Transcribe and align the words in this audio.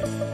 Bye. 0.00 0.26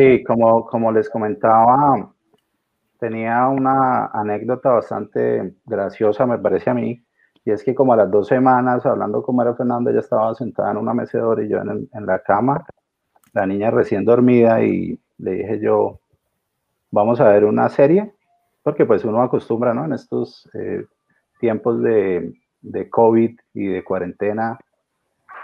Sí, 0.00 0.24
como, 0.24 0.64
como 0.64 0.90
les 0.92 1.10
comentaba, 1.10 2.10
tenía 2.98 3.46
una 3.48 4.06
anécdota 4.06 4.70
bastante 4.70 5.56
graciosa, 5.66 6.24
me 6.24 6.38
parece 6.38 6.70
a 6.70 6.74
mí, 6.74 7.04
y 7.44 7.50
es 7.50 7.62
que 7.62 7.74
como 7.74 7.92
a 7.92 7.96
las 7.96 8.10
dos 8.10 8.26
semanas, 8.28 8.86
hablando 8.86 9.22
con 9.22 9.36
María 9.36 9.52
Fernanda, 9.52 9.90
ella 9.90 10.00
estaba 10.00 10.34
sentada 10.34 10.70
en 10.70 10.78
una 10.78 10.94
mecedora 10.94 11.44
y 11.44 11.50
yo 11.50 11.58
en, 11.58 12.06
la 12.06 12.18
cama, 12.20 12.64
la 13.34 13.44
niña 13.44 13.70
recién 13.70 14.06
dormida, 14.06 14.64
y 14.64 14.98
le 15.18 15.32
dije 15.32 15.60
yo, 15.60 16.00
vamos 16.90 17.20
a 17.20 17.28
ver 17.28 17.44
una 17.44 17.68
serie, 17.68 18.14
porque 18.62 18.86
pues 18.86 19.04
uno 19.04 19.20
acostumbra, 19.20 19.74
¿no? 19.74 19.84
En 19.84 19.92
estos 19.92 20.48
eh, 20.54 20.86
tiempos 21.40 21.82
de, 21.82 22.32
de 22.62 22.88
COVID 22.88 23.38
y 23.52 23.66
de 23.66 23.84
cuarentena, 23.84 24.58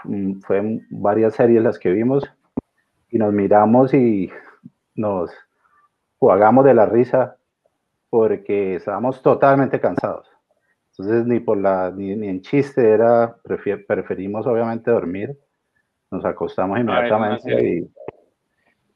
mm, 0.05 0.39
fue 0.39 0.79
varias 0.89 1.35
series 1.35 1.61
las 1.61 1.77
que 1.77 1.91
vimos, 1.91 2.23
y 3.09 3.19
nos 3.19 3.31
miramos 3.33 3.93
y 3.93 4.31
nos 4.97 5.31
jugamos 6.17 6.65
de 6.65 6.73
la 6.73 6.85
risa 6.85 7.37
porque 8.09 8.75
estábamos 8.75 9.21
totalmente 9.21 9.79
cansados. 9.79 10.27
Entonces, 10.91 11.25
ni 11.25 11.39
por 11.39 11.57
la, 11.57 11.91
ni, 11.91 12.11
en 12.11 12.41
chiste 12.41 12.89
era, 12.89 13.37
preferimos 13.43 14.47
obviamente 14.47 14.89
dormir. 14.89 15.37
Nos 16.09 16.25
acostamos 16.25 16.79
inmediatamente 16.79 17.69
y 17.69 17.91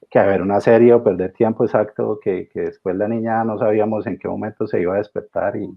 que 0.09 0.19
a 0.19 0.25
ver 0.25 0.41
una 0.41 0.59
serie 0.59 0.93
o 0.93 1.03
perder 1.03 1.31
tiempo 1.31 1.63
exacto, 1.63 2.19
que, 2.21 2.49
que, 2.49 2.61
después 2.61 2.95
la 2.97 3.07
niña 3.07 3.45
no 3.45 3.57
sabíamos 3.57 4.05
en 4.07 4.17
qué 4.17 4.27
momento 4.27 4.67
se 4.67 4.81
iba 4.81 4.95
a 4.95 4.97
despertar 4.97 5.55
y, 5.55 5.73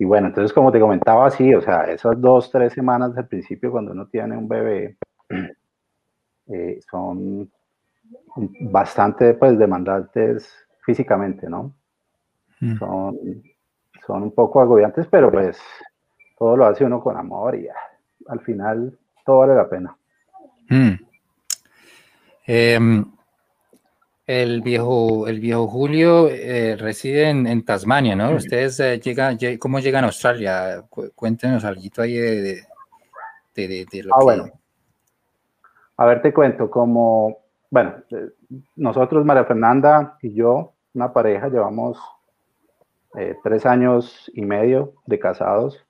y 0.00 0.04
bueno, 0.04 0.28
entonces 0.28 0.52
como 0.52 0.72
te 0.72 0.80
comentaba, 0.80 1.30
sí, 1.30 1.54
o 1.54 1.60
sea, 1.60 1.84
esas 1.84 2.20
dos, 2.20 2.50
tres 2.50 2.72
semanas 2.72 3.14
del 3.14 3.28
principio 3.28 3.70
cuando 3.70 3.92
uno 3.92 4.08
tiene 4.08 4.36
un 4.36 4.48
bebé 4.48 4.96
eh, 6.48 6.80
son 6.90 7.48
bastante 8.36 9.34
pues 9.34 9.58
demandantes 9.58 10.52
físicamente, 10.84 11.48
¿no? 11.48 11.74
Mm. 12.60 12.78
Son, 12.78 13.18
son 14.06 14.22
un 14.22 14.32
poco 14.32 14.60
agobiantes, 14.60 15.06
pero 15.10 15.30
pues 15.30 15.58
todo 16.38 16.56
lo 16.56 16.66
hace 16.66 16.84
uno 16.84 17.00
con 17.00 17.16
amor 17.16 17.56
y 17.56 17.68
al 18.28 18.40
final 18.40 18.98
todo 19.24 19.38
vale 19.38 19.54
la 19.54 19.68
pena. 19.68 19.96
Mm. 20.68 20.92
Em, 22.46 23.04
el 24.26 24.60
viejo, 24.62 25.26
el 25.26 25.40
viejo 25.40 25.66
Julio 25.66 26.28
eh, 26.28 26.76
reside 26.76 27.28
en, 27.28 27.64
Tasmania, 27.64 28.14
¿no? 28.14 28.30
Ustedes 28.36 28.78
eh, 28.80 29.00
llegan, 29.00 29.38
¿cómo 29.58 29.80
llegan 29.80 30.04
a 30.04 30.08
Australia? 30.08 30.84
cuéntenos 31.14 31.64
algo 31.64 31.82
ahí 31.98 32.14
de, 32.14 32.62
de, 33.54 34.02
lo 34.04 34.14
ah, 34.14 34.22
Bueno. 34.22 34.50
A 35.96 36.06
ver, 36.06 36.22
te 36.22 36.32
cuento, 36.32 36.70
como 36.70 37.38
bueno, 37.70 37.94
eh, 38.10 38.30
nosotros, 38.76 39.24
María 39.24 39.44
Fernanda 39.44 40.18
y 40.20 40.34
yo, 40.34 40.72
una 40.92 41.12
pareja, 41.12 41.48
llevamos 41.48 41.98
eh, 43.16 43.36
tres 43.44 43.64
años 43.64 44.30
y 44.34 44.42
medio 44.42 44.94
de 45.06 45.18
casados, 45.20 45.84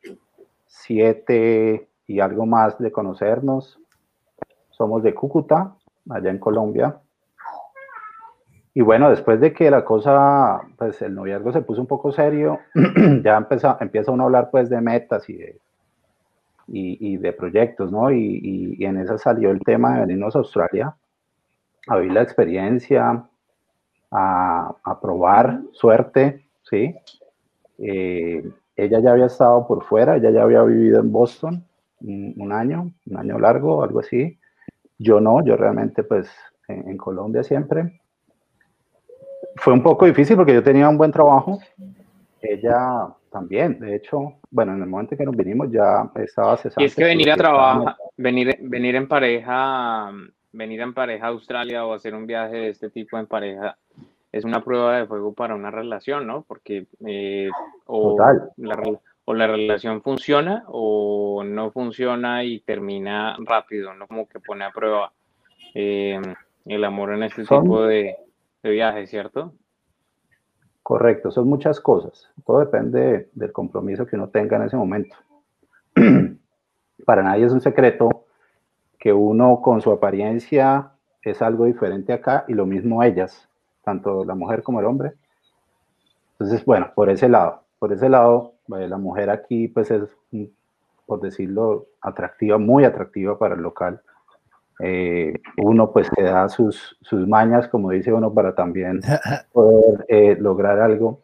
siete 0.67 1.89
y 2.07 2.21
algo 2.21 2.45
más 2.45 2.79
de 2.79 2.93
conocernos. 2.93 3.79
Somos 4.71 5.03
de 5.03 5.15
Cúcuta, 5.15 5.75
allá 6.11 6.31
en 6.31 6.39
Colombia. 6.39 7.01
Y 8.75 8.83
bueno, 8.83 9.11
después 9.11 9.41
de 9.41 9.53
que 9.53 9.71
la 9.71 9.85
cosa, 9.85 10.61
pues 10.77 11.01
el 11.03 11.15
noviazgo 11.15 11.53
se 11.53 11.63
puso 11.63 11.81
un 11.81 11.87
poco 11.87 12.13
serio, 12.13 12.59
ya 13.25 13.37
empieza, 13.37 13.79
empieza 13.81 14.13
uno 14.13 14.25
a 14.25 14.27
hablar 14.27 14.51
pues 14.51 14.69
de 14.69 14.81
metas 14.81 15.29
y 15.29 15.35
de, 15.35 15.59
y, 16.69 17.17
de 17.17 17.33
proyectos, 17.33 17.91
¿no? 17.91 18.13
Y, 18.13 18.77
y, 18.79 18.85
en 18.85 18.99
esa 18.99 19.19
salió 19.19 19.51
el 19.51 19.61
tema 19.61 19.95
de 19.95 20.01
venirnos 20.03 20.37
a 20.37 20.39
Australia 20.39 20.95
a 21.87 21.97
vivir 21.97 22.13
la 22.13 22.23
experiencia, 22.23 23.25
a, 24.11 24.99
probar 25.01 25.61
suerte, 25.73 26.47
¿sí? 26.63 26.95
Eh, 27.79 28.45
ella 28.77 29.01
ya 29.01 29.13
había 29.13 29.27
estado 29.27 29.67
por 29.67 29.85
fuera, 29.85 30.17
ella 30.17 30.31
ya 30.31 30.43
había 30.43 30.63
vivido 30.63 31.01
en 31.01 31.13
Boston 31.13 31.65
un, 32.01 32.53
año, 32.53 32.93
un 33.07 33.17
año 33.17 33.39
largo, 33.39 33.83
algo 33.83 34.01
así. 34.01 34.39
Yo 34.99 35.21
no, 35.21 35.45
yo 35.45 35.57
realmente 35.57 36.03
pues 36.03 36.31
en, 36.69 36.97
Colombia 36.97 37.43
siempre. 37.43 38.01
Fue 39.57 39.73
un 39.73 39.83
poco 39.83 40.07
difícil 40.07 40.37
porque 40.37 40.55
yo 40.55 40.63
tenía 40.63 40.89
un 40.89 40.97
buen 40.97 41.13
trabajo, 41.13 41.59
ella 42.41 43.09
también, 43.31 43.79
de 43.79 43.97
hecho, 43.97 44.35
bueno, 44.51 44.75
en 44.75 44.83
el 44.83 44.89
momento 44.89 45.15
en 45.15 45.19
que 45.19 45.25
nos 45.25 45.37
vinimos 45.37 45.71
ya 45.71 46.11
estaba 46.17 46.57
cesando. 46.57 46.83
Y 46.83 46.87
es 46.87 46.95
que 46.95 47.05
venir 47.05 47.31
a 47.31 47.37
trabajar, 47.37 47.97
venir, 48.17 48.57
venir 48.63 48.97
en 48.97 49.09
pareja 49.09 50.11
venir 50.53 50.81
en 50.81 50.95
pareja 50.95 51.27
a 51.27 51.31
Australia 51.31 51.85
o 51.85 51.95
hacer 51.95 52.15
un 52.15 52.27
viaje 52.27 52.57
de 52.57 52.69
este 52.69 52.91
tipo 52.91 53.19
en 53.19 53.27
pareja 53.27 53.77
es 54.33 54.45
una 54.45 54.63
prueba 54.63 54.97
de 54.97 55.07
fuego 55.07 55.33
para 55.33 55.55
una 55.55 55.71
relación, 55.71 56.27
¿no? 56.27 56.43
Porque 56.47 56.87
eh, 57.05 57.49
o, 57.87 58.17
la, 58.57 58.83
o 59.25 59.35
la 59.35 59.47
relación 59.47 60.03
funciona 60.03 60.65
o 60.69 61.43
no 61.45 61.71
funciona 61.73 62.45
y 62.45 62.61
termina 62.61 63.37
rápido, 63.41 63.93
¿no? 63.95 64.07
Como 64.07 64.29
que 64.29 64.39
pone 64.39 64.65
a 64.65 64.71
prueba 64.71 65.13
eh, 65.75 66.21
el 66.67 66.85
amor 66.85 67.13
en 67.13 67.25
este 67.25 67.43
tipo 67.43 67.83
de, 67.83 68.17
de 68.63 68.71
viajes, 68.71 69.11
¿cierto? 69.11 69.53
Correcto, 70.83 71.31
son 71.31 71.49
muchas 71.49 71.81
cosas. 71.81 72.31
Todo 72.45 72.61
depende 72.61 73.29
del 73.33 73.53
compromiso 73.53 74.07
que 74.07 74.17
uno 74.17 74.29
tenga 74.29 74.57
en 74.57 74.65
ese 74.65 74.77
momento. 74.77 75.17
Para 77.05 77.23
nadie 77.23 77.47
es 77.47 77.53
un 77.53 77.61
secreto 77.61 78.27
que 79.01 79.13
uno 79.15 79.63
con 79.63 79.81
su 79.81 79.91
apariencia 79.91 80.93
es 81.23 81.43
algo 81.43 81.65
diferente 81.65 82.13
acá 82.13 82.45
y 82.47 82.53
lo 82.53 82.67
mismo 82.67 83.03
ellas, 83.03 83.49
tanto 83.83 84.25
la 84.25 84.35
mujer 84.35 84.63
como 84.63 84.79
el 84.79 84.87
hombre. 84.87 85.15
Entonces, 86.33 86.65
bueno, 86.65 86.93
por 86.95 87.11
ese 87.11 87.29
lado, 87.29 87.65
por 87.79 87.93
ese 87.93 88.11
lado, 88.11 88.55
eh, 88.79 88.87
la 88.87 88.99
mujer 88.99 89.31
aquí 89.31 89.69
pues 89.69 89.91
es, 89.91 90.03
por 91.07 91.21
decirlo, 91.21 91.87
atractiva, 92.03 92.59
muy 92.59 92.85
atractiva 92.85 93.39
para 93.39 93.55
el 93.55 93.63
local. 93.63 94.03
Eh, 94.83 95.35
uno 95.59 95.93
pues 95.93 96.09
que 96.11 96.23
da 96.23 96.49
sus, 96.49 96.97
sus 97.01 97.27
mañas, 97.27 97.69
como 97.69 97.91
dice 97.91 98.13
uno, 98.13 98.33
para 98.33 98.55
también 98.55 99.01
poder 99.53 100.05
eh, 100.09 100.37
lograr 100.39 100.79
algo. 100.79 101.21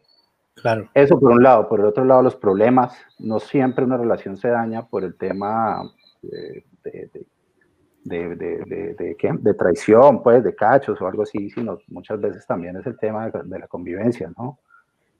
Claro. 0.55 0.89
Eso 0.95 1.19
por 1.19 1.31
un 1.31 1.43
lado. 1.43 1.69
Por 1.69 1.79
el 1.79 1.85
otro 1.85 2.03
lado, 2.03 2.23
los 2.23 2.35
problemas. 2.35 2.95
No 3.19 3.39
siempre 3.39 3.85
una 3.85 3.97
relación 3.97 4.35
se 4.35 4.49
daña 4.49 4.87
por 4.87 5.03
el 5.03 5.15
tema 5.15 5.83
de, 6.23 6.65
de, 6.83 7.09
de, 7.13 7.25
de, 8.07 8.35
de, 8.35 9.53
traición, 9.53 10.23
pues, 10.23 10.43
de 10.43 10.55
cachos 10.55 11.01
o 11.01 11.07
algo 11.07 11.23
así, 11.23 11.49
sino 11.49 11.79
muchas 11.87 12.19
veces 12.19 12.45
también 12.45 12.77
es 12.77 12.85
el 12.85 12.97
tema 12.97 13.29
de, 13.29 13.59
la 13.59 13.67
convivencia, 13.67 14.31
¿no? 14.37 14.59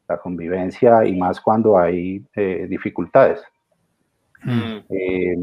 La 0.07 0.17
convivencia 0.17 1.05
y 1.05 1.15
más 1.17 1.41
cuando 1.41 1.77
hay 1.77 2.25
eh, 2.35 2.65
dificultades. 2.69 3.43
Mm. 4.43 4.77
Eh, 4.89 5.37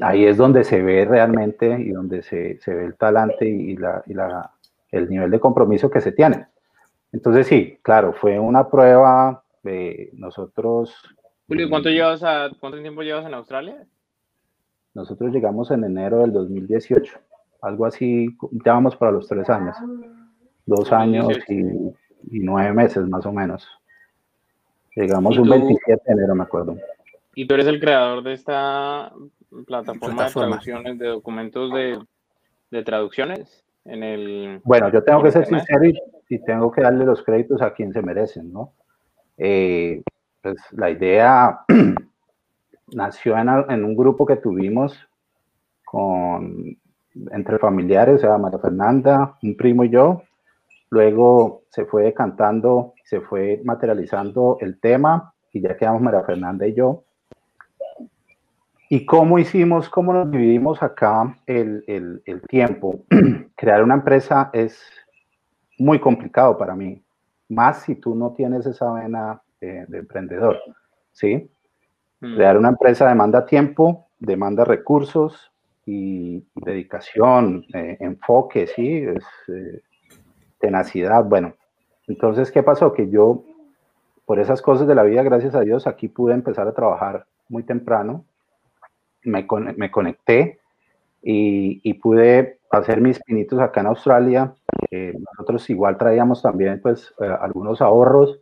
ahí 0.00 0.24
es 0.24 0.36
donde 0.36 0.64
se 0.64 0.82
ve 0.82 1.04
realmente 1.04 1.78
y 1.80 1.90
donde 1.90 2.22
se, 2.22 2.58
se 2.60 2.74
ve 2.74 2.86
el 2.86 2.96
talante 2.96 3.46
y, 3.46 3.76
la, 3.76 4.02
y 4.06 4.14
la, 4.14 4.50
el 4.90 5.08
nivel 5.08 5.30
de 5.30 5.40
compromiso 5.40 5.90
que 5.90 6.00
se 6.00 6.12
tiene. 6.12 6.46
Entonces 7.12 7.46
sí, 7.46 7.78
claro, 7.82 8.12
fue 8.12 8.38
una 8.40 8.68
prueba 8.68 9.44
de 9.62 10.10
nosotros. 10.14 10.92
Julio, 11.46 11.70
¿cuánto, 11.70 11.90
llevas 11.90 12.24
a, 12.24 12.50
¿cuánto 12.58 12.80
tiempo 12.80 13.02
llevas 13.02 13.24
en 13.26 13.34
Australia? 13.34 13.86
Nosotros 14.94 15.32
llegamos 15.32 15.70
en 15.72 15.82
enero 15.82 16.20
del 16.20 16.32
2018, 16.32 17.18
algo 17.62 17.84
así, 17.84 18.28
ya 18.64 18.74
vamos 18.74 18.94
para 18.96 19.10
los 19.10 19.26
tres 19.26 19.50
años, 19.50 19.76
dos 20.66 20.92
años 20.92 21.28
y, 21.48 22.40
nueve 22.40 22.72
meses 22.72 23.06
más 23.08 23.26
o 23.26 23.32
menos. 23.32 23.66
Llegamos 24.94 25.36
un 25.36 25.48
27 25.48 26.02
de 26.06 26.12
enero, 26.12 26.34
me 26.36 26.44
acuerdo. 26.44 26.76
¿Y 27.34 27.46
tú 27.46 27.54
eres 27.54 27.66
el 27.66 27.80
creador 27.80 28.22
de 28.22 28.34
esta 28.34 29.12
plataforma, 29.66 30.26
de 30.26 30.30
traducciones, 30.30 30.98
de 30.98 31.06
documentos 31.08 31.72
de, 32.70 32.82
traducciones? 32.84 33.64
En 33.84 34.02
el, 34.02 34.60
bueno, 34.64 34.90
yo 34.90 35.02
tengo 35.02 35.22
que 35.22 35.32
ser 35.32 35.44
sincero 35.46 35.84
y, 36.28 36.38
tengo 36.46 36.70
que 36.70 36.82
darle 36.82 37.04
los 37.04 37.22
créditos 37.22 37.60
a 37.62 37.74
quien 37.74 37.92
se 37.92 38.02
merecen, 38.02 38.52
¿no? 38.52 38.72
Eh, 39.36 40.02
pues 40.40 40.56
la 40.72 40.90
idea 40.90 41.60
nació 42.92 43.36
en, 43.36 43.84
un 43.84 43.96
grupo 43.96 44.26
que 44.26 44.36
tuvimos 44.36 44.96
con 45.84 46.76
entre 47.30 47.58
familiares, 47.58 48.16
o 48.16 48.18
sea, 48.18 48.38
María 48.38 48.58
Fernanda, 48.58 49.38
un 49.42 49.56
primo 49.56 49.84
y 49.84 49.90
yo. 49.90 50.22
Luego 50.90 51.62
se 51.70 51.84
fue 51.84 52.12
cantando, 52.12 52.94
se 53.04 53.20
fue 53.20 53.60
materializando 53.64 54.58
el 54.60 54.80
tema 54.80 55.32
y 55.52 55.60
ya 55.60 55.76
quedamos 55.76 56.02
María 56.02 56.24
Fernanda 56.24 56.66
y 56.66 56.74
yo. 56.74 57.04
¿Y 58.90 59.06
cómo 59.06 59.38
hicimos, 59.38 59.88
cómo 59.88 60.12
nos 60.12 60.30
dividimos 60.30 60.82
acá 60.82 61.38
el, 61.46 61.84
el, 61.86 62.22
el 62.26 62.42
tiempo? 62.42 63.04
Crear 63.56 63.82
una 63.82 63.94
empresa 63.94 64.50
es 64.52 64.80
muy 65.78 65.98
complicado 65.98 66.56
para 66.58 66.74
mí, 66.74 67.02
más 67.48 67.82
si 67.82 67.96
tú 67.96 68.14
no 68.14 68.32
tienes 68.32 68.66
esa 68.66 68.92
vena 68.92 69.42
de, 69.60 69.86
de 69.86 69.98
emprendedor, 69.98 70.58
¿sí? 71.12 71.50
Mm. 72.20 72.36
Crear 72.36 72.58
una 72.58 72.68
empresa 72.70 73.08
demanda 73.08 73.46
tiempo, 73.46 74.06
demanda 74.18 74.64
recursos, 74.64 75.52
y 75.86 76.44
dedicación, 76.54 77.64
eh, 77.74 77.96
enfoque, 78.00 78.66
sí, 78.66 79.04
eh, 79.48 79.80
tenacidad. 80.58 81.24
Bueno, 81.24 81.54
entonces, 82.06 82.50
¿qué 82.50 82.62
pasó? 82.62 82.92
Que 82.92 83.10
yo, 83.10 83.44
por 84.24 84.38
esas 84.40 84.62
cosas 84.62 84.86
de 84.86 84.94
la 84.94 85.02
vida, 85.02 85.22
gracias 85.22 85.54
a 85.54 85.60
Dios, 85.60 85.86
aquí 85.86 86.08
pude 86.08 86.34
empezar 86.34 86.66
a 86.66 86.74
trabajar 86.74 87.26
muy 87.48 87.62
temprano, 87.62 88.24
me, 89.24 89.46
me 89.76 89.90
conecté 89.90 90.58
y, 91.22 91.94
pude 91.94 92.58
hacer 92.70 93.00
mis 93.00 93.18
pinitos 93.22 93.58
acá 93.60 93.80
en 93.80 93.86
Australia. 93.86 94.54
nosotros 94.90 95.68
igual 95.70 95.96
traíamos 95.96 96.42
también, 96.42 96.80
pues, 96.80 97.14
eh, 97.20 97.36
algunos 97.40 97.80
ahorros. 97.80 98.38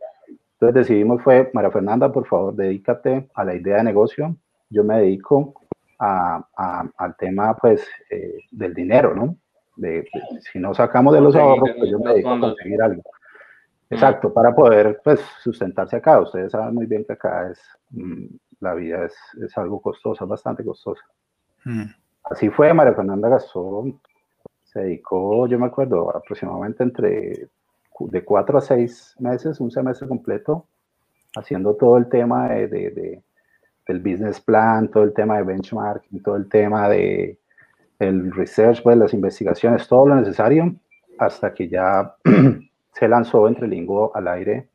Entonces 0.63 0.87
decidimos 0.87 1.21
fue, 1.21 1.51
María 1.53 1.71
Fernanda, 1.71 2.09
por 2.09 2.25
favor, 2.25 2.55
dedícate 2.55 3.27
a 3.33 3.43
la 3.43 3.53
idea 3.53 3.77
de 3.77 3.83
negocio. 3.83 4.37
Yo 4.69 4.85
me 4.85 4.97
dedico 5.01 5.55
al 5.99 7.17
tema 7.17 7.53
pues 7.57 7.85
eh, 8.09 8.37
del 8.49 8.73
dinero, 8.73 9.13
¿no? 9.13 9.35
De, 9.75 10.07
si 10.39 10.59
no 10.59 10.73
sacamos 10.73 11.15
de 11.15 11.19
los 11.19 11.35
ahorros, 11.35 11.69
pues 11.77 11.91
yo 11.91 11.99
me 11.99 12.13
dedico 12.13 12.29
a 12.29 12.39
conseguir 12.39 12.81
algo. 12.81 13.03
Exacto, 13.89 14.33
para 14.33 14.55
poder 14.55 15.01
pues 15.03 15.19
sustentarse 15.41 15.97
acá. 15.97 16.21
Ustedes 16.21 16.53
saben 16.53 16.75
muy 16.75 16.85
bien 16.85 17.03
que 17.03 17.11
acá 17.11 17.51
es, 17.51 17.59
mm, 17.89 18.27
la 18.61 18.73
vida 18.73 19.03
es, 19.03 19.15
es, 19.43 19.57
algo 19.57 19.81
costosa, 19.81 20.23
bastante 20.23 20.63
costosa. 20.63 21.03
Mm. 21.65 21.87
Así 22.23 22.49
fue, 22.49 22.73
María 22.73 22.93
Fernanda 22.93 23.27
gastó, 23.27 23.83
se 24.63 24.79
dedicó, 24.79 25.45
yo 25.45 25.59
me 25.59 25.65
acuerdo, 25.65 26.15
aproximadamente 26.15 26.83
entre 26.83 27.49
de 28.11 28.23
cuatro 28.23 28.57
a 28.57 28.61
seis 28.61 29.15
meses, 29.19 29.59
un 29.59 29.71
semestre 29.71 30.07
completo, 30.07 30.65
haciendo 31.35 31.75
todo 31.75 31.97
el 31.97 32.07
tema 32.09 32.49
de 32.49 33.23
del 33.87 33.99
business 33.99 34.39
plan, 34.39 34.89
todo 34.89 35.03
el 35.03 35.13
tema 35.13 35.37
de 35.37 35.43
benchmarking, 35.43 36.21
todo 36.21 36.35
el 36.35 36.47
tema 36.47 36.89
de 36.89 37.37
el 37.99 38.31
research, 38.31 38.81
pues 38.81 38.97
las 38.97 39.13
investigaciones, 39.13 39.87
todo 39.87 40.07
lo 40.07 40.15
necesario, 40.15 40.73
hasta 41.19 41.53
que 41.53 41.67
ya 41.67 42.15
se 42.93 43.07
lanzó 43.07 43.47
entre 43.47 43.67
Lingo 43.67 44.15
al 44.15 44.27
aire. 44.27 44.67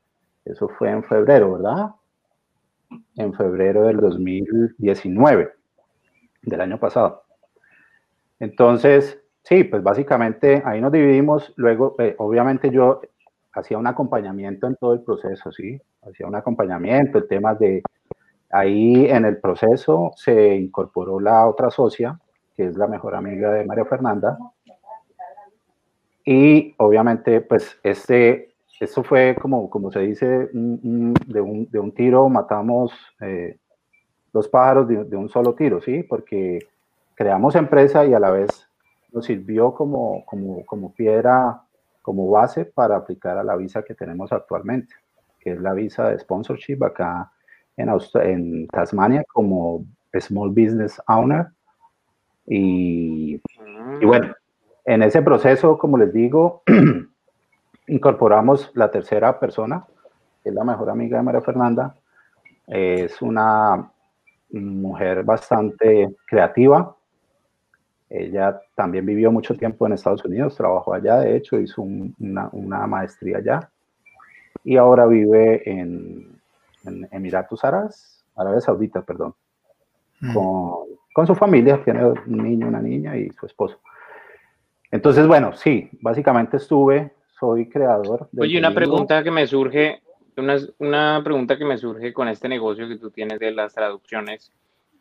Eso 0.44 0.68
fue 0.68 0.90
en 0.90 1.04
febrero, 1.04 1.54
¿verdad? 1.54 1.90
En 3.16 3.34
febrero 3.34 3.84
del 3.84 3.98
2019, 3.98 5.52
del 6.42 6.60
año 6.60 6.78
pasado. 6.78 7.24
Entonces, 8.40 9.20
sí, 9.42 9.64
pues 9.64 9.82
básicamente 9.82 10.62
ahí 10.64 10.80
nos 10.80 10.92
dividimos. 10.92 11.52
Luego, 11.56 11.96
eh, 11.98 12.14
obviamente 12.18 12.70
yo 12.70 13.02
hacía 13.58 13.78
un 13.78 13.86
acompañamiento 13.86 14.66
en 14.66 14.76
todo 14.76 14.94
el 14.94 15.02
proceso, 15.02 15.52
¿sí? 15.52 15.80
Hacía 16.02 16.26
un 16.26 16.34
acompañamiento, 16.34 17.18
el 17.18 17.28
tema 17.28 17.54
de 17.54 17.82
Ahí 18.50 19.04
en 19.06 19.26
el 19.26 19.38
proceso 19.38 20.12
se 20.16 20.56
incorporó 20.56 21.20
la 21.20 21.46
otra 21.46 21.70
socia, 21.70 22.18
que 22.56 22.66
es 22.66 22.76
la 22.76 22.86
mejor 22.86 23.14
amiga 23.14 23.52
de 23.52 23.64
María 23.64 23.84
Fernanda. 23.84 24.38
Y 26.24 26.74
obviamente, 26.78 27.42
pues 27.42 27.78
este, 27.82 28.54
esto 28.80 29.02
fue 29.02 29.36
como, 29.40 29.68
como 29.68 29.92
se 29.92 30.00
dice, 30.00 30.48
de, 30.52 31.40
un, 31.40 31.92
tiro 31.94 32.28
matamos 32.28 32.92
eh, 33.20 33.58
los 34.32 34.48
pájaros 34.48 34.88
de, 34.88 35.04
de, 35.04 35.16
un 35.16 35.28
solo 35.28 35.54
tiro, 35.54 35.82
¿sí? 35.82 36.02
Porque 36.02 36.58
creamos 37.14 37.54
empresa 37.54 38.06
y 38.06 38.14
a 38.14 38.20
la 38.20 38.30
vez 38.30 38.48
nos 39.12 39.26
sirvió 39.26 39.74
como, 39.74 40.24
como, 40.24 40.64
como 40.64 40.94
piedra, 40.94 41.62
como 42.08 42.30
base 42.30 42.64
para 42.64 42.96
aplicar 42.96 43.36
a 43.36 43.44
la 43.44 43.54
visa 43.54 43.82
que 43.82 43.94
tenemos 43.94 44.32
actualmente, 44.32 44.94
que 45.38 45.52
es 45.52 45.60
la 45.60 45.74
visa 45.74 46.08
de 46.08 46.18
sponsorship 46.18 46.82
acá 46.82 47.30
en, 47.76 47.90
en 48.22 48.66
Tasmania 48.68 49.22
como 49.30 49.84
Small 50.18 50.48
Business 50.48 50.98
Owner. 51.06 51.48
Y, 52.46 53.34
y, 53.34 53.40
mm. 53.60 54.06
bueno, 54.06 54.34
en 54.86 55.02
ese 55.02 55.20
proceso, 55.20 55.76
como 55.76 55.98
les 55.98 56.10
digo, 56.10 56.62
incorporamos 57.88 58.72
la 58.72 58.90
tercera 58.90 59.38
persona, 59.38 59.84
que 60.42 60.48
es 60.48 60.54
la 60.54 60.64
mejor 60.64 60.88
amiga 60.88 61.18
de 61.18 61.24
María 61.24 61.42
Fernanda. 61.42 61.94
Es 62.66 63.20
una 63.20 63.92
mujer 64.48 65.24
bastante 65.24 66.16
creativa. 66.26 66.96
Ella 68.10 68.60
también 68.74 69.04
vivió 69.04 69.30
mucho 69.30 69.54
tiempo 69.54 69.86
en 69.86 69.92
Estados 69.92 70.24
Unidos, 70.24 70.56
trabajó 70.56 70.94
allá, 70.94 71.20
de 71.20 71.36
hecho, 71.36 71.60
hizo 71.60 71.82
una, 71.82 72.48
una 72.52 72.86
maestría 72.86 73.38
allá. 73.38 73.70
Y 74.64 74.76
ahora 74.76 75.06
vive 75.06 75.62
en, 75.68 76.40
en 76.84 77.08
Emiratos 77.12 77.64
Árabes, 77.64 78.24
Arabia 78.34 78.60
Saudita, 78.60 79.02
perdón, 79.02 79.34
mm. 80.20 80.32
con, 80.32 80.86
con, 81.12 81.26
su 81.26 81.34
familia, 81.34 81.82
tiene 81.84 82.04
un 82.04 82.42
niño, 82.42 82.68
una 82.68 82.80
niña 82.80 83.16
y 83.16 83.30
su 83.30 83.46
esposo. 83.46 83.78
Entonces, 84.90 85.26
bueno, 85.26 85.52
sí, 85.54 85.90
básicamente 86.00 86.56
estuve, 86.56 87.12
soy 87.38 87.68
creador. 87.68 88.28
Oye, 88.38 88.58
una 88.58 88.72
pregunta 88.72 89.22
que 89.22 89.30
me 89.30 89.46
surge, 89.46 90.00
una, 90.36 90.56
una 90.78 91.20
pregunta 91.22 91.58
que 91.58 91.64
me 91.64 91.76
surge 91.76 92.12
con 92.14 92.28
este 92.28 92.48
negocio 92.48 92.88
que 92.88 92.96
tú 92.96 93.10
tienes 93.10 93.38
de 93.38 93.50
las 93.50 93.74
traducciones. 93.74 94.50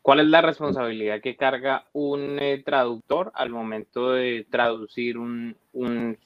¿Cuál 0.07 0.21
es 0.21 0.27
la 0.27 0.41
responsabilidad 0.41 1.19
que 1.19 1.35
carga 1.35 1.83
un 1.91 2.39
eh, 2.39 2.63
traductor 2.65 3.29
al 3.35 3.49
momento 3.49 4.13
de 4.13 4.47
traducir 4.49 5.17
un, 5.17 5.53
un, 5.73 6.17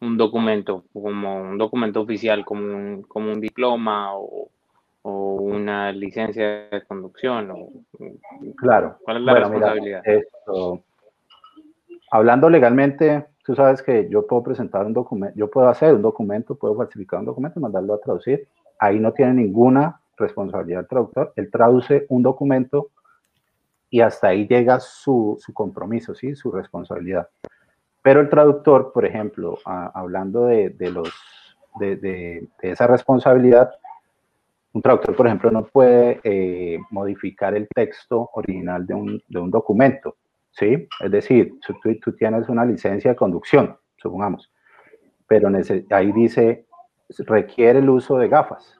un, 0.00 0.16
documento, 0.16 0.84
como 0.92 1.42
un 1.42 1.58
documento 1.58 2.02
oficial, 2.02 2.44
como 2.44 2.62
un, 2.62 3.02
como 3.02 3.32
un 3.32 3.40
diploma 3.40 4.14
o, 4.14 4.48
o 5.02 5.32
una 5.42 5.90
licencia 5.90 6.68
de 6.70 6.84
conducción? 6.86 7.50
O, 7.50 7.70
claro. 8.56 8.98
¿Cuál 9.02 9.16
es 9.16 9.22
la 9.24 9.34
responsabilidad? 9.34 10.02
esto, 10.04 10.84
hablando 12.12 12.48
legalmente, 12.48 13.26
tú 13.44 13.56
sabes 13.56 13.82
que 13.82 14.08
yo 14.08 14.24
puedo 14.24 14.44
presentar 14.44 14.86
un 14.86 14.92
documento, 14.92 15.36
yo 15.36 15.50
puedo 15.50 15.68
hacer 15.68 15.94
un 15.94 16.02
documento, 16.02 16.54
puedo 16.54 16.76
falsificar 16.76 17.18
un 17.18 17.26
documento 17.26 17.58
y 17.58 17.62
mandarlo 17.62 17.94
a 17.94 18.00
traducir. 18.00 18.46
Ahí 18.78 19.00
no 19.00 19.12
tiene 19.12 19.34
ninguna 19.34 20.00
responsabilidad 20.16 20.82
el 20.82 20.86
traductor. 20.86 21.32
Él 21.34 21.50
traduce 21.50 22.06
un 22.08 22.22
documento 22.22 22.90
y 23.90 24.00
hasta 24.00 24.28
ahí 24.28 24.46
llega 24.46 24.78
su, 24.80 25.36
su 25.40 25.52
compromiso, 25.52 26.14
¿sí? 26.14 26.34
su 26.34 26.52
responsabilidad. 26.52 27.28
Pero 28.02 28.20
el 28.20 28.30
traductor, 28.30 28.92
por 28.92 29.04
ejemplo, 29.04 29.58
hablando 29.64 30.46
de, 30.46 30.70
de 30.70 30.90
los, 30.90 31.12
de, 31.78 32.48
esa 32.62 32.86
responsabilidad, 32.86 33.70
un 34.72 34.80
traductor, 34.80 35.16
por 35.16 35.26
ejemplo, 35.26 35.50
no 35.50 35.66
puede 35.66 36.20
eh, 36.22 36.78
modificar 36.90 37.54
el 37.54 37.68
texto 37.74 38.30
original 38.34 38.86
de 38.86 38.94
un, 38.94 39.22
un 39.34 39.50
documento, 39.50 40.16
¿sí? 40.52 40.88
Es 41.00 41.10
decir, 41.10 41.58
tú, 41.66 41.74
tú, 42.00 42.12
tienes 42.12 42.48
una 42.48 42.64
licencia 42.64 43.10
de 43.10 43.16
conducción, 43.16 43.76
supongamos, 43.96 44.50
pero 45.26 45.50
ahí 45.90 46.12
dice, 46.12 46.66
requiere 47.18 47.80
el 47.80 47.90
uso 47.90 48.16
de 48.16 48.28
gafas. 48.28 48.79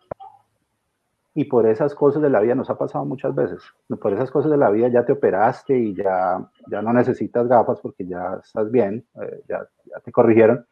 Y 1.34 1.44
por 1.44 1.66
esas 1.66 1.94
cosas 1.94 2.22
de 2.22 2.30
la 2.30 2.40
vida 2.40 2.54
nos 2.54 2.70
ha 2.70 2.76
pasado 2.76 3.04
muchas 3.04 3.34
veces. 3.34 3.62
Por 4.00 4.12
esas 4.12 4.30
cosas 4.30 4.50
de 4.50 4.56
la 4.56 4.70
vida 4.70 4.88
ya 4.88 5.04
te 5.04 5.12
operaste 5.12 5.78
y 5.78 5.94
ya, 5.94 6.44
ya 6.70 6.82
no 6.82 6.92
necesitas 6.92 7.46
gafas 7.46 7.80
porque 7.80 8.04
ya 8.06 8.40
estás 8.42 8.70
bien, 8.70 9.04
eh, 9.22 9.42
ya, 9.48 9.66
ya 9.84 10.00
te 10.00 10.10
corrigieron 10.10 10.66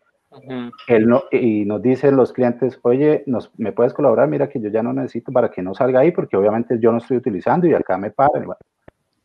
no, 1.01 1.25
y 1.31 1.65
nos 1.65 1.83
dicen 1.83 2.17
los 2.17 2.33
clientes, 2.33 2.79
oye, 2.83 3.23
nos, 3.27 3.51
¿me 3.59 3.73
puedes 3.73 3.95
colaborar? 3.95 4.29
Mira 4.29 4.49
que 4.49 4.61
yo 4.61 4.69
ya 4.69 4.83
no 4.83 4.93
necesito 4.93 5.33
para 5.33 5.51
que 5.51 5.63
no 5.63 5.75
salga 5.75 6.01
ahí, 6.01 6.13
porque 6.13 6.37
obviamente 6.37 6.79
yo 6.79 6.93
no 6.93 6.99
estoy 6.99 7.17
utilizando 7.17 7.67
y 7.67 7.75
acá 7.75 7.97
me 7.97 8.11
pagan. 8.11 8.47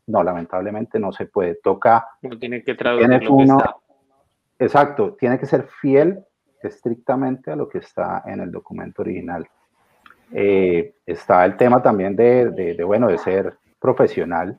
no, 0.08 0.24
lamentablemente 0.24 1.00
no 1.00 1.12
se 1.12 1.26
puede. 1.26 1.56
Toca. 1.56 2.08
No 2.22 2.38
tiene 2.40 2.64
que 2.64 2.76
traducir 2.76 3.30
uno, 3.30 3.58
Exacto, 4.60 5.16
tiene 5.20 5.38
que 5.38 5.46
ser 5.46 5.64
fiel 5.64 6.24
estrictamente 6.62 7.52
a 7.52 7.56
lo 7.56 7.68
que 7.68 7.80
está 7.80 8.24
en 8.26 8.40
el 8.40 8.52
documento 8.52 9.02
original. 9.02 9.46
Eh, 10.34 10.96
está 11.06 11.46
el 11.46 11.58
tema 11.58 11.82
también 11.82 12.16
de, 12.16 12.50
de, 12.50 12.84
bueno, 12.84 13.08
de 13.08 13.18
ser 13.18 13.54
profesional 13.80 14.58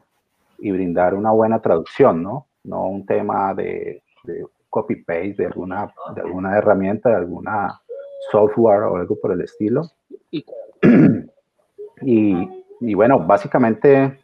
y 0.58 0.70
brindar 0.70 1.14
una 1.14 1.32
buena 1.32 1.60
traducción, 1.60 2.22
¿no? 2.22 2.46
No 2.62 2.86
un 2.86 3.04
tema 3.04 3.52
de, 3.54 4.02
de 4.22 4.46
copy-paste 4.70 5.34
de 5.38 5.46
alguna, 5.46 5.92
de 6.14 6.20
alguna 6.22 6.56
herramienta, 6.56 7.10
de 7.10 7.16
alguna 7.16 7.80
software 8.30 8.82
o 8.82 8.96
algo 8.96 9.18
por 9.20 9.32
el 9.32 9.40
estilo. 9.40 9.90
Y, 10.30 10.44
y 12.00 12.94
bueno, 12.94 13.18
básicamente 13.18 14.20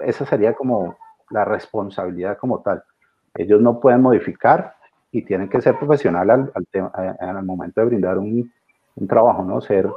esa 0.00 0.26
sería 0.26 0.54
como 0.54 0.96
la 1.30 1.44
responsabilidad 1.44 2.38
como 2.38 2.60
tal. 2.60 2.82
Ellos 3.34 3.60
no 3.60 3.80
pueden 3.80 4.02
modificar 4.02 4.74
y 5.12 5.22
tienen 5.22 5.48
que 5.48 5.62
ser 5.62 5.78
profesional 5.78 6.30
al, 6.30 6.52
al, 7.20 7.44
momento 7.44 7.80
de 7.80 7.86
brindar 7.86 8.18
un, 8.18 8.52
un 8.96 9.08
trabajo, 9.08 9.42
¿no? 9.44 9.60
Ser 9.60 9.88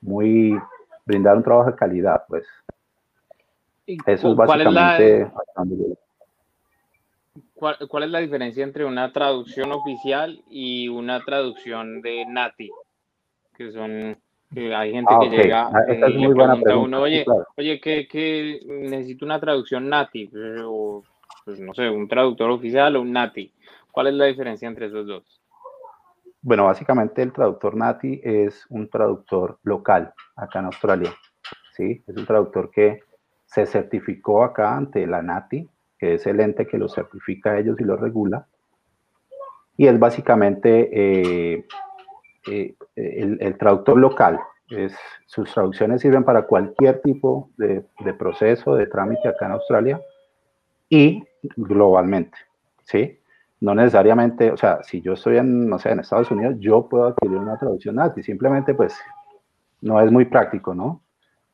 muy, 0.00 0.58
brindar 1.04 1.36
un 1.36 1.42
trabajo 1.42 1.70
de 1.70 1.76
calidad, 1.76 2.24
pues. 2.28 2.44
Eso 3.86 4.30
es 4.30 4.36
básicamente... 4.36 5.30
¿Cuál, 7.54 7.76
¿Cuál, 7.88 8.02
es 8.04 8.10
la 8.10 8.18
diferencia 8.18 8.64
entre 8.64 8.84
una 8.84 9.12
traducción 9.12 9.72
oficial 9.72 10.42
y 10.50 10.88
una 10.88 11.20
traducción 11.24 12.02
de 12.02 12.26
Nati? 12.26 12.70
Que 13.56 13.72
son, 13.72 14.18
que 14.52 14.74
hay 14.74 14.92
gente 14.92 15.12
ah, 15.14 15.18
que 15.20 15.28
llega 15.30 15.70
eh, 15.88 16.00
y 16.10 16.18
le 16.18 16.34
pregunta 16.34 16.72
a 16.72 16.76
uno, 16.76 17.00
oye, 17.00 17.24
oye, 17.56 17.80
¿qué, 17.80 18.06
qué 18.08 18.60
necesito 18.66 19.24
una 19.24 19.40
traducción 19.40 19.88
Nati? 19.88 20.30
O, 20.64 21.02
pues 21.44 21.60
no 21.60 21.72
sé, 21.74 21.88
un 21.88 22.08
traductor 22.08 22.50
oficial 22.50 22.96
o 22.96 23.02
un 23.02 23.12
Nati. 23.12 23.50
¿Cuál 23.90 24.08
es 24.08 24.14
la 24.14 24.26
diferencia 24.26 24.68
entre 24.68 24.86
esos 24.86 25.06
dos? 25.06 25.40
Bueno, 26.46 26.66
básicamente 26.66 27.22
el 27.22 27.32
traductor 27.32 27.74
Nati 27.74 28.20
es 28.22 28.66
un 28.68 28.90
traductor 28.90 29.58
local 29.62 30.12
acá 30.36 30.58
en 30.58 30.66
Australia. 30.66 31.10
¿sí? 31.74 32.04
Es 32.06 32.14
un 32.18 32.26
traductor 32.26 32.70
que 32.70 33.00
se 33.46 33.64
certificó 33.64 34.44
acá 34.44 34.76
ante 34.76 35.06
la 35.06 35.22
Nati, 35.22 35.66
que 35.98 36.14
es 36.14 36.26
el 36.26 36.40
ente 36.40 36.66
que 36.66 36.76
lo 36.76 36.90
certifica 36.90 37.52
a 37.52 37.58
ellos 37.60 37.80
y 37.80 37.84
lo 37.84 37.96
regula. 37.96 38.46
Y 39.78 39.86
es 39.86 39.98
básicamente 39.98 40.90
eh, 40.92 41.66
eh, 42.50 42.76
el, 42.94 43.56
traductor 43.56 43.96
local. 43.96 44.38
Es, 44.68 44.94
sus 45.24 45.50
traducciones 45.50 46.02
sirven 46.02 46.24
para 46.24 46.42
cualquier 46.42 47.00
tipo 47.00 47.48
de, 47.56 47.86
de 48.00 48.12
proceso, 48.12 48.74
de 48.74 48.86
trámite 48.86 49.28
acá 49.28 49.46
en 49.46 49.52
Australia 49.52 50.00
y 50.90 51.24
globalmente. 51.56 52.36
¿sí? 52.82 53.18
No 53.64 53.74
necesariamente, 53.74 54.50
o 54.50 54.58
sea, 54.58 54.82
si 54.82 55.00
yo 55.00 55.14
estoy 55.14 55.38
en, 55.38 55.66
no 55.70 55.78
sé, 55.78 55.88
en 55.88 56.00
Estados 56.00 56.30
Unidos, 56.30 56.56
yo 56.58 56.86
puedo 56.86 57.06
adquirir 57.06 57.38
una 57.38 57.56
traducción 57.56 57.94
NATI, 57.94 58.22
simplemente 58.22 58.74
pues 58.74 58.94
no 59.80 59.98
es 60.02 60.12
muy 60.12 60.26
práctico, 60.26 60.74
¿no? 60.74 61.00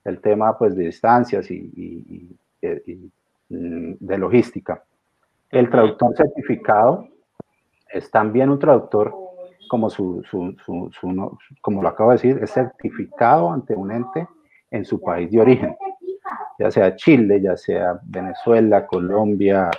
El 0.02 0.21
tema 0.21 0.59
pues 0.59 0.75
de 0.75 0.87
distancias 0.87 1.49
y, 1.52 2.37
mm, 3.49 3.93
de 4.00 4.19
logística. 4.19 4.83
El 5.50 5.71
traductor 5.71 6.17
certificado 6.17 7.07
es 7.88 8.11
también 8.11 8.50
un 8.50 8.59
traductor, 8.59 9.14
como, 9.69 9.88
su, 9.88 10.25
su, 10.29 10.57
su, 10.64 11.38
como 11.61 11.81
lo 11.81 11.88
acabo 11.88 12.11
de 12.11 12.17
decir, 12.17 12.40
es 12.43 12.50
certificado 12.50 13.52
ante 13.52 13.76
un 13.76 13.93
ente 13.93 14.26
en 14.73 14.85
su 14.85 15.00
país 15.00 15.31
de 15.31 15.40
origen, 15.40 15.76
ya 16.59 16.73
sea 16.73 16.97
Chile, 16.97 17.40
ya 17.40 17.57
sea 17.57 18.00
Venezuela, 18.02 18.85
Colombia, 18.85 19.71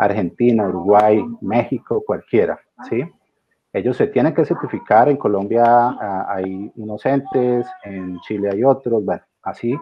Argentina, 0.00 0.66
Uruguay, 0.66 1.22
México, 1.40 2.02
cualquiera, 2.06 2.58
¿sí? 2.88 3.04
Ellos 3.72 3.96
se 3.96 4.08
tienen 4.08 4.34
que 4.34 4.44
certificar, 4.44 5.08
en 5.08 5.16
Colombia 5.16 5.64
ah, 5.64 6.26
hay 6.28 6.72
unos 6.74 7.04
entes, 7.06 7.66
en 7.84 8.18
Chile 8.20 8.48
hay 8.50 8.64
otros, 8.64 9.04
bueno, 9.04 9.22
así. 9.42 9.78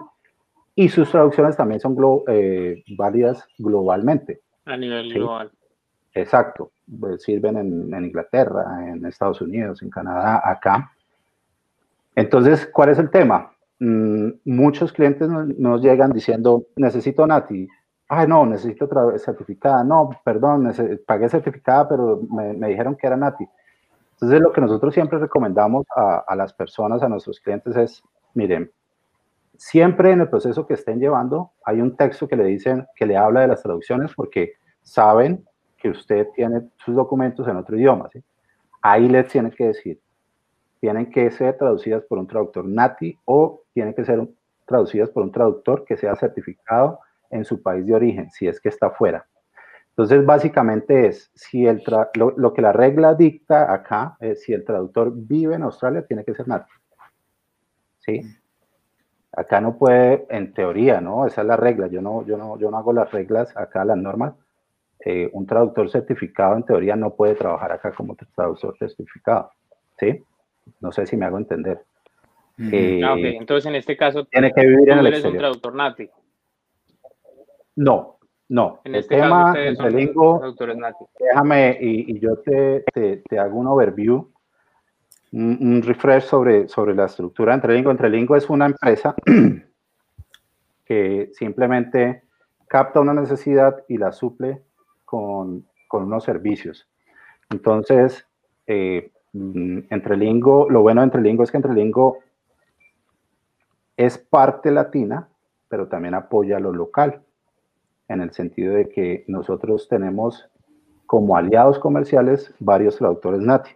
Y 0.74 0.88
sus 0.88 1.10
traducciones 1.10 1.56
también 1.56 1.80
son 1.80 1.96
eh, 2.28 2.82
válidas 2.96 3.46
globalmente. 3.58 4.40
A 4.66 4.76
nivel 4.76 5.12
global. 5.14 5.50
Exacto, 6.12 6.72
pues 7.00 7.22
sirven 7.22 7.56
en, 7.56 8.04
Inglaterra, 8.04 8.88
en 8.88 9.06
Estados 9.06 9.40
Unidos, 9.40 9.82
en 9.82 9.90
Canadá, 9.90 10.42
acá. 10.44 10.90
Entonces, 12.14 12.68
¿cuál 12.72 12.90
es 12.90 12.98
el 12.98 13.10
tema? 13.10 13.52
Mm, 13.78 14.30
muchos 14.44 14.92
clientes 14.92 15.28
nos, 15.28 15.80
llegan 15.80 16.12
diciendo, 16.12 16.64
necesito 16.76 17.26
Nati, 17.26 17.68
ay, 18.08 18.26
no, 18.26 18.46
necesito 18.46 18.86
otra 18.86 19.18
certificada, 19.18 19.84
no, 19.84 20.10
perdón, 20.24 20.72
pagué 21.06 21.28
certificada, 21.28 21.88
pero 21.88 22.20
me, 22.30 22.68
dijeron 22.68 22.96
que 22.96 23.06
era 23.06 23.16
Nati. 23.16 23.46
Entonces, 24.12 24.40
lo 24.40 24.52
que 24.52 24.60
nosotros 24.60 24.94
siempre 24.94 25.18
recomendamos 25.18 25.86
a, 25.94 26.34
las 26.34 26.52
personas, 26.52 27.02
a 27.02 27.08
nuestros 27.08 27.38
clientes 27.38 27.76
es, 27.76 28.02
miren, 28.34 28.70
siempre 29.56 30.10
en 30.10 30.22
el 30.22 30.28
proceso 30.28 30.66
que 30.66 30.74
estén 30.74 30.98
llevando, 30.98 31.52
hay 31.64 31.80
un 31.80 31.96
texto 31.96 32.26
que 32.26 32.36
le 32.36 32.44
dicen, 32.44 32.86
que 32.96 33.06
le 33.06 33.16
habla 33.16 33.42
de 33.42 33.48
las 33.48 33.62
traducciones, 33.62 34.12
porque 34.14 34.54
saben 34.82 35.44
que 35.76 35.90
usted 35.90 36.26
tiene 36.34 36.62
sus 36.78 36.96
documentos 36.96 37.46
en 37.46 37.56
otro 37.56 37.76
idioma, 37.76 38.08
¿sí? 38.12 38.24
Ahí 38.82 39.08
les 39.08 39.28
tienen 39.28 39.52
que 39.52 39.68
decir, 39.68 40.00
tienen 40.80 41.10
que 41.10 41.30
ser 41.30 41.56
traducidas 41.56 42.02
por 42.04 42.18
un 42.18 42.26
traductor 42.26 42.64
NATI 42.64 43.18
o 43.24 43.62
tienen 43.72 43.94
que 43.94 44.04
ser 44.04 44.26
traducidas 44.66 45.10
por 45.10 45.22
un 45.22 45.32
traductor 45.32 45.84
que 45.84 45.96
sea 45.96 46.16
certificado 46.16 47.00
en 47.30 47.44
su 47.44 47.62
país 47.62 47.86
de 47.86 47.94
origen, 47.94 48.30
si 48.30 48.46
es 48.46 48.60
que 48.60 48.68
está 48.68 48.90
fuera. 48.90 49.26
Entonces, 49.98 50.24
básicamente 50.24 51.08
es, 51.08 51.30
si 51.34 51.66
el 51.66 51.82
lo, 52.14 52.54
que 52.54 52.62
la 52.62 52.72
regla 52.72 53.14
dicta 53.14 53.72
acá 53.72 54.16
es 54.20 54.44
si 54.44 54.52
el 54.52 54.64
traductor 54.64 55.12
vive 55.12 55.56
en 55.56 55.62
Australia, 55.62 56.06
tiene 56.06 56.24
que 56.24 56.34
ser 56.34 56.46
nativo. 56.46 56.78
¿Sí? 57.98 58.22
Acá 59.32 59.60
no 59.60 59.76
puede, 59.76 60.24
en 60.30 60.54
teoría, 60.54 61.00
¿no? 61.00 61.26
Esa 61.26 61.40
es 61.40 61.48
la 61.48 61.56
regla. 61.56 61.88
Yo 61.88 62.00
no, 62.00 62.24
yo 62.24 62.36
no, 62.36 62.56
yo 62.60 62.70
no 62.70 62.78
hago 62.78 62.92
las 62.92 63.10
reglas 63.10 63.56
acá, 63.56 63.84
las 63.84 63.96
normas. 63.96 64.34
Eh, 65.04 65.28
un 65.32 65.46
traductor 65.46 65.90
certificado, 65.90 66.54
en 66.54 66.62
teoría, 66.62 66.94
no 66.94 67.14
puede 67.14 67.34
trabajar 67.34 67.72
acá 67.72 67.92
como 67.92 68.16
traductor 68.36 68.76
certificado. 68.78 69.50
¿Sí? 69.98 70.22
No 70.80 70.92
sé 70.92 71.06
si 71.06 71.16
me 71.16 71.26
hago 71.26 71.38
entender. 71.38 71.82
Eh, 72.70 73.00
ah, 73.04 73.16
Entonces, 73.18 73.66
en 73.66 73.74
este 73.74 73.96
caso, 73.96 74.24
tiene 74.26 74.52
que 74.52 74.64
vivir 74.64 74.90
en 74.90 74.98
el 74.98 75.26
un 75.26 75.36
traductor 75.36 75.74
nativo. 75.74 76.12
No, 77.78 78.18
no. 78.48 78.80
En 78.82 78.96
el 78.96 79.00
este 79.02 79.14
tema 79.14 79.54
Entrelingo, 79.56 80.42
déjame 81.20 81.78
y, 81.80 82.18
yo 82.18 82.38
te, 82.38 82.84
te, 82.92 83.38
hago 83.38 83.56
un 83.56 83.68
overview, 83.68 84.28
un, 85.30 85.80
refresh 85.82 86.24
sobre, 86.24 86.66
sobre 86.66 86.96
la 86.96 87.04
estructura 87.04 87.52
de 87.52 87.58
Entrelingo. 87.58 87.92
Entrelingo 87.92 88.34
es 88.34 88.50
una 88.50 88.66
empresa 88.66 89.14
que 90.84 91.30
simplemente 91.34 92.24
capta 92.66 92.98
una 92.98 93.14
necesidad 93.14 93.84
y 93.86 93.96
la 93.96 94.10
suple 94.10 94.60
con, 95.04 95.64
con 95.86 96.02
unos 96.02 96.24
servicios. 96.24 96.88
Entonces, 97.48 98.26
eh, 98.66 99.12
mm, 99.34 99.78
Entrelingo, 99.90 100.68
lo 100.68 100.82
bueno 100.82 101.02
de 101.02 101.04
Entrelingo 101.04 101.44
es 101.44 101.52
que 101.52 101.58
Entrelingo 101.58 102.18
es 103.96 104.18
parte 104.18 104.72
latina, 104.72 105.28
pero 105.68 105.86
también 105.86 106.14
apoya 106.14 106.58
lo 106.58 106.72
local 106.72 107.22
en 108.08 108.20
el 108.20 108.32
sentido 108.32 108.74
de 108.74 108.88
que 108.88 109.24
nosotros 109.28 109.88
tenemos 109.88 110.48
como 111.06 111.36
aliados 111.36 111.78
comerciales 111.78 112.52
varios 112.58 112.96
traductores 112.96 113.40
NATI. 113.40 113.70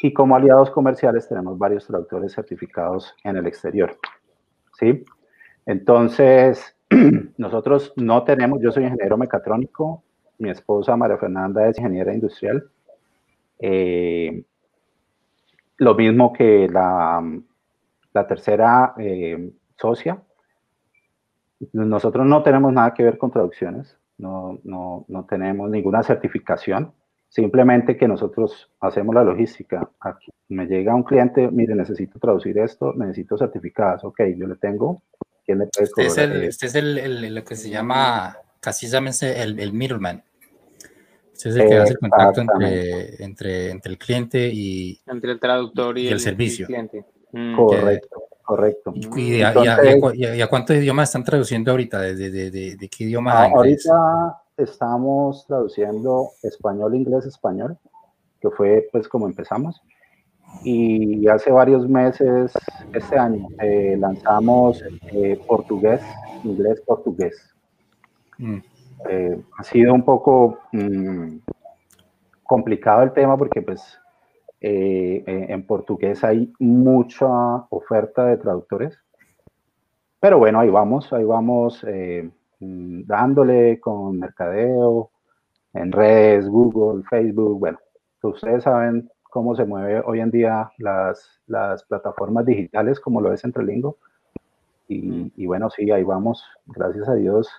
Y 0.00 0.12
como 0.12 0.36
aliados 0.36 0.70
comerciales 0.70 1.28
tenemos 1.28 1.56
varios 1.56 1.86
traductores 1.86 2.34
certificados 2.34 3.14
en 3.24 3.36
el 3.36 3.46
exterior. 3.46 3.96
¿Sí? 4.78 5.04
Entonces, 5.66 6.76
nosotros 7.38 7.92
no 7.96 8.22
tenemos, 8.24 8.60
yo 8.60 8.70
soy 8.70 8.84
ingeniero 8.84 9.16
mecatrónico, 9.16 10.02
mi 10.38 10.50
esposa 10.50 10.96
María 10.96 11.16
Fernanda 11.16 11.68
es 11.68 11.78
ingeniera 11.78 12.12
industrial. 12.12 12.68
Eh, 13.58 14.44
lo 15.78 15.94
mismo 15.94 16.32
que 16.32 16.68
la, 16.68 17.22
tercera 18.28 18.94
eh, 18.98 19.50
socia, 19.76 20.22
nosotros 21.72 22.26
no 22.26 22.42
tenemos 22.42 22.72
nada 22.72 22.94
que 22.94 23.02
ver 23.02 23.18
con 23.18 23.30
traducciones, 23.30 23.98
no, 24.18 24.58
no, 24.64 25.04
no 25.08 25.24
tenemos 25.24 25.70
ninguna 25.70 26.02
certificación, 26.02 26.92
simplemente 27.28 27.96
que 27.96 28.06
nosotros 28.06 28.70
hacemos 28.80 29.14
la 29.14 29.24
logística. 29.24 29.90
Aquí 30.00 30.30
me 30.48 30.66
llega 30.66 30.94
un 30.94 31.02
cliente, 31.02 31.50
mire, 31.50 31.74
necesito 31.74 32.18
traducir 32.18 32.58
esto, 32.58 32.92
necesito 32.94 33.36
certificadas, 33.36 34.04
ok, 34.04 34.20
yo 34.36 34.46
le 34.46 34.56
tengo. 34.56 35.02
¿Quién 35.44 35.58
le 35.58 35.66
puede 35.66 35.86
Este 35.86 36.06
es, 36.06 36.18
el, 36.18 36.44
este 36.44 36.66
es 36.66 36.74
el, 36.74 37.34
lo 37.34 37.44
que 37.44 37.56
se 37.56 37.70
llama, 37.70 38.38
casi 38.60 38.86
llámese 38.86 39.42
el, 39.42 39.58
el 39.58 39.72
middleman. 39.72 40.22
Este 41.32 41.48
es 41.48 41.56
el 41.56 41.68
que 41.68 41.76
hace 41.76 41.92
el 41.94 41.98
contacto 41.98 42.40
entre, 42.40 43.24
entre, 43.24 43.70
entre, 43.70 43.92
el 43.92 43.98
cliente 43.98 44.50
y, 44.52 45.00
entre 45.06 45.32
el 45.32 45.40
traductor 45.40 45.98
y, 45.98 46.06
el, 46.06 46.20
servicio. 46.20 46.66
cliente. 46.66 47.04
Mm. 47.32 47.56
Correcto. 47.56 48.23
Correcto. 48.44 48.92
¿Y, 49.16 49.40
a, 49.40 49.54
cuántos 50.48 50.76
idiomas 50.76 51.08
están 51.08 51.24
traduciendo 51.24 51.70
ahorita? 51.70 52.00
¿De, 52.00 52.50
de, 52.50 52.88
qué 52.88 53.04
idioma? 53.04 53.32
Ah, 53.32 53.50
ahorita 53.54 54.38
estamos 54.58 55.46
traduciendo 55.46 56.28
español, 56.42 56.94
inglés, 56.94 57.24
español, 57.24 57.78
que 58.40 58.50
fue 58.50 58.86
pues 58.92 59.08
como 59.08 59.26
empezamos. 59.26 59.82
Y 60.62 61.26
hace 61.26 61.50
varios 61.50 61.88
meses, 61.88 62.52
este 62.92 63.18
año, 63.18 63.48
eh, 63.60 63.96
lanzamos 63.98 64.84
eh, 65.10 65.40
portugués, 65.46 66.02
inglés, 66.44 66.82
portugués. 66.86 67.34
Mm. 68.36 68.58
Eh, 69.08 69.42
ha 69.58 69.64
sido 69.64 69.94
un 69.94 70.04
poco 70.04 70.58
mm, 70.72 71.38
complicado 72.44 73.02
el 73.02 73.12
tema 73.12 73.36
porque 73.38 73.62
pues 73.62 73.98
eh, 74.66 75.46
en 75.50 75.66
portugués 75.66 76.24
hay 76.24 76.50
mucha 76.58 77.26
oferta 77.68 78.24
de 78.24 78.38
traductores. 78.38 78.98
Pero 80.20 80.38
bueno, 80.38 80.60
ahí 80.60 80.70
vamos, 80.70 81.12
ahí 81.12 81.24
vamos 81.24 81.84
eh, 81.86 82.30
mm, 82.60 83.02
dándole 83.04 83.78
con 83.78 84.18
mercadeo, 84.18 85.10
en 85.74 85.92
redes, 85.92 86.48
Google, 86.48 87.02
Facebook, 87.10 87.58
bueno, 87.58 87.78
ustedes 88.22 88.62
saben 88.62 89.10
cómo 89.24 89.54
se 89.54 89.66
mueve 89.66 90.00
hoy 90.06 90.20
en 90.20 90.30
día 90.30 90.70
las, 90.78 91.42
las 91.46 91.84
plataformas 91.84 92.46
digitales 92.46 93.00
como 93.00 93.20
lo 93.20 93.34
es 93.34 93.44
Entrelingo. 93.44 93.98
Y, 94.88 95.30
y, 95.36 95.46
bueno, 95.46 95.68
sí, 95.68 95.90
ahí 95.90 96.04
vamos, 96.04 96.42
gracias 96.66 97.06
a 97.06 97.14
Dios. 97.14 97.50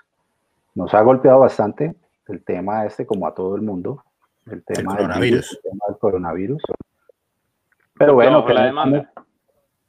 Nos 0.73 0.93
ha 0.95 1.01
golpeado 1.01 1.39
bastante 1.41 1.95
el 2.27 2.43
tema 2.43 2.85
este, 2.85 3.05
como 3.05 3.27
a 3.27 3.35
todo 3.35 3.55
el 3.55 3.61
mundo, 3.61 4.03
el 4.47 4.63
tema, 4.63 4.93
el 4.93 4.97
coronavirus. 4.97 5.49
Del, 5.51 5.71
tema 5.71 5.85
del 5.87 5.97
coronavirus. 5.97 6.63
Pero 7.97 8.13
bueno, 8.13 8.45
la 8.47 8.65
demanda. 8.65 9.11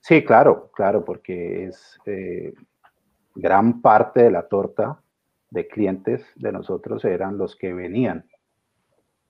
Sí, 0.01 0.25
claro, 0.25 0.71
claro, 0.73 1.05
porque 1.05 1.65
es 1.65 1.99
eh, 2.07 2.55
gran 3.35 3.81
parte 3.81 4.23
de 4.23 4.31
la 4.31 4.47
torta 4.47 5.01
de 5.51 5.67
clientes 5.67 6.25
de 6.37 6.53
nosotros 6.53 7.05
eran 7.05 7.39
los 7.39 7.57
que 7.57 7.73
venían, 7.73 8.25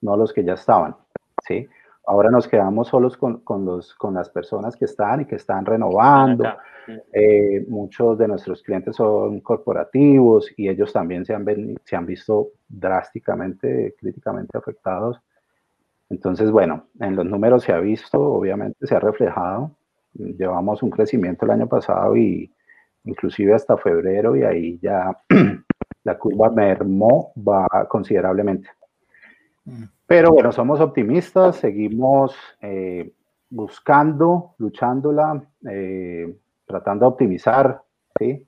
no 0.01 0.15
los 0.17 0.33
que 0.33 0.43
ya 0.43 0.53
estaban, 0.53 0.95
¿sí? 1.43 1.67
Ahora 2.05 2.29
nos 2.29 2.47
quedamos 2.47 2.87
solos 2.87 3.17
con, 3.17 3.39
con, 3.41 3.65
los, 3.65 3.93
con 3.95 4.13
las 4.13 4.29
personas 4.29 4.75
que 4.77 4.85
están 4.85 5.21
y 5.21 5.25
que 5.25 5.35
están 5.35 5.65
renovando. 5.65 6.45
Eh, 7.11 7.65
muchos 7.67 8.17
de 8.17 8.29
nuestros 8.29 8.63
clientes 8.63 8.95
son 8.95 9.41
corporativos 9.41 10.49
y 10.55 10.69
ellos 10.69 10.93
también 10.93 11.25
se 11.25 11.33
han, 11.33 11.45
se 11.83 11.95
han 11.97 12.05
visto 12.05 12.51
drásticamente, 12.69 13.93
críticamente 13.99 14.57
afectados. 14.57 15.19
Entonces, 16.09 16.51
bueno, 16.51 16.87
en 16.99 17.15
los 17.15 17.25
números 17.25 17.63
se 17.63 17.73
ha 17.73 17.79
visto, 17.79 18.21
obviamente 18.21 18.87
se 18.87 18.95
ha 18.95 18.99
reflejado 18.99 19.77
llevamos 20.17 20.83
un 20.83 20.89
crecimiento 20.89 21.45
el 21.45 21.51
año 21.51 21.67
pasado 21.67 22.15
y 22.15 22.51
inclusive 23.05 23.53
hasta 23.53 23.77
febrero 23.77 24.35
y 24.35 24.43
ahí 24.43 24.79
ya 24.81 25.17
la 26.03 26.17
curva 26.17 26.49
mermó 26.49 27.31
va 27.37 27.67
considerablemente. 27.87 28.69
Mm. 29.65 29.83
Pero 30.05 30.31
bueno, 30.31 30.51
somos 30.51 30.79
optimistas, 30.79 31.57
seguimos 31.57 32.35
eh, 32.61 33.11
buscando, 33.49 34.55
luchándola, 34.57 35.43
eh, 35.69 36.33
tratando 36.65 37.05
de 37.05 37.09
optimizar, 37.09 37.81
¿sí? 38.17 38.45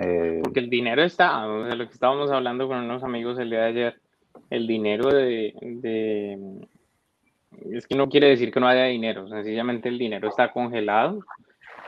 Eh, 0.00 0.40
Porque 0.44 0.60
el 0.60 0.70
dinero 0.70 1.02
está, 1.02 1.46
de 1.46 1.74
lo 1.74 1.86
que 1.86 1.92
estábamos 1.92 2.30
hablando 2.30 2.68
con 2.68 2.78
unos 2.78 3.02
amigos 3.02 3.38
el 3.38 3.50
día 3.50 3.60
de 3.60 3.66
ayer, 3.66 4.00
el 4.50 4.66
dinero 4.66 5.08
de, 5.10 5.54
es 7.70 7.86
que 7.86 7.94
no 7.94 8.08
quiere 8.08 8.28
decir 8.28 8.52
que 8.52 8.60
no 8.60 8.68
haya 8.68 8.84
dinero, 8.84 9.28
sencillamente 9.28 9.88
el 9.88 9.98
dinero 9.98 10.28
está 10.28 10.52
congelado 10.52 11.20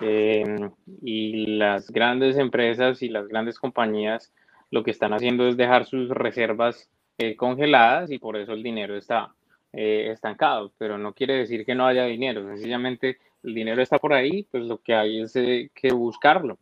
eh, 0.00 0.70
y 1.02 1.46
las 1.56 1.90
grandes 1.90 2.36
empresas 2.36 3.02
y 3.02 3.08
las 3.08 3.28
grandes 3.28 3.58
compañías 3.58 4.32
lo 4.70 4.84
que 4.84 4.90
están 4.90 5.12
haciendo 5.12 5.48
es 5.48 5.56
dejar 5.56 5.86
sus 5.86 6.10
reservas 6.10 6.90
eh, 7.18 7.36
congeladas 7.36 8.10
y 8.10 8.18
por 8.18 8.36
eso 8.36 8.52
el 8.52 8.62
dinero 8.62 8.96
está 8.96 9.32
eh, 9.72 10.10
estancado, 10.12 10.72
pero 10.78 10.98
no 10.98 11.12
quiere 11.12 11.34
decir 11.34 11.64
que 11.64 11.74
no 11.74 11.86
haya 11.86 12.04
dinero, 12.04 12.46
sencillamente 12.48 13.18
el 13.42 13.54
dinero 13.54 13.82
está 13.82 13.98
por 13.98 14.12
ahí, 14.12 14.44
pues 14.50 14.64
lo 14.64 14.78
que 14.78 14.94
hay 14.94 15.20
es 15.20 15.32
que 15.32 15.92
buscarlo. 15.92 16.58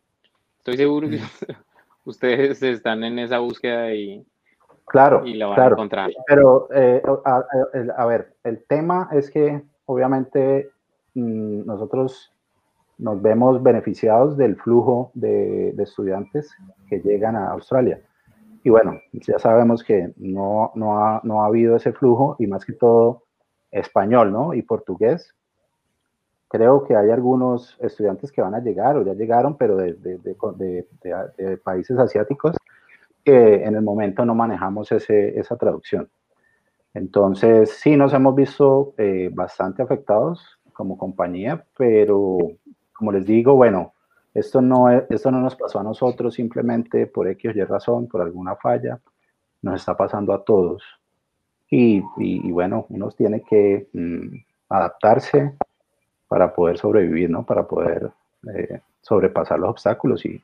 Estoy 0.59 0.77
seguro 0.77 1.09
que 1.09 1.17
mm. 1.17 1.21
ustedes 2.05 2.61
están 2.63 3.03
en 3.03 3.19
esa 3.19 3.39
búsqueda 3.39 3.93
y, 3.93 4.23
Claro, 4.87 5.25
y 5.25 5.37
van 5.37 5.53
claro. 5.53 5.75
a 5.75 5.77
encontrar. 5.77 6.11
Pero, 6.25 6.69
eh, 6.73 7.01
a, 7.25 7.35
a, 7.35 8.01
a, 8.01 8.05
ver, 8.05 8.33
el 8.45 8.63
tema 8.63 9.09
es 9.11 9.29
que 9.29 9.61
obviamente 9.85 10.69
mmm, 11.13 11.65
nosotros 11.65 12.33
nos 12.97 13.21
vemos 13.21 13.61
beneficiados 13.61 14.37
del 14.37 14.55
flujo 14.55 15.11
de, 15.13 15.73
de, 15.73 15.83
estudiantes 15.83 16.55
que 16.89 16.99
llegan 17.01 17.35
a 17.35 17.49
Australia. 17.51 18.01
Y 18.63 18.69
bueno, 18.69 18.99
ya 19.11 19.37
sabemos 19.39 19.83
que 19.83 20.13
no, 20.15 20.71
no, 20.75 20.99
ha, 20.99 21.19
no 21.23 21.43
ha 21.43 21.47
habido 21.47 21.75
ese 21.75 21.91
flujo 21.91 22.37
y 22.39 22.47
más 22.47 22.65
que 22.65 22.73
todo 22.73 23.23
español, 23.71 24.31
¿no? 24.31 24.53
Y 24.53 24.61
portugués. 24.61 25.35
Creo 26.47 26.85
que 26.85 26.95
hay 26.95 27.11
algunos 27.11 27.77
estudiantes 27.81 28.31
que 28.31 28.41
van 28.41 28.55
a 28.55 28.61
llegar 28.61 28.95
o 28.95 29.03
ya 29.03 29.13
llegaron, 29.13 29.57
pero 29.57 29.75
de, 29.75 29.93
de, 29.95 30.17
de 31.37 31.57
países 31.57 31.99
asiáticos 31.99 32.55
en 33.33 33.75
el 33.75 33.81
momento 33.81 34.25
no 34.25 34.35
manejamos 34.35 34.91
ese, 34.91 35.37
esa 35.39 35.57
traducción. 35.57 36.09
Entonces, 36.93 37.71
sí 37.71 37.95
nos 37.95 38.13
hemos 38.13 38.35
visto 38.35 38.93
eh, 38.97 39.29
bastante 39.33 39.83
afectados 39.83 40.59
como 40.73 40.97
compañía, 40.97 41.65
pero 41.77 42.37
como 42.93 43.11
les 43.11 43.25
digo, 43.25 43.55
bueno, 43.55 43.93
esto 44.33 44.61
no, 44.61 44.89
es, 44.89 45.03
esto 45.09 45.31
no 45.31 45.39
nos 45.39 45.55
pasó 45.55 45.79
a 45.79 45.83
nosotros 45.83 46.33
simplemente 46.33 47.07
por 47.07 47.27
X 47.27 47.51
o 47.55 47.57
Y 47.57 47.63
razón, 47.63 48.07
por 48.07 48.21
alguna 48.21 48.55
falla, 48.55 48.99
nos 49.61 49.75
está 49.79 49.95
pasando 49.95 50.33
a 50.33 50.43
todos. 50.43 50.83
Y, 51.69 51.97
y, 52.17 52.47
y 52.47 52.51
bueno, 52.51 52.85
uno 52.89 53.09
tiene 53.11 53.41
que 53.41 53.89
mm, 53.93 54.35
adaptarse 54.69 55.53
para 56.27 56.53
poder 56.53 56.77
sobrevivir, 56.77 57.29
¿no? 57.29 57.45
Para 57.45 57.67
poder 57.67 58.11
eh, 58.53 58.81
sobrepasar 59.01 59.59
los 59.59 59.69
obstáculos 59.71 60.25
y 60.25 60.41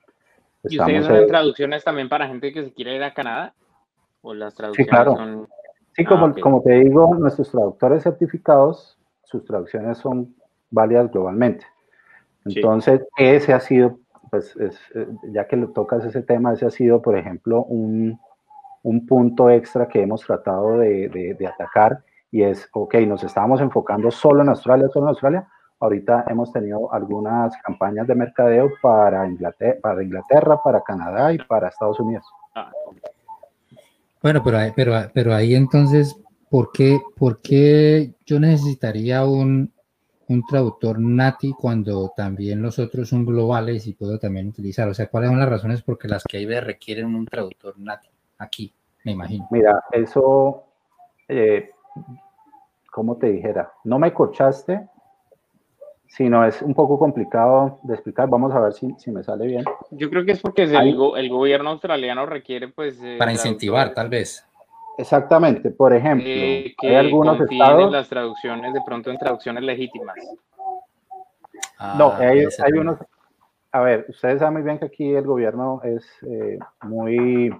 ¿Y 0.63 0.79
ustedes 0.79 1.07
hacen 1.07 1.27
traducciones 1.27 1.83
también 1.83 2.09
para 2.09 2.27
gente 2.27 2.53
que 2.53 2.63
se 2.63 2.73
quiere 2.73 2.95
ir 2.95 3.03
a 3.03 3.13
Canadá? 3.13 3.53
¿O 4.21 4.33
las 4.33 4.55
traducciones 4.55 4.87
sí, 4.87 4.89
claro. 4.89 5.15
son... 5.15 5.47
Sí, 5.95 6.05
como, 6.05 6.25
ah, 6.25 6.29
okay. 6.29 6.41
como 6.41 6.61
te 6.63 6.71
digo, 6.79 7.13
nuestros 7.15 7.51
traductores 7.51 8.03
certificados, 8.03 8.97
sus 9.23 9.45
traducciones 9.45 9.97
son 9.97 10.33
válidas 10.71 11.11
globalmente. 11.11 11.65
Entonces, 12.45 13.01
sí. 13.01 13.23
ese 13.23 13.53
ha 13.53 13.59
sido, 13.59 13.99
pues, 14.31 14.55
es, 14.55 14.79
ya 15.31 15.47
que 15.47 15.55
lo 15.55 15.69
tocas 15.69 16.03
ese 16.05 16.23
tema, 16.23 16.53
ese 16.53 16.65
ha 16.65 16.71
sido, 16.71 17.01
por 17.01 17.17
ejemplo, 17.17 17.63
un, 17.65 18.19
un 18.81 19.05
punto 19.05 19.49
extra 19.49 19.87
que 19.87 20.01
hemos 20.01 20.21
tratado 20.21 20.79
de, 20.79 21.09
de, 21.09 21.35
de 21.35 21.47
atacar 21.47 22.03
y 22.31 22.41
es, 22.41 22.67
ok, 22.73 22.95
nos 23.05 23.23
estábamos 23.23 23.61
enfocando 23.61 24.09
solo 24.09 24.41
en 24.41 24.49
Australia, 24.49 24.87
solo 24.91 25.05
en 25.05 25.09
Australia, 25.09 25.47
Ahorita 25.83 26.23
hemos 26.29 26.49
tenido 26.53 26.93
algunas 26.93 27.57
campañas 27.57 28.07
de 28.07 28.15
mercadeo 28.15 28.71
para 28.81 29.27
Inglaterra, 29.27 29.79
para, 29.81 30.01
Inglaterra, 30.01 30.63
para 30.63 30.81
Canadá 30.81 31.33
y 31.33 31.37
para 31.39 31.67
Estados 31.67 31.99
Unidos. 31.99 32.23
Bueno, 34.21 34.41
pero, 34.41 34.59
pero, 34.73 34.93
pero 35.13 35.33
ahí 35.33 35.55
entonces, 35.55 36.15
¿por 36.49 36.71
qué, 36.71 37.01
¿por 37.17 37.41
qué 37.41 38.13
yo 38.25 38.39
necesitaría 38.39 39.25
un, 39.25 39.73
un 40.29 40.45
traductor 40.45 41.01
nati 41.01 41.51
cuando 41.51 42.13
también 42.15 42.61
los 42.61 42.79
otros 42.79 43.09
son 43.09 43.25
globales 43.25 43.85
y 43.85 43.93
puedo 43.93 44.17
también 44.17 44.47
utilizar? 44.47 44.87
O 44.87 44.93
sea, 44.93 45.07
¿cuáles 45.07 45.31
son 45.31 45.39
las 45.39 45.49
razones 45.49 45.81
por 45.81 45.97
las 46.09 46.23
que 46.23 46.39
IBE 46.39 46.61
requieren 46.61 47.13
un 47.13 47.25
traductor 47.25 47.77
nati 47.77 48.07
aquí, 48.37 48.73
me 49.03 49.11
imagino? 49.11 49.49
Mira, 49.51 49.83
eso, 49.91 50.63
eh, 51.27 51.71
como 52.89 53.17
te 53.17 53.31
dijera, 53.31 53.73
no 53.83 53.99
me 53.99 54.13
corchaste 54.13 54.92
si 56.13 56.29
no 56.29 56.45
es 56.45 56.61
un 56.61 56.75
poco 56.75 56.99
complicado 56.99 57.79
de 57.81 57.95
explicar, 57.95 58.29
vamos 58.29 58.53
a 58.53 58.59
ver 58.59 58.73
si, 58.73 58.93
si 58.99 59.09
me 59.09 59.23
sale 59.23 59.47
bien. 59.47 59.65
Yo 59.89 60.11
creo 60.11 60.23
que 60.23 60.33
es 60.33 60.39
porque 60.39 60.61
el, 60.61 60.95
el 61.17 61.29
gobierno 61.29 61.71
australiano 61.71 62.27
requiere, 62.27 62.67
pues... 62.67 63.01
Eh, 63.01 63.15
Para 63.17 63.31
incentivar, 63.31 63.95
tal 63.95 64.09
vez. 64.09 64.47
Exactamente, 64.99 65.71
por 65.71 65.91
ejemplo, 65.91 66.27
eh, 66.27 66.75
que 66.79 66.87
hay 66.89 66.95
algunos 66.97 67.41
estados... 67.41 67.85
En 67.85 67.91
las 67.93 68.09
traducciones, 68.09 68.75
de 68.75 68.81
pronto 68.85 69.09
en 69.09 69.17
traducciones 69.17 69.63
legítimas. 69.63 70.15
Ah, 71.79 71.95
no, 71.97 72.11
hay, 72.11 72.45
hay 72.63 72.71
unos... 72.73 72.99
A 73.71 73.81
ver, 73.81 74.05
ustedes 74.07 74.37
saben 74.37 74.53
muy 74.53 74.61
bien 74.61 74.77
que 74.77 74.85
aquí 74.85 75.15
el 75.15 75.25
gobierno 75.25 75.81
es 75.83 76.05
eh, 76.29 76.59
muy, 76.83 77.51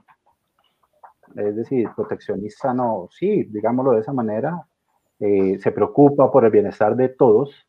es 1.35 1.55
decir, 1.55 1.89
proteccionista, 1.95 2.71
no, 2.71 3.07
sí, 3.09 3.45
digámoslo 3.45 3.93
de 3.93 4.01
esa 4.01 4.13
manera, 4.13 4.61
eh, 5.19 5.57
se 5.59 5.71
preocupa 5.71 6.31
por 6.31 6.45
el 6.45 6.51
bienestar 6.51 6.95
de 6.95 7.09
todos, 7.09 7.65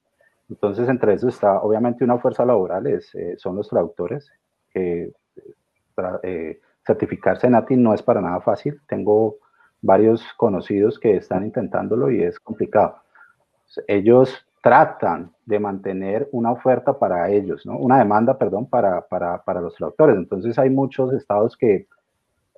entonces, 0.49 0.89
entre 0.89 1.15
eso 1.15 1.29
está 1.29 1.61
obviamente 1.61 2.05
una 2.05 2.19
fuerza 2.19 2.45
laboral, 2.45 2.87
es, 2.87 3.15
eh, 3.15 3.35
son 3.39 3.57
los 3.57 3.69
traductores. 3.69 4.31
Eh, 4.75 5.11
para, 5.95 6.21
eh, 6.23 6.61
certificarse 6.87 7.47
en 7.47 7.55
ATI 7.55 7.77
no 7.77 7.95
es 7.95 8.03
para 8.03 8.21
nada 8.21 8.41
fácil. 8.41 8.81
Tengo 8.87 9.37
varios 9.81 10.23
conocidos 10.37 10.99
que 10.99 11.17
están 11.17 11.45
intentándolo 11.45 12.11
y 12.11 12.23
es 12.23 12.39
complicado. 12.39 12.97
Ellos 13.87 14.47
tratan 14.63 15.33
de 15.45 15.59
mantener 15.59 16.29
una 16.33 16.53
oferta 16.53 16.99
para 16.99 17.31
ellos, 17.31 17.67
¿no? 17.67 17.77
una 17.79 17.99
demanda, 17.99 18.39
perdón, 18.39 18.67
para, 18.67 19.07
para, 19.07 19.43
para 19.43 19.61
los 19.61 19.75
traductores. 19.75 20.17
Entonces 20.17 20.59
hay 20.59 20.71
muchos 20.71 21.13
estados 21.13 21.57
que 21.57 21.87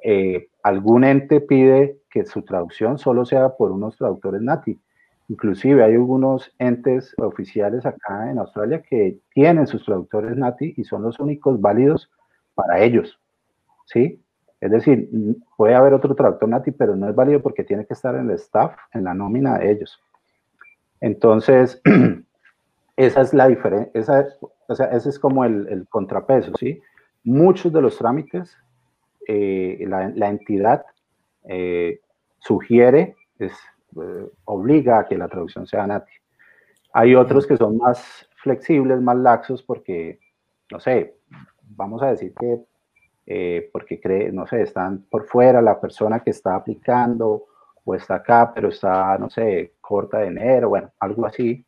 eh, 0.02 0.48
algún 0.62 1.04
ente 1.04 1.40
pide 1.40 1.98
que 2.10 2.24
su 2.24 2.42
traducción 2.42 2.98
solo 2.98 3.24
sea 3.24 3.56
por 3.56 3.72
unos 3.72 3.96
traductores 3.96 4.40
NATI 4.40 4.78
Inclusive 5.28 5.82
hay 5.82 5.94
algunos 5.94 6.54
entes 6.58 7.14
oficiales 7.18 7.84
acá 7.84 8.30
en 8.30 8.38
Australia 8.38 8.82
que 8.82 9.18
tienen 9.34 9.66
sus 9.66 9.84
traductores 9.84 10.36
NATI 10.36 10.74
y 10.76 10.84
son 10.84 11.02
los 11.02 11.18
únicos 11.18 11.60
válidos 11.60 12.10
para 12.54 12.80
ellos, 12.80 13.20
¿sí? 13.86 14.22
Es 14.60 14.70
decir, 14.70 15.10
puede 15.56 15.74
haber 15.74 15.94
otro 15.94 16.14
traductor 16.14 16.48
NATI, 16.48 16.70
pero 16.72 16.96
no 16.96 17.08
es 17.08 17.14
válido 17.14 17.42
porque 17.42 17.64
tiene 17.64 17.86
que 17.86 17.94
estar 17.94 18.14
en 18.14 18.30
el 18.30 18.36
staff, 18.36 18.74
en 18.92 19.04
la 19.04 19.14
nómina 19.14 19.58
de 19.58 19.72
ellos. 19.72 20.00
Entonces, 21.00 21.82
esa 22.96 23.20
es 23.20 23.34
la 23.34 23.48
diferencia, 23.48 23.90
esa, 23.94 24.26
o 24.68 24.74
sea, 24.74 24.86
ese 24.86 25.08
es 25.08 25.18
como 25.18 25.44
el, 25.44 25.86
contrapeso, 25.90 26.52
¿sí? 26.56 26.80
Muchos 27.24 27.72
de 27.72 27.82
los 27.82 27.98
trámites, 27.98 28.56
eh, 29.26 29.84
la, 29.88 30.08
la, 30.14 30.28
entidad 30.28 30.86
eh, 31.48 32.00
sugiere, 32.38 33.16
es, 33.40 33.52
eh, 34.02 34.28
obliga 34.44 35.00
a 35.00 35.06
que 35.06 35.18
la 35.18 35.28
traducción 35.28 35.66
sea 35.66 35.86
nati. 35.86 36.12
Hay 36.92 37.14
otros 37.14 37.46
que 37.46 37.56
son 37.56 37.76
más 37.76 38.28
flexibles, 38.42 39.00
más 39.00 39.16
laxos, 39.16 39.62
porque, 39.62 40.18
no 40.70 40.80
sé, 40.80 41.16
vamos 41.62 42.02
a 42.02 42.10
decir 42.10 42.32
que 42.34 42.64
eh, 43.26 43.70
porque 43.72 44.00
cree, 44.00 44.30
no 44.30 44.46
sé, 44.46 44.62
están 44.62 45.02
por 45.10 45.26
fuera 45.26 45.60
la 45.60 45.80
persona 45.80 46.20
que 46.20 46.30
está 46.30 46.54
aplicando 46.54 47.46
o 47.84 47.94
está 47.94 48.16
acá, 48.16 48.52
pero 48.54 48.68
está, 48.68 49.18
no 49.18 49.28
sé, 49.30 49.74
corta 49.80 50.18
de 50.18 50.28
enero, 50.28 50.68
bueno, 50.68 50.92
algo 51.00 51.26
así. 51.26 51.64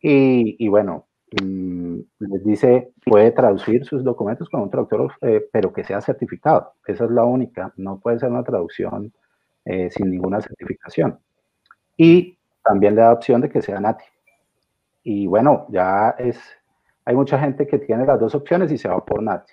Y, 0.00 0.56
y 0.64 0.68
bueno, 0.68 1.06
mm, 1.42 1.98
les 2.18 2.44
dice, 2.44 2.92
puede 3.04 3.30
traducir 3.32 3.84
sus 3.84 4.02
documentos 4.04 4.48
con 4.48 4.62
un 4.62 4.70
traductor, 4.70 5.12
eh, 5.22 5.48
pero 5.52 5.72
que 5.72 5.84
sea 5.84 6.00
certificado. 6.00 6.74
Esa 6.86 7.04
es 7.04 7.10
la 7.10 7.24
única, 7.24 7.72
no 7.76 8.00
puede 8.00 8.18
ser 8.18 8.30
una 8.30 8.44
traducción 8.44 9.12
eh, 9.64 9.90
sin 9.90 10.10
ninguna 10.10 10.40
certificación. 10.40 11.18
Y 11.96 12.38
también 12.64 12.94
le 12.94 13.02
da 13.02 13.12
opción 13.12 13.40
de 13.40 13.48
que 13.48 13.62
sea 13.62 13.80
nati. 13.80 14.04
Y 15.02 15.26
bueno, 15.26 15.66
ya 15.68 16.10
es, 16.18 16.38
hay 17.04 17.14
mucha 17.14 17.38
gente 17.38 17.66
que 17.66 17.78
tiene 17.78 18.04
las 18.04 18.18
dos 18.18 18.34
opciones 18.34 18.72
y 18.72 18.78
se 18.78 18.88
va 18.88 19.04
por 19.04 19.22
nati 19.22 19.52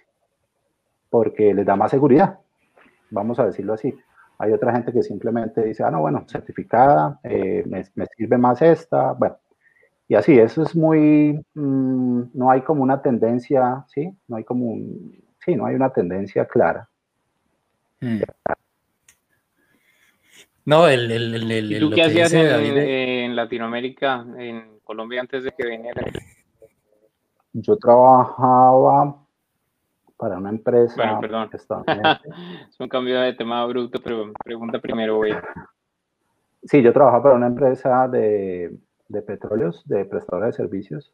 porque 1.13 1.53
les 1.53 1.63
da 1.63 1.75
más 1.75 1.91
seguridad, 1.91 2.39
vamos 3.11 3.37
a 3.37 3.45
decirlo 3.45 3.73
así. 3.73 3.95
Hay 4.39 4.51
otra 4.51 4.71
gente 4.71 4.91
que 4.91 5.03
simplemente 5.03 5.63
dice, 5.63 5.83
ah, 5.83 5.91
no, 5.91 6.01
bueno, 6.01 6.25
certificada, 6.27 7.19
eh, 7.23 7.63
me, 7.67 8.07
sirve 8.17 8.35
más 8.39 8.63
esta, 8.63 9.11
bueno. 9.11 9.37
Y 10.07 10.15
así, 10.15 10.39
eso 10.39 10.63
es 10.63 10.75
muy, 10.75 11.39
mm, 11.53 12.21
no 12.33 12.49
hay 12.49 12.61
como 12.61 12.81
una 12.81 12.99
tendencia, 12.99 13.85
¿sí? 13.89 14.11
No 14.27 14.37
hay 14.37 14.43
como 14.43 14.65
un, 14.65 15.23
sí, 15.45 15.55
no 15.55 15.67
hay 15.67 15.75
una 15.75 15.91
tendencia 15.91 16.45
clara. 16.45 16.89
Hmm. 18.01 18.21
No, 20.65 20.87
el... 20.87 21.11
el, 21.11 21.51
el, 21.51 21.71
¿Y 21.71 21.79
tú 21.79 21.89
qué 21.89 22.03
hacías 22.03 22.33
en, 22.33 23.35
Latinoamérica, 23.35 24.25
en 24.37 24.79
Colombia, 24.83 25.21
antes 25.21 25.43
de 25.43 25.51
que 25.51 25.67
viniera? 25.67 26.01
Yo 27.53 27.75
trabajaba 27.77 29.17
para 30.17 30.37
una 30.37 30.49
empresa. 30.49 30.95
Bueno, 30.95 31.19
perdón. 31.19 31.49
es 32.69 32.79
un 32.79 32.87
cambio 32.87 33.19
de 33.19 33.33
tema 33.33 33.65
bruto, 33.65 33.99
pero 34.01 34.31
pregunta 34.43 34.79
primero, 34.79 35.17
güey. 35.17 35.33
Sí, 36.63 36.81
yo 36.81 36.93
trabajo 36.93 37.21
para 37.23 37.35
una 37.35 37.47
empresa 37.47 38.07
de, 38.07 38.73
de 39.09 39.21
petróleos, 39.21 39.85
de 39.85 40.05
prestadora 40.05 40.47
de 40.47 40.53
servicios 40.53 41.13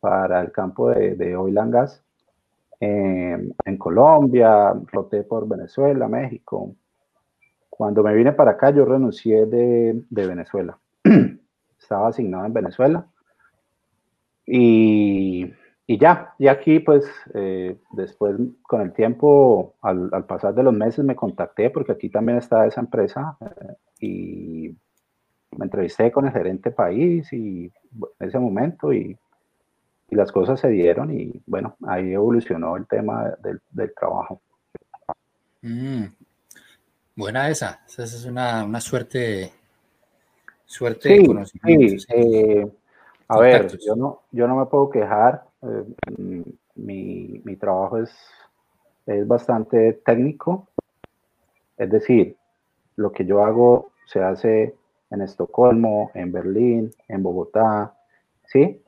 para 0.00 0.40
el 0.40 0.52
campo 0.52 0.88
de, 0.88 1.14
de 1.16 1.36
oil 1.36 1.58
and 1.58 1.72
gas. 1.72 2.02
en 2.80 3.76
Colombia, 3.76 4.72
roté 4.90 5.22
por 5.22 5.46
Venezuela, 5.46 6.08
México. 6.08 6.74
Cuando 7.80 8.02
me 8.02 8.12
vine 8.12 8.32
para 8.32 8.50
acá, 8.50 8.68
yo 8.72 8.84
renuncié 8.84 9.46
de, 9.46 10.04
de 10.10 10.26
Venezuela. 10.26 10.78
Estaba 11.80 12.08
asignado 12.08 12.44
en 12.44 12.52
Venezuela. 12.52 13.06
Y 14.44 15.50
y 15.86 15.98
ya, 15.98 16.34
y 16.38 16.46
aquí 16.46 16.78
pues 16.78 17.04
eh, 17.32 17.76
después 17.92 18.36
con 18.62 18.82
el 18.82 18.92
tiempo, 18.92 19.76
al, 19.80 20.10
pasar 20.26 20.54
de 20.54 20.62
los 20.62 20.74
meses 20.74 21.04
me 21.06 21.16
contacté 21.16 21.70
porque 21.70 21.92
aquí 21.92 22.10
también 22.10 22.36
está 22.36 22.66
esa 22.66 22.82
empresa 22.82 23.38
eh, 23.40 23.74
y 24.00 24.76
me 25.56 25.64
entrevisté 25.64 26.12
con 26.12 26.26
el 26.26 26.32
gerente 26.32 26.70
país 26.70 27.32
y 27.32 27.72
en 28.20 28.28
ese 28.28 28.38
momento 28.38 28.92
y, 28.92 29.18
y, 30.10 30.14
las 30.14 30.30
cosas 30.30 30.60
se 30.60 30.68
dieron 30.68 31.12
y 31.12 31.42
bueno, 31.46 31.76
ahí 31.84 32.12
evolucionó 32.12 32.76
el 32.76 32.86
tema 32.86 33.34
del, 33.42 33.60
del 33.70 33.92
trabajo. 33.92 34.42
Mm, 35.62 36.04
buena 37.20 37.48
esa, 37.48 37.80
esa 37.86 38.02
es 38.02 38.24
una, 38.24 38.64
una 38.64 38.80
suerte, 38.80 39.52
suerte 40.64 41.10
de 41.10 41.26
conocimiento. 41.26 41.98
Sí, 41.98 42.06
eh, 42.08 42.68
a 43.28 43.38
ver, 43.38 43.78
yo 43.78 43.94
no, 43.94 44.22
yo 44.32 44.48
no 44.48 44.56
me 44.56 44.66
puedo 44.66 44.90
quejar 44.90 45.44
eh, 45.62 45.84
mi, 46.74 47.40
mi, 47.44 47.56
trabajo 47.56 47.98
es, 47.98 48.10
es 49.06 49.26
bastante 49.28 49.92
técnico, 50.04 50.66
es 51.76 51.90
decir, 51.90 52.36
lo 52.96 53.12
que 53.12 53.24
yo 53.24 53.44
hago 53.44 53.92
se 54.06 54.22
hace 54.22 54.74
en 55.10 55.22
Estocolmo, 55.22 56.10
en 56.14 56.32
Berlín, 56.32 56.90
en 57.08 57.22
Bogotá, 57.22 57.94
¿sí? 58.46 58.82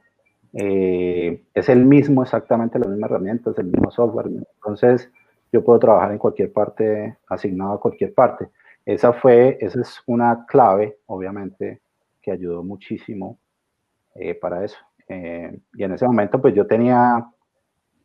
Eh, 0.55 1.43
es 1.55 1.69
el 1.69 1.85
mismo, 1.85 2.23
exactamente 2.23 2.79
la 2.79 2.87
misma 2.87 3.07
herramienta, 3.07 3.51
es 3.51 3.59
el 3.59 3.67
mismo 3.67 3.91
software. 3.91 4.27
Entonces, 4.27 5.11
yo 5.53 5.63
puedo 5.63 5.79
trabajar 5.79 6.11
en 6.13 6.19
cualquier 6.19 6.53
parte, 6.53 7.19
asignado 7.29 7.75
a 7.75 7.81
cualquier 7.81 8.15
parte. 8.15 8.49
Esa 8.87 9.13
fue, 9.13 9.59
esa 9.61 9.81
es 9.83 10.03
una 10.07 10.47
clave, 10.47 10.99
obviamente, 11.07 11.83
que 12.23 12.33
ayudó 12.33 12.65
muchísimo 12.65 13.39
eh, 14.15 14.35
para 14.35 14.65
eso. 14.65 14.79
Eh, 15.09 15.61
y 15.75 15.85
en 15.85 15.93
ese 15.93 16.07
momento 16.07 16.41
pues 16.41 16.55
yo 16.55 16.67
tenía 16.67 17.27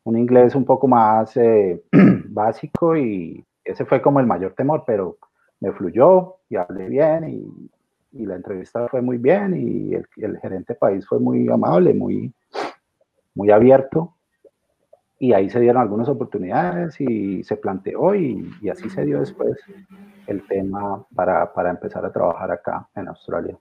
un 0.03 0.17
inglés 0.17 0.55
un 0.55 0.65
poco 0.65 0.87
más 0.87 1.35
eh, 1.37 1.81
básico 2.29 2.97
y 2.97 3.43
ese 3.63 3.85
fue 3.85 4.01
como 4.01 4.19
el 4.19 4.27
mayor 4.27 4.53
temor, 4.53 4.83
pero 4.85 5.17
me 5.59 5.71
fluyó 5.71 6.35
y 6.49 6.57
hablé 6.57 6.89
bien 6.89 7.29
y, 7.29 8.21
y 8.21 8.25
la 8.25 8.35
entrevista 8.35 8.87
fue 8.89 9.01
muy 9.01 9.17
bien 9.17 9.55
y 9.55 9.93
el, 9.93 10.05
el, 10.17 10.37
gerente 10.39 10.75
país 10.75 11.07
fue 11.07 11.19
muy 11.19 11.47
amable, 11.49 11.93
muy, 11.93 12.33
muy 13.35 13.51
abierto 13.51 14.16
y 15.19 15.33
ahí 15.33 15.49
se 15.49 15.59
dieron 15.59 15.81
algunas 15.81 16.07
oportunidades 16.09 16.99
y 17.01 17.43
se 17.43 17.57
planteó 17.57 18.13
y, 18.13 18.51
y 18.61 18.69
así 18.69 18.89
se 18.89 19.05
dio 19.05 19.19
después 19.19 19.57
el 20.27 20.45
tema 20.47 21.03
para, 21.15 21.51
para, 21.53 21.71
empezar 21.71 22.05
a 22.05 22.11
trabajar 22.11 22.51
acá 22.51 22.87
en 22.95 23.07
Australia. 23.07 23.57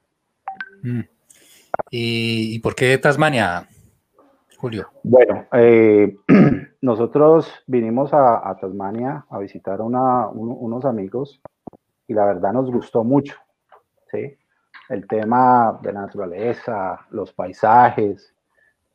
Mm. 0.82 1.00
¿Y, 1.90 2.58
por 2.60 2.74
qué 2.74 2.98
Tasmania, 2.98 3.68
Julio? 4.58 4.88
Bueno, 5.02 5.46
eh, 5.52 6.16
nosotros 6.80 7.50
vinimos 7.66 8.10
a, 8.12 8.56
Tasmania 8.60 9.24
a 9.30 9.38
visitar 9.38 9.80
a 9.80 9.84
unos 9.84 10.84
amigos 10.84 11.40
y 12.06 12.14
la 12.14 12.26
verdad 12.26 12.52
nos 12.52 12.70
gustó 12.70 13.04
mucho, 13.04 13.36
¿sí? 14.10 14.36
El 14.88 15.06
tema 15.06 15.78
de 15.82 15.92
la 15.92 16.02
naturaleza, 16.02 17.06
los 17.10 17.32
paisajes. 17.32 18.35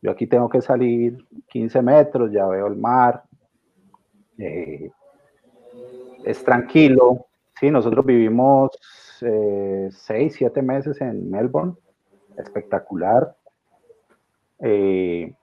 Yo 0.01 0.11
aquí 0.11 0.25
tengo 0.27 0.49
que 0.49 0.61
salir 0.61 1.25
15 1.47 1.81
metros, 1.81 2.31
ya 2.31 2.47
veo 2.47 2.67
el 2.67 2.75
mar. 2.75 3.23
Eh, 4.37 4.89
es 6.23 6.43
tranquilo, 6.43 7.27
¿sí? 7.59 7.69
Nosotros 7.69 8.05
vivimos 8.05 8.71
eh, 9.21 9.89
6, 9.91 10.33
7 10.35 10.61
meses 10.61 10.99
en 11.01 11.29
Melbourne 11.29 11.75
espectacular. 12.37 13.35
Eh, 14.59 15.33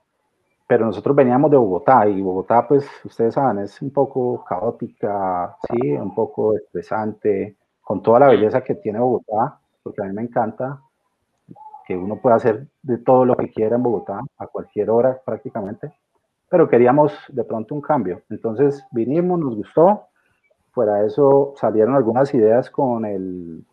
pero 0.67 0.85
nosotros 0.85 1.15
veníamos 1.15 1.49
de 1.49 1.57
Bogotá 1.57 2.07
y 2.07 2.21
Bogotá, 2.21 2.67
pues 2.67 2.85
ustedes 3.03 3.33
saben, 3.33 3.63
es 3.63 3.81
un 3.81 3.91
poco 3.91 4.43
caótica, 4.45 5.57
sí, 5.67 5.93
un 5.93 6.13
poco 6.13 6.55
estresante, 6.55 7.57
con 7.81 8.03
toda 8.03 8.19
la 8.19 8.27
belleza 8.27 8.61
que 8.61 8.75
tiene 8.75 8.99
Bogotá, 8.99 9.59
porque 9.81 10.03
a 10.03 10.05
mí 10.05 10.13
me 10.13 10.21
encanta 10.21 10.79
que 11.89 11.97
uno 11.97 12.17
pueda 12.17 12.35
hacer 12.35 12.67
de 12.83 12.99
todo 12.99 13.25
lo 13.25 13.35
que 13.35 13.49
quiera 13.49 13.75
en 13.75 13.81
Bogotá, 13.81 14.19
a 14.37 14.45
cualquier 14.45 14.91
hora 14.91 15.19
prácticamente, 15.25 15.91
pero 16.47 16.69
queríamos 16.69 17.11
de 17.29 17.43
pronto 17.43 17.73
un 17.73 17.81
cambio. 17.81 18.21
Entonces 18.29 18.85
vinimos, 18.91 19.39
nos 19.39 19.55
gustó, 19.55 20.03
fuera 20.71 20.97
de 20.97 21.07
eso 21.07 21.55
salieron 21.55 21.95
algunas 21.95 22.31
ideas 22.35 22.69
con 22.69 23.05
el 23.05 23.65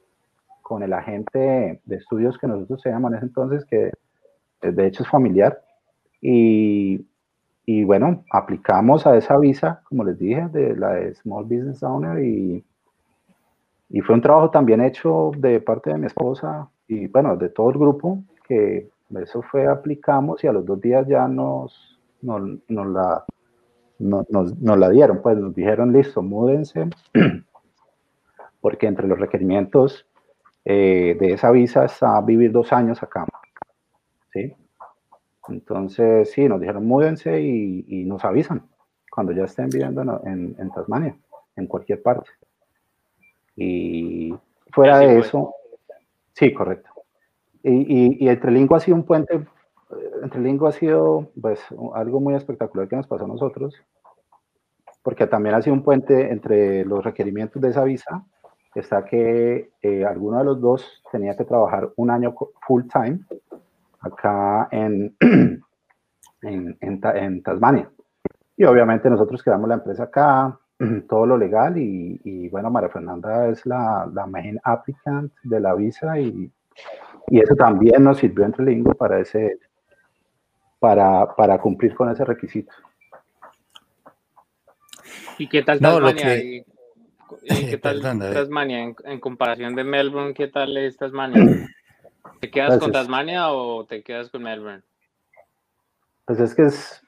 con 0.62 0.82
el 0.82 0.94
agente 0.94 1.82
de 1.84 1.96
estudios 1.96 2.38
que 2.38 2.46
nosotros 2.46 2.82
teníamos 2.82 3.10
en 3.10 3.18
ese 3.18 3.26
entonces, 3.26 3.66
que 3.66 3.92
de 4.62 4.86
hecho 4.86 5.02
es 5.02 5.10
familiar. 5.10 5.62
Y, 6.22 7.06
y, 7.66 7.84
bueno, 7.84 8.24
aplicamos 8.32 9.06
a 9.06 9.16
esa 9.16 9.36
visa, 9.38 9.82
como 9.84 10.04
les 10.04 10.18
dije, 10.18 10.48
de 10.48 10.74
la 10.74 11.14
Small 11.16 11.44
Business 11.44 11.82
Owner 11.82 12.18
y, 12.24 12.64
y 13.90 14.00
fue 14.00 14.14
un 14.14 14.22
trabajo 14.22 14.50
también 14.50 14.80
hecho 14.80 15.32
de 15.36 15.60
parte 15.60 15.90
de 15.90 15.98
mi 15.98 16.06
esposa 16.06 16.70
y 16.88 17.06
bueno, 17.08 17.36
de 17.36 17.48
todo 17.48 17.70
el 17.70 17.78
grupo, 17.78 18.22
que 18.46 18.88
eso 19.22 19.42
fue, 19.42 19.66
aplicamos 19.66 20.42
y 20.44 20.46
a 20.46 20.52
los 20.52 20.64
dos 20.64 20.80
días 20.80 21.06
ya 21.06 21.26
nos, 21.28 21.98
nos, 22.22 22.42
nos 22.68 22.86
la, 22.88 23.24
nos, 23.98 24.28
nos, 24.30 24.78
la 24.78 24.90
dieron, 24.90 25.22
pues 25.22 25.36
nos 25.38 25.54
dijeron, 25.54 25.92
listo, 25.92 26.22
múdense, 26.22 26.88
porque 28.60 28.86
entre 28.86 29.06
los 29.06 29.18
requerimientos 29.18 30.06
eh, 30.64 31.16
de 31.18 31.32
esa 31.32 31.50
visa 31.50 31.84
está 31.84 32.20
vivir 32.20 32.52
dos 32.52 32.72
años 32.72 33.02
acá. 33.02 33.26
¿sí? 34.32 34.54
Entonces, 35.48 36.30
sí, 36.32 36.48
nos 36.48 36.60
dijeron 36.60 36.86
múdense 36.86 37.40
y, 37.40 38.04
nos 38.04 38.24
avisan 38.24 38.62
cuando 39.10 39.32
ya 39.32 39.44
estén 39.44 39.70
viviendo 39.70 40.02
en, 40.24 40.54
en, 40.58 40.70
Tasmania, 40.70 41.16
en 41.56 41.66
cualquier 41.66 42.02
parte. 42.02 42.30
Y 43.56 44.34
fuera 44.72 44.98
de 44.98 45.20
eso, 45.20 45.54
sí, 46.36 46.54
correcto. 46.54 46.90
Y, 47.62 48.24
y, 48.24 48.28
entre 48.28 48.52
ha 48.70 48.80
sido 48.80 48.96
un 48.96 49.04
puente, 49.04 49.44
entre 50.22 50.40
lingua 50.40 50.68
ha 50.68 50.72
sido 50.72 51.32
pues 51.40 51.60
algo 51.94 52.20
muy 52.20 52.34
espectacular 52.34 52.86
que 52.86 52.94
nos 52.94 53.08
pasó 53.08 53.24
a 53.24 53.28
nosotros, 53.28 53.74
porque 55.02 55.26
también 55.26 55.56
ha 55.56 55.62
sido 55.62 55.74
un 55.74 55.82
puente 55.82 56.30
entre 56.30 56.84
los 56.84 57.04
requerimientos 57.04 57.60
de 57.60 57.70
esa 57.70 57.82
visa 57.82 58.24
está 58.80 59.04
que 59.04 59.70
eh, 59.82 60.04
alguno 60.04 60.38
de 60.38 60.44
los 60.44 60.60
dos 60.60 61.02
tenía 61.10 61.36
que 61.36 61.44
trabajar 61.44 61.90
un 61.96 62.10
año 62.10 62.34
full 62.66 62.82
time 62.92 63.20
acá 64.00 64.68
en, 64.70 65.16
en, 66.42 66.78
en, 66.80 67.42
Tasmania. 67.42 67.90
Y 68.56 68.64
obviamente 68.64 69.10
nosotros 69.10 69.42
creamos 69.42 69.68
la 69.68 69.76
empresa 69.76 70.04
acá, 70.04 70.58
todo 71.08 71.26
lo 71.26 71.38
legal 71.38 71.78
y, 71.78 72.20
y 72.24 72.48
bueno, 72.48 72.70
María 72.70 72.90
Fernanda 72.90 73.48
es 73.48 73.64
la, 73.66 74.08
la 74.12 74.26
main 74.26 74.60
applicant 74.62 75.32
de 75.42 75.60
la 75.60 75.74
visa 75.74 76.18
y, 76.20 76.50
y 77.28 77.40
eso 77.40 77.54
también 77.54 78.04
nos 78.04 78.18
sirvió 78.18 78.44
entre 78.44 78.64
Lingo 78.64 78.94
para, 78.94 79.20
ese, 79.20 79.58
para, 80.78 81.34
para 81.34 81.58
cumplir 81.58 81.94
con 81.94 82.10
ese 82.10 82.24
requisito. 82.24 82.72
¿Y 85.38 85.48
qué 85.48 85.62
tal 85.62 85.80
Tasmania? 85.80 86.36
¿Y, 87.42 87.66
qué 87.70 87.78
tal 87.78 88.00
Tasmania 88.00 88.94
en, 89.04 89.20
comparación 89.20 89.74
de 89.74 89.84
Melbourne? 89.84 90.34
¿Qué 90.34 90.48
tal 90.48 90.76
es 90.76 90.96
Tasmania? 90.96 91.68
¿Te 92.40 92.50
quedas 92.50 92.78
con 92.78 92.92
Tasmania 92.92 93.50
o 93.50 93.84
te 93.84 94.02
quedas 94.02 94.30
con 94.30 94.42
Melbourne? 94.42 94.82
Pues 96.26 96.40
es 96.40 96.54
que 96.54 96.62
es, 96.62 97.02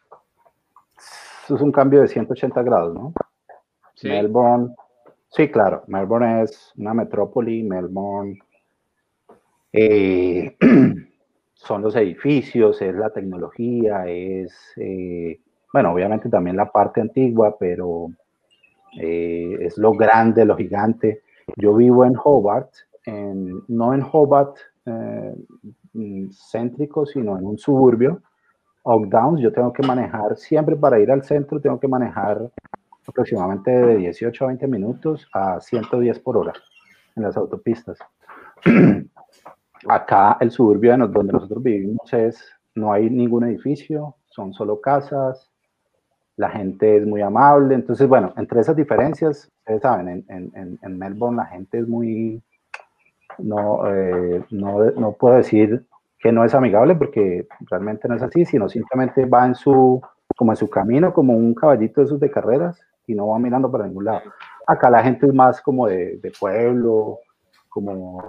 es 1.45 1.61
un 1.61 1.73
cambio 1.73 2.01
de 2.01 2.09
180 2.09 2.63
grados, 2.63 2.95
¿no? 2.95 3.13
Melbourne, 4.03 4.75
sí, 5.29 5.49
claro, 5.49 5.83
Melbourne 5.87 6.43
es 6.43 6.73
una 6.77 6.95
metrópoli, 6.95 7.63
Melbourne 7.63 8.39
eh, 9.73 10.57
son 11.55 11.83
los 11.83 11.97
edificios, 11.97 12.81
es 12.83 12.95
la 12.95 13.11
tecnología, 13.11 14.07
es, 14.07 14.53
eh, 14.77 15.41
bueno, 15.73 15.93
obviamente 15.93 16.29
también 16.29 16.57
la 16.57 16.71
parte 16.71 17.01
antigua, 17.01 17.57
pero 17.59 18.09
eh, 19.01 19.57
es 19.61 19.77
lo 19.79 19.93
grande, 19.93 20.45
lo 20.45 20.57
gigante. 20.57 21.23
Yo 21.57 21.75
vivo 21.75 22.05
en 22.05 22.15
Hobart, 22.23 22.71
no 23.69 23.95
en 23.95 24.05
Hobart 24.13 24.57
mm, 24.85 26.29
céntrico, 26.31 27.07
sino 27.07 27.39
en 27.39 27.47
un 27.47 27.59
suburbio, 27.59 28.21
Oakdowns, 28.83 29.41
yo 29.41 29.53
tengo 29.53 29.73
que 29.73 29.87
manejar, 29.87 30.37
siempre 30.37 30.77
para 30.77 30.99
ir 30.99 31.11
al 31.11 31.23
centro, 31.23 31.61
tengo 31.61 31.79
que 31.79 31.89
manejar 31.89 32.51
aproximadamente 33.09 33.71
de 33.71 33.97
18 33.97 34.45
a 34.45 34.49
20 34.49 34.67
minutos 34.67 35.29
a 35.33 35.61
110 35.61 36.19
por 36.21 36.37
hora 36.37 36.53
en 37.17 37.23
las 37.23 37.37
autopistas. 37.37 37.99
Acá 39.89 40.37
el 40.41 40.51
suburbio 40.51 40.97
donde 40.97 41.33
nosotros 41.33 41.63
vivimos 41.63 42.13
es, 42.13 42.45
no 42.75 42.93
hay 42.93 43.09
ningún 43.09 43.45
edificio, 43.45 44.17
son 44.27 44.53
solo 44.53 44.81
casas, 44.81 45.51
la 46.37 46.51
gente 46.51 46.99
es 46.99 47.07
muy 47.07 47.23
amable, 47.23 47.75
entonces 47.75 48.07
bueno, 48.07 48.33
entre 48.37 48.61
esas 48.61 48.77
diferencias, 48.77 49.51
ustedes 49.59 49.83
saben, 49.83 50.25
en, 50.29 50.79
en, 50.83 50.99
Melbourne 50.99 51.39
la 51.39 51.47
gente 51.47 51.79
es 51.79 51.89
muy, 51.89 52.43
no, 53.39 53.93
eh, 53.93 54.45
no, 54.51 54.91
no 54.93 55.13
puedo 55.13 55.37
decir 55.37 55.85
que 56.19 56.33
no 56.33 56.45
es 56.45 56.55
amigable 56.55 56.95
porque 56.95 57.47
realmente 57.71 58.09
no 58.09 58.17
es 58.17 58.23
así, 58.23 58.45
sino 58.45 58.69
simplemente 58.69 59.25
va 59.25 59.47
en 59.47 59.55
su, 59.55 60.01
como 60.37 60.53
en 60.53 60.57
su 60.57 60.69
camino, 60.69 61.13
como 61.13 61.35
un 61.35 61.55
caballito 61.55 62.01
de 62.01 62.07
esos 62.07 62.21
de 62.21 62.31
carreras 62.31 62.81
y 63.09 63.15
no 63.15 63.29
va 63.29 63.39
mirando 63.39 63.71
para 63.73 63.87
ningún 63.87 64.05
lado. 64.05 64.23
Acá 64.67 64.91
la 64.91 65.03
gente 65.03 65.27
es 65.27 65.35
más 65.35 65.61
como 65.61 65.89
de, 65.89 66.19
de 66.19 66.31
pueblo, 66.31 67.21
como 67.69 68.23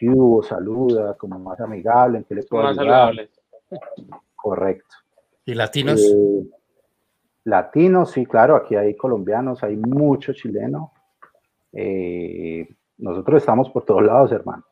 Hugo 0.00 0.42
saluda, 0.42 1.14
como 1.14 1.38
más 1.38 1.58
amigable, 1.60 2.18
en 2.18 2.24
que 2.24 2.34
le 2.34 2.42
puedo 2.42 2.64
más 2.64 2.78
ayudar. 2.78 3.14
Correcto. 4.34 4.94
¿Y 5.46 5.54
latinos? 5.54 6.02
Eh, 6.04 6.46
latinos, 7.44 8.10
sí, 8.10 8.26
claro, 8.26 8.56
aquí 8.56 8.76
hay 8.76 8.94
colombianos, 8.94 9.62
hay 9.62 9.76
muchos 9.76 10.36
chilenos. 10.36 10.90
Eh, 11.72 12.68
nosotros 12.98 13.42
estamos 13.42 13.70
por 13.70 13.84
todos 13.84 14.02
lados, 14.02 14.32
hermano. 14.32 14.64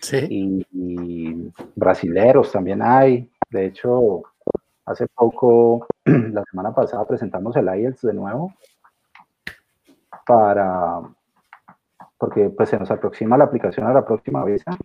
Sí. 0.00 0.26
Y, 0.30 1.50
brasileros 1.74 2.52
también 2.52 2.82
hay. 2.82 3.28
De 3.50 3.66
hecho, 3.66 4.22
hace 4.84 5.08
poco, 5.08 5.86
la 6.04 6.44
semana 6.44 6.72
pasada, 6.72 7.04
presentamos 7.04 7.56
el 7.56 7.66
IELTS 7.66 8.02
de 8.02 8.14
nuevo 8.14 8.54
para, 10.28 11.00
porque 12.18 12.50
pues 12.50 12.68
se 12.68 12.78
nos 12.78 12.90
aproxima 12.90 13.38
la 13.38 13.44
aplicación 13.44 13.86
a 13.86 13.94
la 13.94 14.04
próxima 14.04 14.44
visa 14.44 14.76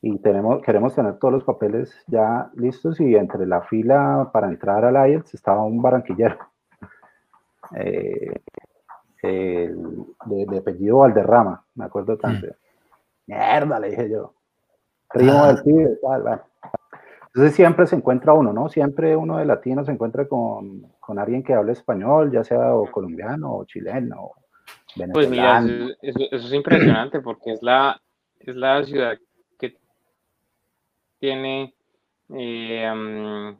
y 0.00 0.18
tenemos, 0.20 0.62
queremos 0.62 0.94
tener 0.94 1.18
todos 1.18 1.34
los 1.34 1.44
papeles 1.44 1.94
ya 2.06 2.50
listos 2.54 2.98
y 2.98 3.14
entre 3.14 3.46
la 3.46 3.60
fila 3.60 4.30
para 4.32 4.48
entrar 4.48 4.86
al 4.86 5.10
IELTS 5.10 5.34
estaba 5.34 5.64
un 5.64 5.82
barranquillero 5.82 6.38
eh, 7.76 8.40
de, 9.22 10.58
apellido 10.58 10.98
Valderrama, 10.98 11.62
me 11.74 11.84
acuerdo 11.84 12.16
tanto. 12.16 12.46
Mm. 12.46 12.50
Mierda, 13.26 13.80
le 13.80 13.90
dije 13.90 14.08
yo. 14.08 14.32
Primo 15.12 15.46
del 15.46 15.62
pibe, 15.62 15.98
tal, 16.00 16.42
Entonces 17.28 17.54
siempre 17.54 17.86
se 17.86 17.96
encuentra 17.96 18.32
uno, 18.32 18.52
¿no? 18.52 18.68
Siempre 18.68 19.14
uno 19.16 19.38
de 19.38 19.44
latino 19.44 19.84
se 19.84 19.92
encuentra 19.92 20.26
con, 20.26 20.82
con 20.98 21.18
alguien 21.18 21.42
que 21.42 21.54
hable 21.54 21.72
español, 21.72 22.32
ya 22.32 22.42
sea 22.42 22.74
o 22.74 22.90
colombiano 22.90 23.54
o 23.54 23.64
chileno 23.64 24.32
pues 25.12 25.28
mira, 25.28 25.62
eso, 26.02 26.18
es 26.30 26.52
impresionante 26.52 27.20
porque 27.22 27.52
es 27.52 27.62
la, 27.62 28.00
es 28.40 28.56
la 28.56 28.82
ciudad 28.84 29.18
que 29.58 29.76
tiene, 31.18 31.74
eh, 32.34 33.56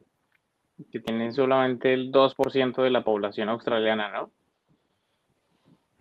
que 0.91 0.99
tiene 0.99 1.31
solamente 1.31 1.93
el 1.93 2.11
2% 2.11 2.83
de 2.83 2.89
la 2.89 3.03
población 3.03 3.49
australiana, 3.49 4.11
¿no? 4.11 4.31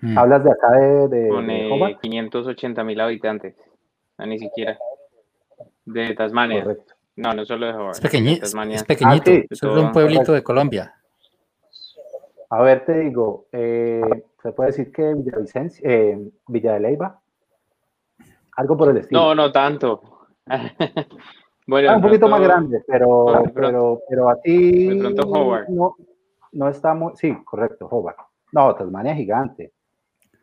Mm. 0.01 0.17
¿Hablas 0.17 0.45
de 0.45 0.51
acá 0.53 0.71
de, 0.73 1.09
de 1.09 1.29
Con 1.29 1.99
580 2.01 2.85
mil 2.85 3.01
habitantes, 3.01 3.57
ni 4.19 4.39
siquiera. 4.39 4.79
De 5.85 6.15
Tasmania. 6.15 6.63
Correcto. 6.63 6.95
No, 7.19 7.35
no 7.35 7.45
solo 7.45 7.67
de 7.67 7.73
Hobart. 7.73 7.97
Es, 7.97 8.01
pequeñito, 8.01 8.45
es 8.45 8.85
pequeñito, 8.85 9.31
ah, 9.33 9.45
es 9.51 9.63
un 9.65 9.91
pueblito 9.91 10.33
de 10.33 10.43
Colombia. 10.45 10.95
A 12.51 12.63
ver, 12.63 12.85
te 12.85 12.97
digo, 13.01 13.47
eh, 13.51 14.25
se 14.41 14.53
puede 14.53 14.69
decir 14.69 14.93
que 14.93 15.15
Villavicencio, 15.15 15.85
eh, 15.85 16.31
Villa 16.47 16.75
de 16.75 16.81
Leyva, 16.81 17.21
algo 18.57 18.77
por 18.77 18.91
el 18.91 18.99
estilo. 18.99 19.21
No, 19.21 19.35
no 19.35 19.51
tanto. 19.51 20.01
bueno, 21.67 21.91
ah, 21.91 21.97
un 21.97 22.03
poquito 22.03 22.29
más 22.29 22.41
grande, 22.41 22.85
pero, 22.87 23.43
pero, 23.53 24.01
pero 24.09 24.31
a 24.31 24.41
ti 24.41 24.87
de 24.87 25.01
pronto 25.01 25.29
Howard. 25.29 25.69
No, 25.71 25.97
no 26.53 26.69
está 26.69 26.95
muy, 26.95 27.15
sí, 27.17 27.37
correcto, 27.45 27.89
Hobart. 27.91 28.19
No, 28.53 28.73
Tasmania 28.77 29.11
es 29.11 29.19
gigante. 29.19 29.73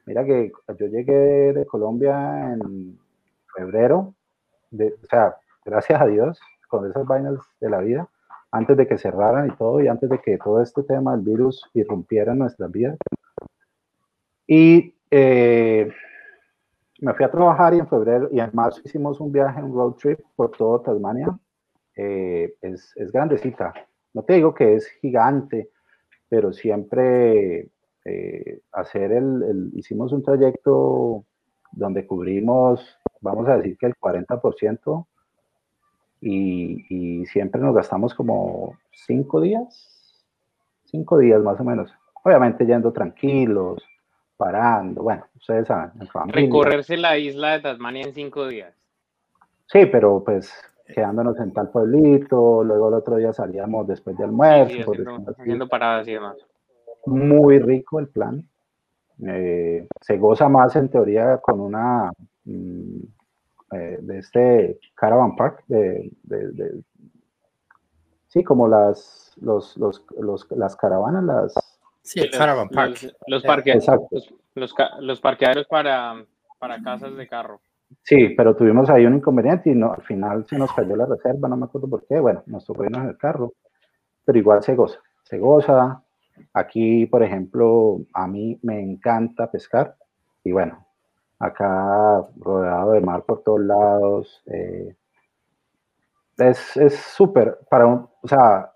Mira 0.05 0.25
que 0.25 0.51
yo 0.77 0.88
llegué 0.88 1.53
de 1.53 1.65
Colombia 1.65 2.53
en 2.53 2.99
febrero, 3.55 4.13
de, 4.71 4.93
o 5.01 5.05
sea, 5.09 5.38
gracias 5.63 6.01
a 6.01 6.05
Dios, 6.05 6.39
con 6.75 6.89
esas 6.89 7.05
vainas 7.05 7.35
de 7.61 7.69
la 7.69 7.79
vida, 7.79 8.09
antes 8.51 8.75
de 8.75 8.88
que 8.88 8.97
cerraran 8.97 9.47
y 9.47 9.55
todo, 9.55 9.81
y 9.81 9.88
antes 9.88 10.09
de 10.09 10.19
que 10.19 10.38
todo 10.38 10.61
este 10.61 10.83
tema 10.83 11.15
del 11.15 11.25
virus 11.25 11.63
irrumpiera 11.73 12.33
en 12.33 12.39
nuestras 12.39 12.71
vidas. 12.71 12.97
Y 14.47 14.93
eh, 15.09 15.89
me 16.99 17.13
fui 17.13 17.25
a 17.25 17.31
trabajar 17.31 17.73
y 17.73 17.79
en 17.79 17.88
febrero 17.88 18.29
y 18.31 18.39
en 18.39 18.49
marzo 18.53 18.81
hicimos 18.83 19.19
un 19.19 19.31
viaje, 19.31 19.61
un 19.61 19.73
road 19.73 19.93
trip 19.93 20.19
por 20.35 20.51
todo 20.51 20.81
Tasmania. 20.81 21.38
Eh, 21.95 22.55
es, 22.61 22.91
es, 22.97 23.11
grandecita. 23.11 23.73
No 24.13 24.23
te 24.23 24.33
digo 24.33 24.53
que 24.53 24.75
es 24.75 24.88
gigante, 25.01 25.69
pero 26.27 26.51
siempre 26.51 27.69
eh, 28.03 28.61
hacer 28.73 29.13
el, 29.13 29.43
el, 29.43 29.71
hicimos 29.73 30.11
un 30.11 30.23
trayecto 30.23 31.25
donde 31.71 32.05
cubrimos, 32.05 32.97
vamos 33.21 33.47
a 33.47 33.57
decir 33.57 33.77
que 33.77 33.85
el 33.85 33.95
40% 33.95 35.07
y, 36.27 37.25
siempre 37.27 37.61
nos 37.61 37.75
gastamos 37.75 38.13
como 38.13 38.77
cinco 38.91 39.41
días, 39.41 40.25
cinco 40.85 41.17
días 41.19 41.41
más 41.41 41.59
o 41.59 41.63
menos. 41.63 41.91
Obviamente 42.23 42.65
yendo 42.65 42.91
tranquilos, 42.91 43.83
parando, 44.35 45.03
bueno, 45.03 45.25
ustedes 45.35 45.67
saben, 45.67 45.91
Recorrerse 46.27 46.97
la 46.97 47.17
isla 47.17 47.53
de 47.53 47.59
Tasmania 47.61 48.03
en 48.03 48.13
cinco 48.13 48.47
días. 48.47 48.73
Sí, 49.67 49.85
pero 49.85 50.23
pues 50.23 50.53
quedándonos 50.88 51.39
en 51.39 51.53
tal 51.53 51.69
pueblito, 51.69 52.63
luego 52.63 52.89
el 52.89 52.95
otro 52.95 53.17
día 53.17 53.33
salíamos 53.33 53.88
después 53.88 54.17
de 54.17 54.23
almuerzo. 54.23 54.91
haciendo, 55.27 55.67
paradas 55.67 56.07
y 56.07 56.13
demás. 56.13 56.38
Muy 57.05 57.59
rico 57.59 57.99
el 57.99 58.07
plan. 58.07 58.43
Eh, 59.25 59.88
se 60.01 60.17
goza 60.17 60.49
más 60.49 60.75
en 60.75 60.89
teoría 60.89 61.38
con 61.38 61.61
una 61.61 62.11
mm, 62.43 62.99
eh, 63.75 63.97
de 64.01 64.19
este 64.19 64.79
Caravan 64.95 65.35
Park, 65.35 65.63
de, 65.67 66.11
sí, 68.27 68.43
como 68.43 68.67
las, 68.67 69.33
los, 69.41 69.75
los, 69.77 70.05
los, 70.17 70.47
las 70.51 70.75
caravanas, 70.75 71.23
las... 71.23 71.53
Sí, 72.01 72.19
el 72.21 72.31
Caravan 72.31 72.69
Park. 72.69 73.01
Los, 73.27 73.43
los, 73.43 73.88
los, 74.55 74.75
los, 74.99 75.21
parqueaderos 75.21 75.67
para, 75.67 76.23
para 76.59 76.81
casas 76.81 77.15
de 77.15 77.27
carro. 77.27 77.59
Sí, 78.03 78.29
pero 78.29 78.55
tuvimos 78.55 78.89
ahí 78.89 79.05
un 79.05 79.15
inconveniente 79.15 79.69
y 79.69 79.75
no, 79.75 79.93
al 79.93 80.03
final 80.03 80.45
se 80.47 80.57
nos 80.57 80.71
cayó 80.73 80.95
la 80.95 81.05
reserva, 81.05 81.47
no 81.47 81.57
me 81.57 81.65
acuerdo 81.65 81.89
por 81.89 82.05
qué, 82.05 82.19
bueno, 82.19 82.43
nos 82.45 82.65
tocó 82.65 82.83
irnos 82.83 83.03
en 83.03 83.09
el 83.09 83.17
carro, 83.17 83.53
pero 84.23 84.38
igual 84.38 84.63
se 84.63 84.75
goza, 84.75 84.99
se 85.23 85.38
goza. 85.38 86.01
Aquí, 86.53 87.05
por 87.05 87.23
ejemplo, 87.23 87.99
a 88.13 88.27
mí 88.27 88.59
me 88.61 88.81
encanta 88.81 89.49
pescar 89.49 89.95
y 90.43 90.51
bueno, 90.51 90.85
acá 91.39 92.24
rodeado 92.38 92.93
de 92.93 93.02
mar 93.02 93.24
por 93.24 93.43
todos 93.43 93.62
lados. 93.62 94.43
Eh, 94.48 94.95
es 96.38 96.95
súper, 97.15 97.60
para 97.69 97.86
un, 97.86 98.08
o 98.21 98.28
sea, 98.28 98.71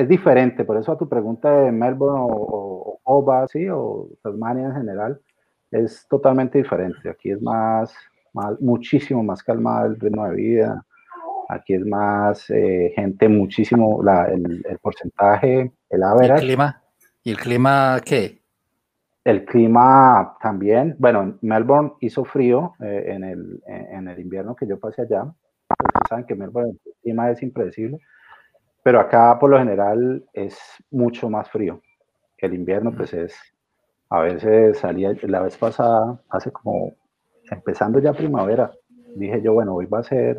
es 0.00 0.08
diferente, 0.08 0.64
por 0.64 0.76
eso 0.76 0.92
a 0.92 0.98
tu 0.98 1.08
pregunta 1.08 1.50
de 1.50 1.72
Melbourne 1.72 2.20
o, 2.22 3.00
Oba, 3.02 3.46
¿sí? 3.48 3.68
o 3.68 4.08
Tasmania 4.22 4.66
en 4.66 4.74
general, 4.74 5.20
es 5.70 6.06
totalmente 6.08 6.58
diferente. 6.58 7.08
Aquí 7.08 7.30
es 7.30 7.42
más, 7.42 7.92
más 8.32 8.60
muchísimo 8.60 9.22
más 9.22 9.42
calmado 9.42 9.86
el 9.86 10.00
ritmo 10.00 10.26
de 10.28 10.36
vida. 10.36 10.86
Aquí 11.48 11.74
es 11.74 11.84
más 11.84 12.48
eh, 12.50 12.92
gente, 12.94 13.28
muchísimo, 13.28 14.02
la, 14.02 14.26
el, 14.26 14.64
el, 14.68 14.78
porcentaje, 14.78 15.72
el 15.88 16.02
average. 16.02 16.28
¿Y 16.28 16.36
el 16.36 16.40
clima? 16.40 16.82
¿Y 17.24 17.30
el 17.32 17.36
clima 17.38 18.00
qué? 18.04 18.39
El 19.24 19.44
clima 19.44 20.36
también, 20.40 20.96
bueno, 20.98 21.38
Melbourne 21.42 21.92
hizo 22.00 22.24
frío 22.24 22.74
eh, 22.80 23.04
en, 23.08 23.24
el, 23.24 23.62
en, 23.66 24.08
el, 24.08 24.18
invierno 24.18 24.56
que 24.56 24.66
yo 24.66 24.80
pasé 24.80 25.02
allá. 25.02 25.30
Saben 26.08 26.24
que 26.24 26.34
Melbourne 26.34 26.78
el 26.84 26.92
clima 27.02 27.30
es 27.30 27.42
impredecible, 27.42 27.98
pero 28.82 28.98
acá 28.98 29.38
por 29.38 29.50
lo 29.50 29.58
general 29.58 30.24
es 30.32 30.58
mucho 30.90 31.28
más 31.28 31.50
frío. 31.50 31.82
El 32.38 32.54
invierno 32.54 32.92
pues 32.92 33.12
es, 33.12 33.36
a 34.08 34.20
veces 34.20 34.78
salía, 34.78 35.14
la 35.22 35.42
vez 35.42 35.56
pasada, 35.58 36.18
hace 36.30 36.50
como, 36.50 36.94
empezando 37.50 37.98
ya 37.98 38.14
primavera, 38.14 38.72
dije 39.14 39.42
yo, 39.42 39.52
bueno, 39.52 39.74
hoy 39.74 39.86
va 39.86 39.98
a 39.98 40.04
ser 40.04 40.38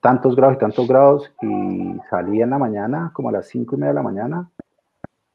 tantos 0.00 0.34
grados 0.34 0.56
y 0.56 0.58
tantos 0.58 0.88
grados 0.88 1.32
y 1.40 1.96
salí 2.10 2.42
en 2.42 2.50
la 2.50 2.58
mañana, 2.58 3.12
como 3.14 3.28
a 3.28 3.32
las 3.32 3.46
cinco 3.46 3.76
y 3.76 3.78
media 3.78 3.90
de 3.90 3.94
la 3.94 4.02
mañana, 4.02 4.50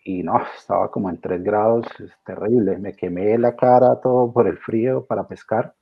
y 0.08 0.24
no, 0.24 0.41
estaba 0.58 0.89
como 0.89 1.10
en 1.10 1.20
3 1.20 1.43
grados, 1.43 1.86
es 2.00 2.12
terrible, 2.24 2.78
me 2.78 2.93
quemé 2.93 3.38
la 3.38 3.58
cara 3.58 4.00
todo 4.00 4.32
por 4.32 4.48
el 4.48 4.58
frío 4.58 5.06
para 5.06 5.28
pescar. 5.28 5.74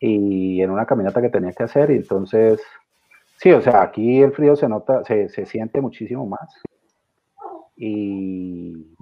Y 0.00 0.60
en 0.60 0.72
una 0.72 0.86
caminata 0.86 1.22
que 1.22 1.28
tenía 1.28 1.52
que 1.52 1.62
hacer 1.62 1.92
y 1.92 1.96
entonces, 1.98 2.60
sí, 3.36 3.52
o 3.52 3.60
sea, 3.60 3.82
aquí 3.82 4.20
el 4.20 4.32
frío 4.32 4.56
se 4.56 4.68
nota, 4.68 5.04
se, 5.04 5.28
se 5.28 5.46
siente 5.46 5.80
muchísimo 5.80 6.26
más. 6.26 6.62
Y, 7.76 8.92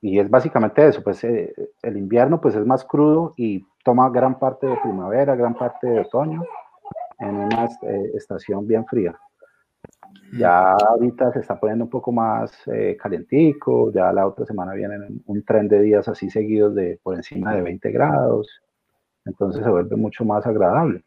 y, 0.00 0.18
es 0.20 0.30
básicamente 0.30 0.88
eso, 0.88 1.02
pues 1.02 1.22
eh, 1.24 1.54
el 1.82 1.98
invierno 1.98 2.40
pues 2.40 2.54
es 2.54 2.64
más 2.64 2.82
crudo 2.82 3.34
y 3.36 3.62
toma 3.84 4.08
gran 4.08 4.38
parte 4.38 4.66
de 4.66 4.78
primavera, 4.78 5.36
gran 5.36 5.54
parte 5.54 5.86
de 5.86 6.00
otoño 6.00 6.42
en 7.18 7.36
una 7.36 7.66
eh, 7.82 8.12
estación 8.14 8.66
bien 8.66 8.86
fría. 8.86 9.14
Ya 10.32 10.72
ahorita 10.72 11.32
se 11.32 11.40
está 11.40 11.58
poniendo 11.58 11.84
un 11.84 11.90
poco 11.90 12.12
más 12.12 12.52
eh, 12.66 12.96
calentico, 13.00 13.92
ya 13.92 14.12
la 14.12 14.26
otra 14.26 14.44
semana 14.44 14.74
viene 14.74 14.96
un 15.26 15.44
tren 15.44 15.68
de 15.68 15.80
días 15.80 16.08
así 16.08 16.28
seguidos 16.30 16.74
de 16.74 16.98
por 17.02 17.14
encima 17.14 17.54
de 17.54 17.62
20 17.62 17.90
grados, 17.92 18.48
entonces 19.24 19.62
se 19.62 19.70
vuelve 19.70 19.96
mucho 19.96 20.24
más 20.24 20.44
agradable. 20.46 21.02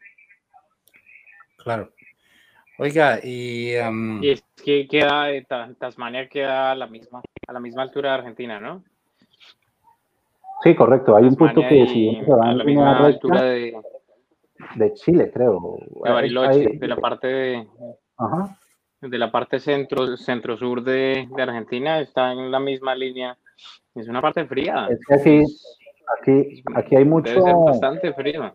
Claro. 1.58 1.90
Oiga, 2.78 3.20
y, 3.22 3.74
y 4.22 4.30
es 4.30 4.42
que 4.64 4.88
queda, 4.88 5.26
Tasmania 5.78 6.28
queda 6.28 6.72
a 6.72 6.74
la 6.74 6.86
misma, 6.86 7.20
a 7.46 7.52
la 7.52 7.60
misma 7.60 7.82
altura 7.82 8.12
de 8.12 8.18
Argentina, 8.18 8.58
¿no? 8.58 8.82
Sí, 10.62 10.74
correcto. 10.74 11.14
Hay 11.14 11.24
un 11.24 11.36
punto 11.36 11.60
que 11.60 11.86
si 11.86 12.16
a 12.16 12.52
la 12.54 12.64
misma 12.64 13.04
altura 13.04 13.42
de, 13.42 13.76
de 14.76 14.92
Chile, 14.94 15.30
creo. 15.30 15.78
De 16.04 16.10
Bariloche, 16.10 16.78
de 16.78 16.88
la 16.88 16.96
parte 16.96 17.26
de, 17.26 17.68
Ajá 18.16 18.56
de 19.00 19.18
la 19.18 19.32
parte 19.32 19.60
centro, 19.60 20.16
centro-sur 20.16 20.82
de, 20.82 21.28
de, 21.34 21.42
Argentina 21.42 22.00
está 22.00 22.32
en 22.32 22.50
la 22.50 22.60
misma 22.60 22.94
línea. 22.94 23.36
Es 23.94 24.08
una 24.08 24.20
parte 24.20 24.44
fría. 24.46 24.88
Es 24.90 25.00
que 25.06 25.14
aquí, 25.14 25.44
aquí, 26.20 26.64
aquí 26.74 26.96
hay 26.96 27.04
mucho. 27.04 27.30
Debe 27.30 27.42
ser 27.42 27.54
bastante 27.54 28.12
frío. 28.12 28.54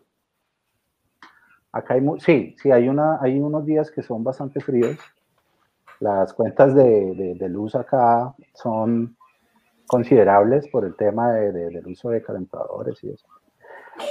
Acá 1.72 1.94
hay, 1.94 2.02
sí, 2.20 2.54
sí, 2.58 2.70
hay, 2.70 2.88
una, 2.88 3.18
hay 3.20 3.38
unos 3.38 3.66
días 3.66 3.90
que 3.90 4.02
son 4.02 4.24
bastante 4.24 4.60
fríos. 4.60 4.96
Las 6.00 6.32
cuentas 6.32 6.74
de, 6.74 7.34
de, 7.38 7.48
luz 7.48 7.74
acá 7.74 8.34
son 8.54 9.16
considerables 9.86 10.68
por 10.68 10.84
el 10.84 10.94
tema 10.94 11.32
de, 11.32 11.52
del 11.52 11.86
uso 11.86 12.10
de 12.10 12.22
calentadores 12.22 13.02
y 13.02 13.10
eso. 13.10 13.26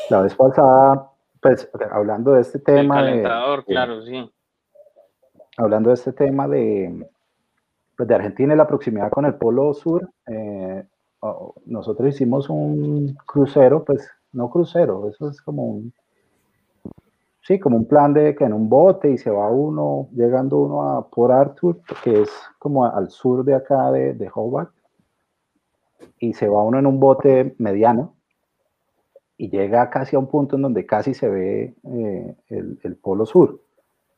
La 0.10 0.22
vez 0.22 0.36
pasada, 0.36 1.12
pues 1.42 1.70
hablando 1.92 2.34
de 2.34 2.42
este 2.42 2.60
tema. 2.60 3.00
El 3.00 3.06
calentador, 3.06 3.66
claro, 3.66 4.02
sí 4.04 4.32
hablando 5.58 5.90
de 5.90 5.96
este 5.96 6.12
tema 6.12 6.48
de, 6.48 7.08
pues 7.96 8.08
de 8.08 8.16
Argentina 8.16 8.54
y 8.54 8.58
la 8.58 8.68
proximidad 8.68 9.12
con 9.12 9.26
el 9.26 9.36
Polo 9.36 9.74
Sur, 9.74 10.10
eh, 10.28 10.84
nosotros 11.66 12.14
hicimos 12.14 12.50
un 12.50 13.18
crucero, 13.26 13.84
pues 13.84 14.08
no 14.32 14.50
crucero, 14.50 15.10
eso 15.10 15.30
es 15.30 15.42
como 15.42 15.66
un, 15.66 15.94
sí, 17.42 17.60
como 17.60 17.78
un 17.78 17.88
plan 17.88 18.14
de 18.14 18.36
que 18.36 18.44
en 18.44 18.54
un 18.54 18.70
bote 18.70 19.10
y 19.10 19.18
se 19.18 19.32
va 19.32 19.50
uno, 19.50 20.10
llegando 20.12 20.58
uno 20.58 20.98
a 20.98 21.10
Port 21.10 21.34
Arthur, 21.34 21.80
que 22.04 22.22
es 22.24 22.30
como 22.60 22.86
al 22.86 23.10
sur 23.10 23.44
de 23.44 23.56
acá 23.56 23.92
de, 23.92 24.14
de 24.14 24.30
Hobart, 24.34 24.72
y 26.20 26.34
se 26.34 26.48
va 26.48 26.64
uno 26.64 26.80
en 26.80 26.86
un 26.86 27.00
bote 27.00 27.56
mediano 27.58 28.14
y 29.38 29.50
llega 29.50 29.90
casi 29.90 30.16
a 30.16 30.20
un 30.20 30.28
punto 30.28 30.56
en 30.56 30.62
donde 30.62 30.86
casi 30.86 31.14
se 31.14 31.28
ve 31.28 31.76
eh, 31.84 32.36
el, 32.50 32.80
el 32.84 32.96
Polo 32.96 33.26
Sur. 33.26 33.65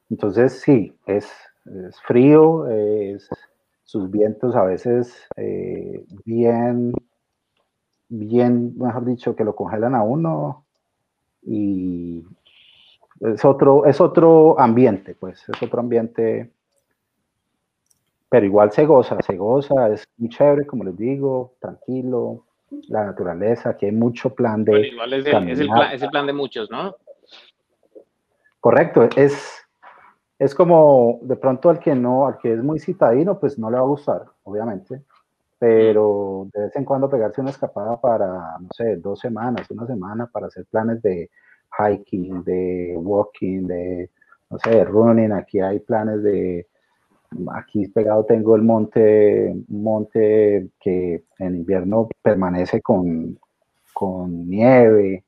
Entonces, 0.10 0.62
sí, 0.62 0.96
es, 1.06 1.32
frío, 2.06 2.68
es, 2.68 3.30
sus 3.84 4.10
vientos 4.10 4.56
a 4.56 4.64
veces 4.64 5.28
eh, 5.36 6.06
bien, 6.26 6.94
bien, 8.10 8.78
mejor 8.78 9.06
dicho, 9.06 9.36
que 9.36 9.44
lo 9.44 9.56
congelan 9.56 9.96
a 9.96 10.04
uno 10.04 10.66
y 11.42 12.24
es 13.22 13.44
otro, 13.44 13.86
es 13.86 14.00
otro 14.00 14.60
ambiente, 14.60 15.16
pues, 15.16 15.48
es 15.50 15.62
otro 15.62 15.80
ambiente, 15.80 16.52
pero 18.30 18.46
igual 18.46 18.72
se 18.72 18.86
goza, 18.86 19.22
se 19.22 19.36
goza, 19.36 19.90
es 19.90 20.08
muy 20.18 20.30
chévere, 20.30 20.66
como 20.66 20.84
les 20.84 20.98
digo, 20.98 21.54
tranquilo, 21.60 22.46
la 22.90 23.06
naturaleza, 23.06 23.70
aquí 23.70 23.86
hay 23.86 23.92
mucho 23.94 24.36
plan 24.36 24.64
de... 24.64 24.88
igual 24.88 25.14
es 25.14 25.26
el, 25.26 25.50
es 25.50 25.60
el, 25.60 25.68
plan, 25.68 25.92
es 25.94 26.02
el 26.02 26.10
plan 26.10 26.28
de 26.28 26.34
muchos, 26.34 26.70
¿no? 26.70 26.96
Correcto, 28.60 29.08
es 29.16 29.67
es 30.40 30.54
como 30.54 31.20
de 31.24 31.36
pronto 31.36 31.70
al 31.70 31.80
que 31.80 31.96
no, 31.96 32.28
al 32.28 32.38
que 32.38 32.54
es 32.54 32.64
muy 32.64 32.80
citadino, 32.80 33.40
pues 33.40 33.58
no 33.58 33.70
le 33.70 33.78
va 33.78 33.84
a 33.84 33.88
gustar, 33.88 34.26
obviamente, 34.44 35.02
pero 35.58 36.48
de 36.54 36.64
vez 36.64 36.76
en 36.76 36.86
cuando 36.86 37.10
pegarse 37.10 37.42
una 37.42 37.50
escapada 37.50 38.00
para, 38.00 38.58
no 38.60 38.68
sé, 38.72 38.98
dos 38.98 39.20
semanas, 39.20 39.70
una 39.72 39.88
semana 39.88 40.28
para 40.28 40.48
hacer 40.48 40.66
planes 40.70 41.02
de 41.02 41.30
hiking, 41.78 42.44
de 42.44 42.96
walking, 42.98 43.66
de, 43.66 44.12
no 44.50 44.60
sé, 44.60 44.70
de 44.72 44.86
running, 44.86 45.32
aquí 45.32 45.60
hay 45.60 45.80
planes 45.80 46.22
de, 46.22 46.68
aquí 47.54 47.88
pegado 47.88 48.24
tengo 48.26 48.56
el 48.56 48.62
monte, 48.62 49.56
monte 49.70 50.70
que 50.80 51.24
en 51.40 51.56
invierno 51.56 52.10
permanece 52.22 52.82
con, 52.82 53.40
con 53.94 54.48
nieve 54.48 55.26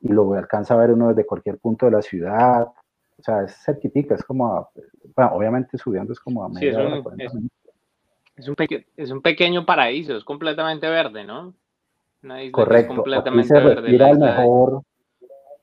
y 0.00 0.08
lo 0.08 0.34
alcanza 0.34 0.74
a 0.74 0.78
ver 0.78 0.92
uno 0.92 1.08
desde 1.08 1.26
cualquier 1.26 1.58
punto 1.58 1.86
de 1.86 1.92
la 1.92 2.02
ciudad 2.02 2.68
o 3.20 3.22
sea, 3.22 3.42
es 3.42 3.54
cerquitica, 3.62 4.14
es 4.14 4.24
como, 4.24 4.70
bueno, 5.14 5.32
obviamente 5.34 5.76
subiendo 5.76 6.12
es 6.12 6.20
como 6.20 6.44
a 6.44 6.48
media 6.48 6.72
sí, 6.72 6.80
es, 6.80 7.32
un, 7.34 7.50
es, 8.36 8.48
un 8.48 8.56
es, 8.96 9.10
un 9.10 9.20
pequeño 9.20 9.66
paraíso, 9.66 10.16
es 10.16 10.24
completamente 10.24 10.88
verde, 10.88 11.24
¿no? 11.24 11.54
Correcto, 12.50 12.96
completamente 12.96 13.56
aquí 13.56 13.66
se 13.66 13.74
respira 13.74 14.10
el 14.10 14.18
mejor, 14.18 14.82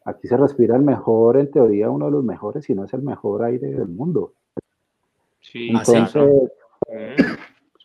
aquí 0.05 0.27
se 0.27 0.37
respira 0.37 0.75
el 0.75 0.83
mejor, 0.83 1.37
en 1.37 1.51
teoría 1.51 1.89
uno 1.89 2.05
de 2.05 2.11
los 2.11 2.23
mejores, 2.23 2.65
si 2.65 2.73
no 2.73 2.85
es 2.85 2.93
el 2.93 3.01
mejor 3.01 3.43
aire 3.43 3.67
del 3.67 3.87
mundo. 3.87 4.33
Sí, 5.39 5.69
entonces, 5.69 6.51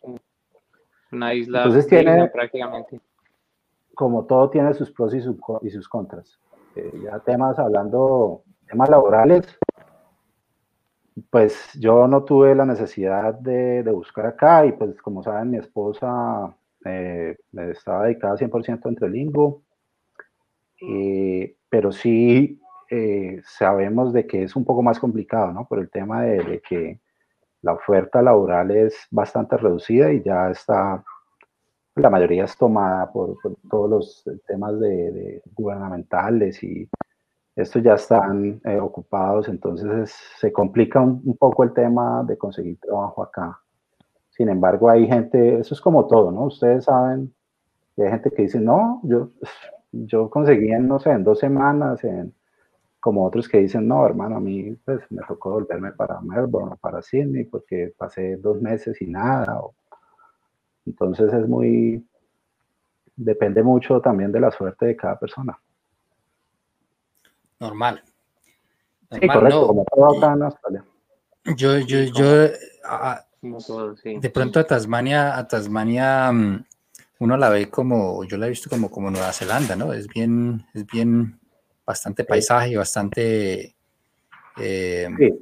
mm. 0.05 0.15
una 1.13 1.35
isla 1.35 1.65
entonces 1.65 1.87
tiene, 1.87 2.29
prácticamente. 2.29 3.01
Como 3.95 4.25
todo 4.25 4.49
tiene 4.49 4.73
sus 4.73 4.91
pros 4.91 5.15
y, 5.15 5.21
sus, 5.21 5.37
y 5.63 5.71
sus 5.71 5.87
contras. 5.87 6.39
Eh, 6.75 6.93
ya 7.05 7.19
temas 7.21 7.59
hablando 7.59 8.43
temas 8.73 8.89
laborales, 8.89 9.59
pues 11.29 11.73
yo 11.75 12.09
no 12.09 12.25
tuve 12.25 12.55
la 12.55 12.65
necesidad 12.65 13.35
de, 13.35 13.83
buscar 13.93 14.25
acá 14.25 14.65
y 14.65 14.73
pues 14.73 15.01
como 15.03 15.23
saben 15.23 15.51
mi 15.51 15.59
esposa 15.59 16.57
eh, 16.87 17.37
estaba 17.53 18.05
dedicada 18.05 18.37
100% 18.37 18.89
entre 18.89 19.11
Lingo, 19.11 19.63
eh, 20.81 21.55
pero 21.69 21.93
sí 21.93 22.59
eh, 22.89 23.43
sabemos 23.45 24.15
de 24.15 24.27
que 24.27 24.45
es 24.45 24.57
un 24.57 24.65
poco 24.65 24.83
más 24.83 24.99
complicado, 24.99 25.53
¿no? 25.53 25.67
Por 25.67 25.79
el 25.79 25.91
tema 25.91 26.23
de, 26.23 26.63
que 26.67 26.99
la 27.61 27.75
oferta 27.75 28.23
laboral 28.23 28.71
es 28.71 29.07
bastante 29.11 29.59
reducida 29.59 30.11
y 30.13 30.23
ya 30.23 30.51
está, 30.51 31.05
la 31.97 32.09
mayoría 32.09 32.45
es 32.45 32.57
tomada 32.57 33.13
por, 33.13 33.37
todos 33.71 33.91
los 33.91 34.25
temas 34.47 34.81
de 34.81 35.43
gubernamentales 35.55 36.63
y 36.63 36.89
estos 37.57 37.83
ya 37.83 37.95
están 37.95 38.61
eh, 38.65 38.81
ocupados, 38.81 39.49
entonces 39.49 40.15
se 40.39 40.53
complica 40.53 41.01
un, 41.01 41.37
poco 41.37 41.65
el 41.65 41.73
tema 41.73 42.23
de 42.25 42.39
conseguir 42.39 42.79
trabajo 42.81 43.23
acá. 43.23 43.61
Sin 44.31 44.49
embargo, 44.49 44.89
hay 44.89 45.07
gente, 45.07 45.59
eso 45.59 45.75
es 45.75 45.81
como 45.81 46.07
todo, 46.07 46.31
¿no? 46.31 46.45
Ustedes 46.45 46.85
saben 46.85 47.33
hay 47.99 48.11
gente 48.11 48.31
que 48.31 48.43
dice, 48.43 48.61
no, 48.61 49.01
yo 49.05 49.31
yo 49.93 50.31
conseguí 50.31 50.71
en, 50.73 50.89
no 50.89 50.99
sé, 50.99 51.11
en 51.11 51.25
dos 51.25 51.39
semanas, 51.39 52.03
en, 52.05 52.35
como 53.01 53.27
otros 53.27 53.49
que 53.49 53.59
dicen, 53.59 53.89
no, 53.89 54.07
hermano, 54.07 54.37
a 54.37 54.41
mí 54.41 54.75
pues 54.85 55.01
me 55.11 55.23
tocó 55.27 55.51
volverme 55.51 55.93
para 55.93 56.21
Melbourne 56.21 56.73
o 56.75 56.77
para 56.77 57.03
Sydney 57.03 57.45
porque 57.45 57.93
pasé 57.97 58.37
dos 58.37 58.61
meses 58.63 59.01
y 59.03 59.07
nada. 59.07 59.61
entonces 60.87 61.33
es 61.33 61.49
muy, 61.49 62.07
depende 63.17 63.63
mucho 63.63 64.01
también 64.01 64.33
de 64.33 64.41
la 64.41 64.51
suerte 64.51 64.87
de 64.87 64.97
cada 64.97 65.19
persona. 65.19 65.59
Normal. 67.63 68.03
sí, 69.13 69.29
correcto, 69.29 69.69
como 69.69 69.85
todo 69.85 70.19
acá 70.19 70.33
en 70.33 70.43
Australia. 70.43 70.85
Yo, 71.57 71.79
yo, 71.79 71.99
yo, 72.13 72.27
de 74.21 74.31
pronto 74.31 74.59
a 74.59 74.65
Tasmania, 74.65 75.39
a 75.39 75.47
Tasmania, 75.47 76.33
mm, 76.33 76.65
uno 77.21 77.37
la 77.37 77.51
ve 77.51 77.71
como, 77.71 78.25
yo 78.25 78.37
la 78.37 78.47
he 78.47 78.49
visto 78.49 78.69
como, 78.69 78.91
como 78.91 79.13
Nueva 79.13 79.33
Zelanda, 79.33 79.77
¿no? 79.77 79.93
Es 79.93 80.09
bien, 80.09 80.67
es 80.75 80.85
bien, 80.87 81.39
bastante 81.87 82.25
paisaje, 82.25 82.77
bastante... 82.77 83.77
Eh, 84.59 85.09
sí. 85.17 85.33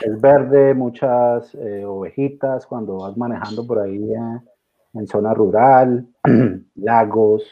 Es 0.00 0.20
verde, 0.20 0.74
muchas 0.74 1.54
eh, 1.54 1.84
ovejitas 1.84 2.66
cuando 2.66 2.98
vas 2.98 3.16
manejando 3.16 3.64
por 3.64 3.78
ahí 3.78 4.12
eh, 4.12 4.40
en 4.94 5.06
zona 5.06 5.34
rural, 5.34 6.04
lagos, 6.74 7.44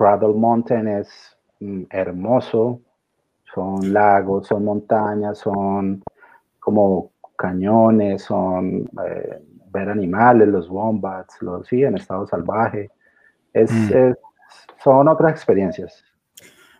Cradle 0.00 0.32
Mountain 0.32 0.88
es 0.88 1.36
mm, 1.60 1.82
hermoso, 1.90 2.80
son 3.54 3.92
lagos, 3.92 4.46
son 4.46 4.64
montañas, 4.64 5.40
son 5.40 6.02
como 6.58 7.12
cañones, 7.36 8.22
son 8.22 8.88
ver 9.66 9.90
animales, 9.90 10.48
los 10.48 10.70
wombats, 10.70 11.42
los 11.42 11.66
sí, 11.66 11.82
en 11.82 11.98
estado 11.98 12.26
salvaje. 12.26 12.90
Es, 13.52 13.70
mm. 13.70 14.14
son 14.82 15.06
otras 15.06 15.32
experiencias. 15.32 16.02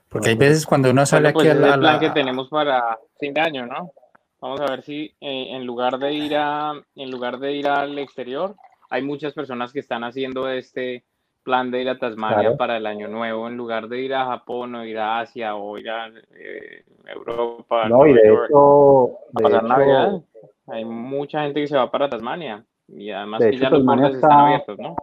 Porque 0.08 0.30
hay 0.30 0.36
veces 0.36 0.64
cuando 0.64 0.90
uno 0.90 1.04
sale 1.04 1.30
pues 1.34 1.46
aquí 1.46 1.58
a 1.58 1.60
la, 1.60 1.74
el 1.74 1.80
plan 1.80 2.00
que 2.00 2.10
tenemos 2.10 2.48
para 2.48 2.98
fin 3.18 3.34
de 3.34 3.40
año, 3.42 3.66
¿no? 3.66 3.92
Vamos 4.40 4.62
a 4.62 4.70
ver 4.70 4.80
si 4.80 5.14
eh, 5.20 5.48
en 5.50 5.66
lugar 5.66 5.98
de 5.98 6.10
ir 6.14 6.36
a 6.38 6.72
en 6.94 7.10
lugar 7.10 7.38
de 7.38 7.52
ir 7.52 7.68
al 7.68 7.98
exterior, 7.98 8.56
hay 8.88 9.02
muchas 9.02 9.34
personas 9.34 9.74
que 9.74 9.80
están 9.80 10.04
haciendo 10.04 10.48
este 10.48 11.04
plan 11.50 11.70
de 11.72 11.82
ir 11.82 11.88
a 11.88 11.98
Tasmania 11.98 12.56
para 12.56 12.76
el 12.76 12.86
año 12.86 13.08
nuevo 13.08 13.48
en 13.48 13.56
lugar 13.56 13.88
de 13.88 14.00
ir 14.00 14.14
a 14.14 14.26
Japón 14.26 14.72
o 14.76 14.84
ir 14.84 14.98
a 14.98 15.18
Asia 15.18 15.56
o 15.56 15.76
ir 15.76 15.90
a 15.90 16.06
eh, 16.06 16.84
Europa. 17.06 17.88
No, 17.88 18.06
y 18.06 18.14
de 18.14 18.20
hecho, 18.20 19.18
de 19.32 19.48
hecho 19.48 20.24
hay 20.68 20.84
mucha 20.84 21.42
gente 21.42 21.60
que 21.60 21.66
se 21.66 21.76
va 21.76 21.90
para 21.90 22.08
Tasmania. 22.08 22.64
Y 22.86 23.10
además 23.10 23.40
que 23.40 23.58
ya 23.58 23.68
los 23.68 23.84
bordes 23.84 24.14
están 24.14 24.30
abiertos, 24.30 24.78
¿no? 24.78 24.94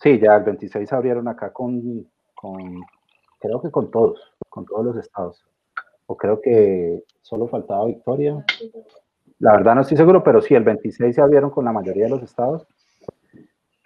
Sí, 0.00 0.18
ya 0.18 0.36
el 0.36 0.44
26 0.44 0.90
abrieron 0.94 1.28
acá 1.28 1.52
con, 1.52 2.06
con, 2.34 2.82
creo 3.38 3.60
que 3.60 3.70
con 3.70 3.90
todos, 3.90 4.18
con 4.48 4.64
todos 4.64 4.86
los 4.86 4.96
estados. 4.96 5.44
O 6.06 6.16
creo 6.16 6.40
que 6.40 7.04
solo 7.20 7.46
faltaba 7.46 7.84
Victoria. 7.84 8.42
La 9.38 9.52
verdad 9.52 9.74
no 9.74 9.82
estoy 9.82 9.98
seguro, 9.98 10.24
pero 10.24 10.40
sí, 10.40 10.54
el 10.54 10.64
26 10.64 11.14
se 11.14 11.20
abrieron 11.20 11.50
con 11.50 11.66
la 11.66 11.72
mayoría 11.72 12.04
de 12.04 12.10
los 12.10 12.22
estados. 12.22 12.66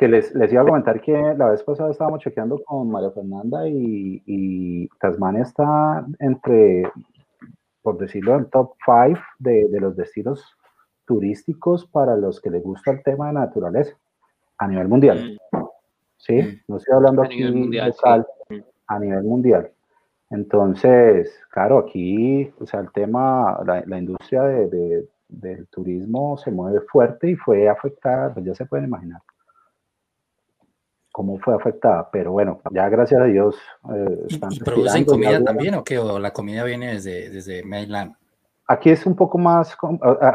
Que 0.00 0.08
les, 0.08 0.34
les 0.34 0.50
iba 0.50 0.62
a 0.62 0.64
comentar 0.64 0.98
que 1.02 1.12
la 1.12 1.50
vez 1.50 1.62
pasada 1.62 1.90
estábamos 1.90 2.20
chequeando 2.20 2.58
con 2.64 2.90
María 2.90 3.10
Fernanda 3.10 3.68
y, 3.68 4.22
y 4.24 4.88
Tasmania 4.98 5.42
está 5.42 6.06
entre, 6.20 6.90
por 7.82 7.98
decirlo, 7.98 8.36
en 8.36 8.48
top 8.48 8.72
5 8.82 9.20
de, 9.40 9.68
de 9.68 9.78
los 9.78 9.94
destinos 9.94 10.56
turísticos 11.04 11.84
para 11.84 12.16
los 12.16 12.40
que 12.40 12.48
les 12.48 12.62
gusta 12.62 12.92
el 12.92 13.02
tema 13.02 13.26
de 13.26 13.34
naturaleza 13.34 13.94
a 14.56 14.68
nivel 14.68 14.88
mundial. 14.88 15.38
Mm. 15.52 15.58
¿Sí? 16.16 16.34
Mm. 16.34 16.60
No 16.68 16.76
estoy 16.78 16.94
hablando 16.94 17.22
aquí 17.22 17.42
local, 17.42 18.26
a 18.86 18.98
nivel 18.98 19.24
mundial. 19.24 19.70
Entonces, 20.30 21.30
claro, 21.50 21.76
aquí, 21.76 22.50
o 22.58 22.64
sea, 22.64 22.80
el 22.80 22.90
tema, 22.92 23.60
la, 23.66 23.98
industria 23.98 24.44
de, 24.44 25.06
del 25.28 25.66
turismo 25.66 26.38
se 26.38 26.50
mueve 26.50 26.80
fuerte 26.90 27.32
y 27.32 27.36
fue 27.36 27.68
afectada, 27.68 28.32
pues 28.32 28.46
ya 28.46 28.54
se 28.54 28.64
pueden 28.64 28.86
imaginar 28.86 29.20
cómo 31.12 31.38
fue 31.38 31.54
afectada, 31.54 32.08
pero 32.10 32.32
bueno, 32.32 32.60
ya 32.70 32.88
gracias 32.88 33.20
a 33.20 33.24
Dios. 33.24 33.56
Eh, 33.94 34.26
¿Y, 34.28 34.60
producen 34.60 35.04
comida 35.04 35.42
también 35.42 35.74
o 35.74 35.84
qué? 35.84 35.98
¿O 35.98 36.18
la 36.18 36.32
comida 36.32 36.64
viene 36.64 36.94
desde, 36.94 37.30
desde 37.30 37.62
Mainland? 37.64 38.14
aquí 38.70 38.90
es 38.90 39.04
un 39.04 39.16
poco 39.16 39.36
más, 39.36 39.76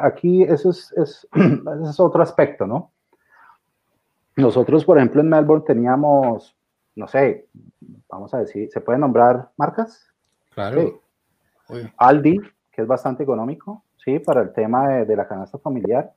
aquí 0.01 0.43
eso 0.43 0.69
es, 0.69 0.91
es, 0.97 1.27
es, 1.89 1.99
otro 2.01 2.21
aspecto, 2.21 2.67
¿no? 2.67 2.91
Nosotros, 4.35 4.83
por 4.83 4.97
ejemplo, 4.97 5.21
en 5.21 5.29
Melbourne 5.29 5.63
teníamos, 5.65 6.53
no 6.95 7.07
sé, 7.07 7.47
vamos 8.09 8.33
a 8.33 8.39
decir, 8.39 8.69
¿se 8.69 8.81
pueden 8.81 8.99
nombrar 8.99 9.51
marcas? 9.55 10.05
Claro. 10.53 11.01
Aldi, 11.95 12.41
que 12.73 12.81
es 12.81 12.87
bastante 12.87 13.23
económico, 13.23 13.83
¿sí? 14.03 14.19
Para 14.19 14.41
el 14.41 14.51
tema 14.51 14.89
de, 14.89 15.15
la 15.15 15.25
canasta 15.25 15.57
familiar. 15.57 16.11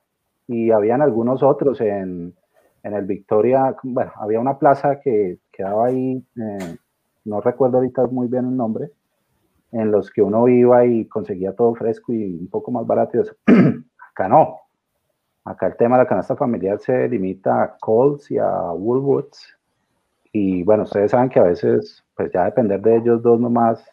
Y 0.47 0.71
habían 0.71 1.01
algunos 1.01 1.41
otros 1.41 1.79
en, 1.79 2.35
en, 2.83 2.93
el 2.93 3.05
Victoria, 3.05 3.75
bueno, 3.83 4.11
había 4.15 4.39
una 4.39 4.57
plaza 4.57 4.99
que 4.99 5.39
quedaba 5.51 5.87
ahí, 5.87 6.23
eh, 6.35 6.77
no 7.25 7.41
recuerdo 7.41 7.77
ahorita 7.77 8.07
muy 8.07 8.27
bien 8.27 8.45
el 8.45 8.57
nombre, 8.57 8.91
en 9.71 9.91
los 9.91 10.09
que 10.09 10.21
uno 10.21 10.47
iba 10.47 10.85
y 10.85 11.05
conseguía 11.05 11.55
todo 11.55 11.75
fresco 11.75 12.13
y 12.13 12.37
un 12.37 12.49
poco 12.49 12.71
más 12.71 12.85
barato. 12.87 13.21
Acá 14.11 14.27
no. 14.27 14.57
Acá 15.45 15.67
el 15.67 15.77
tema 15.77 15.97
de 15.97 16.03
la 16.03 16.09
canasta 16.09 16.35
familiar 16.35 16.79
se 16.79 17.07
limita 17.07 17.63
a 17.63 17.77
Coles 17.77 18.29
y 18.31 18.37
a 18.37 18.71
Woolworths. 18.71 19.57
Y 20.31 20.63
bueno, 20.63 20.83
ustedes 20.83 21.11
saben 21.11 21.29
que 21.29 21.39
a 21.39 21.43
veces, 21.43 22.03
pues 22.15 22.31
ya 22.31 22.45
depender 22.45 22.81
de 22.81 22.97
ellos 22.97 23.21
dos 23.21 23.39
nomás 23.39 23.83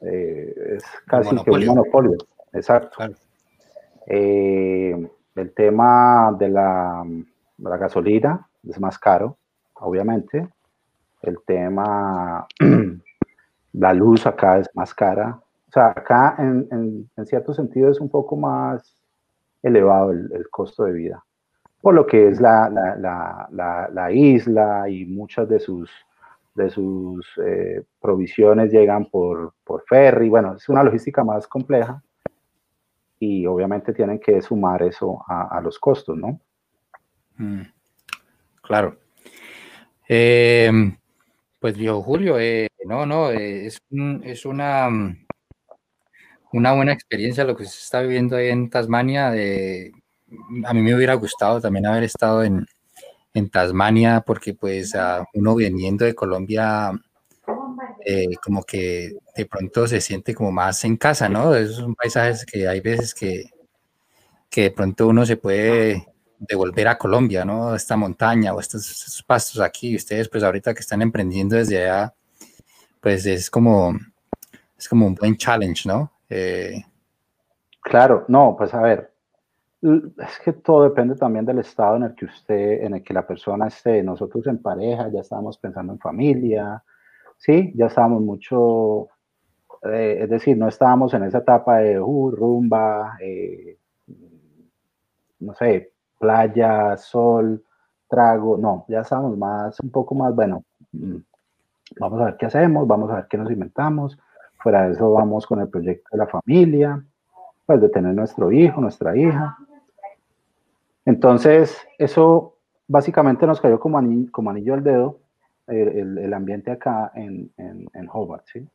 eh, 0.00 0.54
es 0.76 0.84
casi 1.06 1.36
que 1.42 1.50
un 1.50 1.66
monopolio. 1.66 2.16
Exacto. 2.52 3.04
Eh, 4.06 5.08
el 5.34 5.54
tema 5.54 6.36
de 6.38 6.48
la, 6.48 7.04
la 7.58 7.76
gasolina 7.76 8.48
es 8.68 8.80
más 8.80 8.98
caro, 8.98 9.36
obviamente. 9.74 10.48
El 11.22 11.38
tema 11.46 12.46
la 13.72 13.92
luz 13.92 14.26
acá 14.26 14.58
es 14.58 14.68
más 14.74 14.94
cara. 14.94 15.40
O 15.68 15.72
sea, 15.72 15.88
acá 15.88 16.36
en, 16.38 17.08
en, 17.16 17.26
cierto 17.26 17.52
sentido 17.52 17.90
es 17.90 18.00
un 18.00 18.08
poco 18.08 18.36
más 18.36 18.96
elevado 19.62 20.12
el, 20.12 20.48
costo 20.50 20.84
de 20.84 20.92
vida, 20.92 21.24
por 21.82 21.94
lo 21.94 22.06
que 22.06 22.28
es 22.28 22.40
la, 22.40 22.70
la, 22.70 23.88
la, 23.92 24.12
isla 24.12 24.88
y 24.88 25.04
muchas 25.04 25.46
de 25.48 25.58
sus, 25.58 25.90
de 26.54 26.70
sus 26.70 27.26
eh, 27.44 27.84
provisiones 28.00 28.72
llegan 28.72 29.06
por, 29.06 29.52
por 29.64 29.82
ferry. 29.82 30.30
Bueno, 30.30 30.54
es 30.54 30.68
una 30.70 30.82
logística 30.82 31.22
más 31.22 31.46
compleja 31.46 32.02
y 33.20 33.44
obviamente 33.46 33.92
tienen 33.92 34.18
que 34.18 34.40
sumar 34.40 34.82
eso 34.82 35.22
a, 35.26 35.60
los 35.60 35.78
costos, 35.78 36.16
¿no? 36.16 36.40
Mm, 37.38 37.62
claro. 38.62 38.98
Eh, 40.08 40.70
pues 41.60 41.76
viejo 41.76 42.02
Julio, 42.02 42.38
eh, 42.38 42.68
no, 42.86 43.04
no, 43.06 43.30
eh, 43.30 43.66
es, 43.66 43.80
es 44.24 44.46
una, 44.46 44.88
una 46.52 46.72
buena 46.72 46.92
experiencia 46.92 47.44
lo 47.44 47.56
que 47.56 47.64
se 47.64 47.78
está 47.78 48.00
viviendo 48.02 48.36
ahí 48.36 48.48
en 48.48 48.70
Tasmania. 48.70 49.28
A 49.28 50.74
mí 50.74 50.82
me 50.82 50.94
hubiera 50.94 51.14
gustado 51.14 51.60
también 51.60 51.86
haber 51.86 52.04
estado 52.04 52.42
en, 52.42 52.66
en 53.34 53.50
Tasmania 53.50 54.22
porque 54.26 54.54
pues 54.54 54.94
uno 55.34 55.54
viniendo 55.54 56.04
de 56.04 56.14
Colombia 56.14 56.92
como 58.42 58.62
que 58.62 59.12
de 59.36 59.46
pronto 59.46 59.86
se 59.86 60.00
siente 60.00 60.34
como 60.34 60.50
más 60.50 60.84
en 60.84 60.96
casa, 60.96 61.28
¿no? 61.28 61.54
Esos 61.54 61.76
son 61.76 61.94
paisajes 61.94 62.46
que 62.46 62.66
hay 62.66 62.80
veces 62.80 63.14
que, 63.14 63.44
que 64.50 64.62
de 64.62 64.70
pronto 64.70 65.08
uno 65.08 65.26
se 65.26 65.36
puede 65.36 66.06
de 66.38 66.56
volver 66.56 66.88
a 66.88 66.98
Colombia, 66.98 67.44
¿no? 67.44 67.74
Esta 67.74 67.96
montaña 67.96 68.54
o 68.54 68.60
estos, 68.60 69.24
pastos 69.26 69.60
aquí, 69.60 69.96
ustedes 69.96 70.28
pues 70.28 70.42
ahorita 70.44 70.72
que 70.72 70.80
están 70.80 71.02
emprendiendo 71.02 71.56
desde 71.56 71.82
allá, 71.82 72.14
pues 73.00 73.26
es 73.26 73.50
como, 73.50 73.94
es 74.76 74.88
como 74.88 75.06
un 75.06 75.14
buen 75.14 75.36
challenge, 75.36 75.88
¿no? 75.88 76.12
Eh, 76.30 76.84
claro, 77.80 78.24
no, 78.28 78.54
pues 78.56 78.72
a 78.74 78.80
ver, 78.80 79.12
es 79.82 80.38
que 80.44 80.52
todo 80.52 80.84
depende 80.84 81.16
también 81.16 81.44
del 81.44 81.58
estado 81.60 81.96
en 81.96 82.04
el 82.04 82.14
que 82.14 82.26
usted, 82.26 82.82
en 82.82 82.94
el 82.94 83.02
que 83.02 83.14
la 83.14 83.26
persona 83.26 83.68
esté. 83.68 84.02
Nosotros 84.02 84.46
en 84.46 84.60
pareja 84.60 85.08
ya 85.12 85.20
estábamos 85.20 85.58
pensando 85.58 85.92
en 85.92 85.98
familia, 85.98 86.82
sí, 87.36 87.72
ya 87.74 87.86
estábamos 87.86 88.22
mucho, 88.22 89.08
eh, 89.82 90.18
es 90.22 90.30
decir, 90.30 90.56
no 90.56 90.68
estábamos 90.68 91.14
en 91.14 91.24
esa 91.24 91.38
etapa 91.38 91.78
de 91.78 92.00
uh, 92.00 92.30
rumba, 92.30 93.16
eh, 93.20 93.78
no 95.40 95.54
sé, 95.54 95.92
playa, 96.18 96.96
sol, 96.96 97.62
trago, 98.08 98.56
no, 98.56 98.84
ya 98.88 99.00
estamos 99.00 99.36
más, 99.36 99.78
un 99.80 99.90
poco 99.90 100.14
más, 100.14 100.34
bueno, 100.34 100.64
mm, 100.92 101.16
vamos 102.00 102.20
a 102.20 102.24
ver 102.26 102.36
qué 102.36 102.46
hacemos, 102.46 102.86
vamos 102.86 103.10
a 103.10 103.16
ver 103.16 103.26
qué 103.28 103.38
nos 103.38 103.50
inventamos, 103.50 104.18
fuera 104.58 104.86
de 104.86 104.92
eso 104.92 105.12
vamos 105.12 105.46
con 105.46 105.60
el 105.60 105.68
proyecto 105.68 106.08
de 106.12 106.18
la 106.18 106.26
familia, 106.26 107.02
pues 107.66 107.80
de 107.80 107.88
tener 107.88 108.14
nuestro 108.14 108.50
hijo, 108.50 108.80
nuestra 108.80 109.16
hija. 109.16 109.56
Entonces, 111.04 111.78
eso 111.98 112.56
básicamente 112.86 113.46
nos 113.46 113.60
cayó 113.60 113.78
como 113.78 113.98
anillo, 113.98 114.32
como 114.32 114.50
anillo 114.50 114.74
al 114.74 114.82
dedo, 114.82 115.18
el, 115.66 116.32
ambiente 116.32 116.70
acá 116.70 117.12
en, 117.14 117.50
en, 117.58 118.08
Hobart, 118.10 118.46
¿sí? 118.46 118.66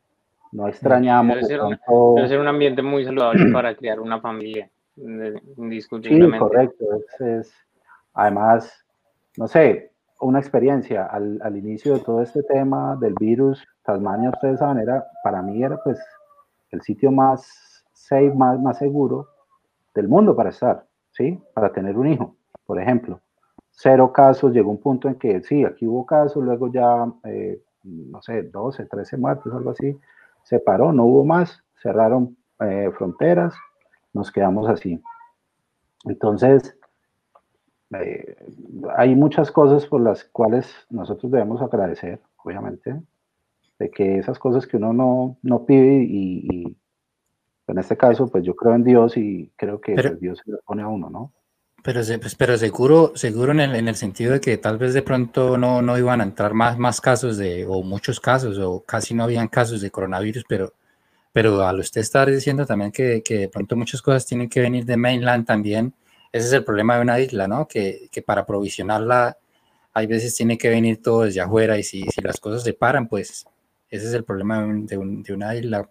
No 0.52 0.68
extrañamos. 0.68 1.36
Debe 1.36 2.28
ser, 2.28 2.40
un 2.40 2.46
ambiente 2.46 2.82
muy 2.82 3.04
saludable 3.04 3.50
para 3.52 3.74
crear 3.74 3.98
una 3.98 4.20
familia, 4.20 4.70
indiscutiblemente. 4.96 6.36
Sí, 6.36 6.38
correcto. 6.38 6.84
Es, 7.20 7.52
además, 8.12 8.84
no 9.36 9.48
sé, 9.48 9.92
una 10.20 10.38
experiencia 10.38 11.06
al, 11.06 11.40
al, 11.42 11.56
inicio 11.56 11.94
de 11.94 12.00
todo 12.00 12.22
este 12.22 12.42
tema 12.42 12.96
del 12.96 13.14
virus, 13.14 13.64
Tasmania, 13.82 14.30
ustedes 14.30 14.58
saben, 14.58 14.78
era, 14.78 15.06
para 15.22 15.42
mí 15.42 15.62
era 15.62 15.76
pues 15.82 15.98
el 16.70 16.80
sitio 16.82 17.10
más 17.10 17.84
safe, 17.92 18.32
más, 18.34 18.60
más 18.60 18.78
seguro 18.78 19.28
del 19.94 20.08
mundo 20.08 20.34
para 20.34 20.50
estar, 20.50 20.86
¿sí? 21.12 21.40
Para 21.54 21.72
tener 21.72 21.96
un 21.96 22.08
hijo, 22.08 22.36
por 22.66 22.80
ejemplo. 22.80 23.20
Cero 23.70 24.12
casos, 24.12 24.52
llegó 24.52 24.70
un 24.70 24.80
punto 24.80 25.08
en 25.08 25.16
que 25.16 25.42
sí, 25.42 25.64
aquí 25.64 25.86
hubo 25.86 26.06
casos, 26.06 26.42
luego 26.44 26.70
ya, 26.70 27.06
eh, 27.24 27.60
no 27.82 28.22
sé, 28.22 28.44
12, 28.44 28.86
13 28.86 29.16
muertes, 29.16 29.52
algo 29.52 29.70
así, 29.70 29.98
se 30.42 30.60
paró, 30.60 30.92
no 30.92 31.04
hubo 31.04 31.24
más, 31.24 31.62
cerraron 31.82 32.36
eh, 32.60 32.90
fronteras, 32.96 33.54
nos 34.14 34.32
quedamos 34.32 34.68
así. 34.68 35.02
Entonces, 36.04 36.76
eh, 38.00 38.36
hay 38.96 39.14
muchas 39.14 39.50
cosas 39.50 39.86
por 39.86 40.00
las 40.00 40.24
cuales 40.24 40.72
nosotros 40.90 41.30
debemos 41.30 41.60
agradecer, 41.60 42.20
obviamente, 42.42 43.00
de 43.78 43.90
que 43.90 44.18
esas 44.18 44.38
cosas 44.38 44.66
que 44.66 44.76
uno 44.76 44.92
no, 44.92 45.38
no 45.42 45.66
pide 45.66 46.04
y, 46.08 46.76
en 47.66 47.78
este 47.78 47.96
caso, 47.96 48.28
pues 48.28 48.44
yo 48.44 48.54
creo 48.54 48.74
en 48.74 48.84
Dios 48.84 49.16
y 49.16 49.50
creo 49.56 49.80
que 49.80 49.94
pues, 49.94 50.20
Dios 50.20 50.40
se 50.44 50.52
le 50.52 50.58
pone 50.64 50.82
a 50.82 50.88
uno, 50.88 51.10
¿no? 51.10 51.32
Pero, 51.82 52.00
pues, 52.20 52.34
pero 52.34 52.56
seguro, 52.56 53.12
seguro 53.14 53.52
en 53.52 53.60
el, 53.60 53.74
en 53.74 53.88
el, 53.88 53.94
sentido 53.94 54.32
de 54.32 54.40
que 54.40 54.56
tal 54.56 54.78
vez 54.78 54.94
de 54.94 55.02
pronto 55.02 55.58
no, 55.58 55.82
no 55.82 55.98
iban 55.98 56.20
a 56.20 56.24
entrar 56.24 56.54
más, 56.54 56.78
más 56.78 57.00
casos 57.00 57.36
de, 57.36 57.66
o 57.66 57.82
muchos 57.82 58.20
casos, 58.20 58.58
o 58.58 58.82
casi 58.86 59.12
no 59.12 59.24
habían 59.24 59.48
casos 59.48 59.82
de 59.82 59.90
coronavirus, 59.90 60.44
pero, 60.48 60.72
pero 61.34 61.66
al 61.66 61.80
usted 61.80 62.00
estar 62.00 62.30
diciendo 62.30 62.64
también 62.64 62.92
que, 62.92 63.20
que 63.24 63.38
de 63.38 63.48
pronto 63.48 63.74
muchas 63.74 64.00
cosas 64.00 64.24
tienen 64.24 64.48
que 64.48 64.60
venir 64.60 64.84
de 64.84 64.96
mainland 64.96 65.44
también, 65.44 65.92
ese 66.30 66.46
es 66.46 66.52
el 66.52 66.62
problema 66.62 66.94
de 66.94 67.02
una 67.02 67.18
isla, 67.18 67.48
¿no? 67.48 67.66
Que, 67.66 68.08
que 68.12 68.22
para 68.22 68.46
provisionarla 68.46 69.36
hay 69.92 70.06
veces 70.06 70.36
tiene 70.36 70.56
que 70.56 70.68
venir 70.68 71.02
todo 71.02 71.22
desde 71.22 71.40
afuera 71.40 71.76
y 71.76 71.82
si, 71.82 72.02
si 72.04 72.20
las 72.22 72.38
cosas 72.38 72.62
se 72.62 72.72
paran, 72.72 73.08
pues 73.08 73.44
ese 73.90 74.06
es 74.06 74.14
el 74.14 74.22
problema 74.22 74.64
de, 74.64 74.96
una 74.96 75.56
isla. 75.56 75.90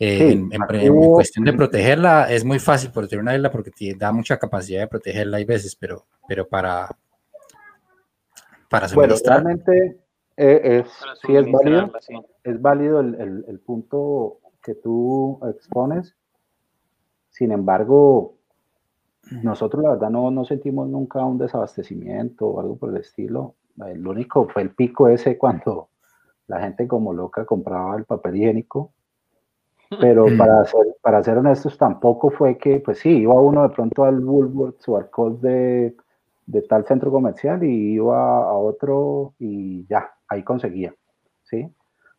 Eh, 0.00 0.32
en, 0.32 0.50
cuestión 0.94 1.44
de 1.44 1.52
protegerla, 1.52 2.28
es 2.28 2.44
muy 2.44 2.58
fácil 2.58 2.90
proteger 2.90 3.20
una 3.20 3.36
isla 3.36 3.52
porque 3.52 3.70
te 3.70 3.94
da 3.94 4.10
mucha 4.10 4.40
capacidad 4.40 4.80
de 4.80 4.88
protegerla 4.88 5.36
hay 5.36 5.44
veces, 5.44 5.76
pero, 5.76 6.04
pero 6.26 6.48
para, 6.48 6.88
para 8.68 8.88
suministrar. 8.88 9.44
Bueno, 9.44 9.60
realmente 9.64 10.00
eh, 10.36 10.84
es, 10.84 10.92
sí 11.24 11.36
es 11.36 11.48
válido, 11.48 11.92
es 12.42 12.60
válido 12.60 13.00
el, 13.00 13.44
el, 13.46 13.60
punto 13.60 14.38
que 14.68 14.74
tú 14.74 15.40
expones. 15.48 16.14
Sin 17.30 17.52
embargo, 17.52 18.34
nosotros 19.42 19.82
la 19.82 19.90
verdad 19.92 20.10
no, 20.10 20.30
no 20.30 20.44
sentimos 20.44 20.86
nunca 20.90 21.24
un 21.24 21.38
desabastecimiento 21.38 22.46
o 22.46 22.60
algo 22.60 22.76
por 22.76 22.90
el 22.90 22.98
estilo. 22.98 23.54
El 23.86 24.06
único 24.06 24.46
fue 24.46 24.60
el 24.60 24.70
pico 24.74 25.08
ese 25.08 25.38
cuando 25.38 25.88
la 26.48 26.60
gente 26.60 26.86
como 26.86 27.14
loca 27.14 27.46
compraba 27.46 27.96
el 27.96 28.04
papel 28.04 28.36
higiénico, 28.36 28.92
pero 30.00 30.26
para 30.36 30.62
ser, 30.66 30.96
para 31.00 31.22
ser 31.22 31.38
honestos 31.38 31.78
tampoco 31.78 32.30
fue 32.30 32.58
que, 32.58 32.80
pues 32.80 32.98
sí, 32.98 33.08
iba 33.20 33.40
uno 33.40 33.62
de 33.62 33.70
pronto 33.70 34.04
al 34.04 34.22
Woolworths 34.22 34.86
o 34.86 34.98
al 34.98 35.08
Coles 35.08 35.40
de, 35.40 35.96
de 36.44 36.62
tal 36.62 36.84
centro 36.84 37.10
comercial 37.10 37.64
y 37.64 37.94
iba 37.94 38.42
a 38.42 38.52
otro 38.52 39.32
y 39.38 39.86
ya, 39.86 40.10
ahí 40.28 40.42
conseguía, 40.42 40.94
¿sí? 41.44 41.72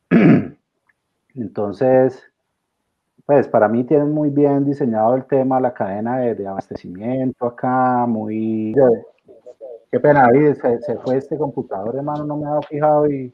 Entonces, 1.36 2.29
pues 3.30 3.48
para 3.48 3.68
mí 3.68 3.84
tienen 3.84 4.12
muy 4.12 4.32
bien 4.32 4.66
diseñado 4.66 5.14
el 5.16 5.24
tema, 5.26 5.60
la 5.60 5.72
cadena 5.72 6.18
de, 6.18 6.48
abastecimiento 6.48 7.46
acá, 7.46 8.08
muy... 8.08 8.74
Qué 9.92 10.00
pena, 10.00 10.24
David, 10.24 10.56
se, 10.56 10.80
se, 10.82 10.98
fue 10.98 11.18
este 11.18 11.38
computador, 11.38 11.96
hermano, 11.96 12.26
no 12.26 12.38
me 12.38 12.48
había 12.48 12.68
fijado 12.68 13.08
y 13.08 13.32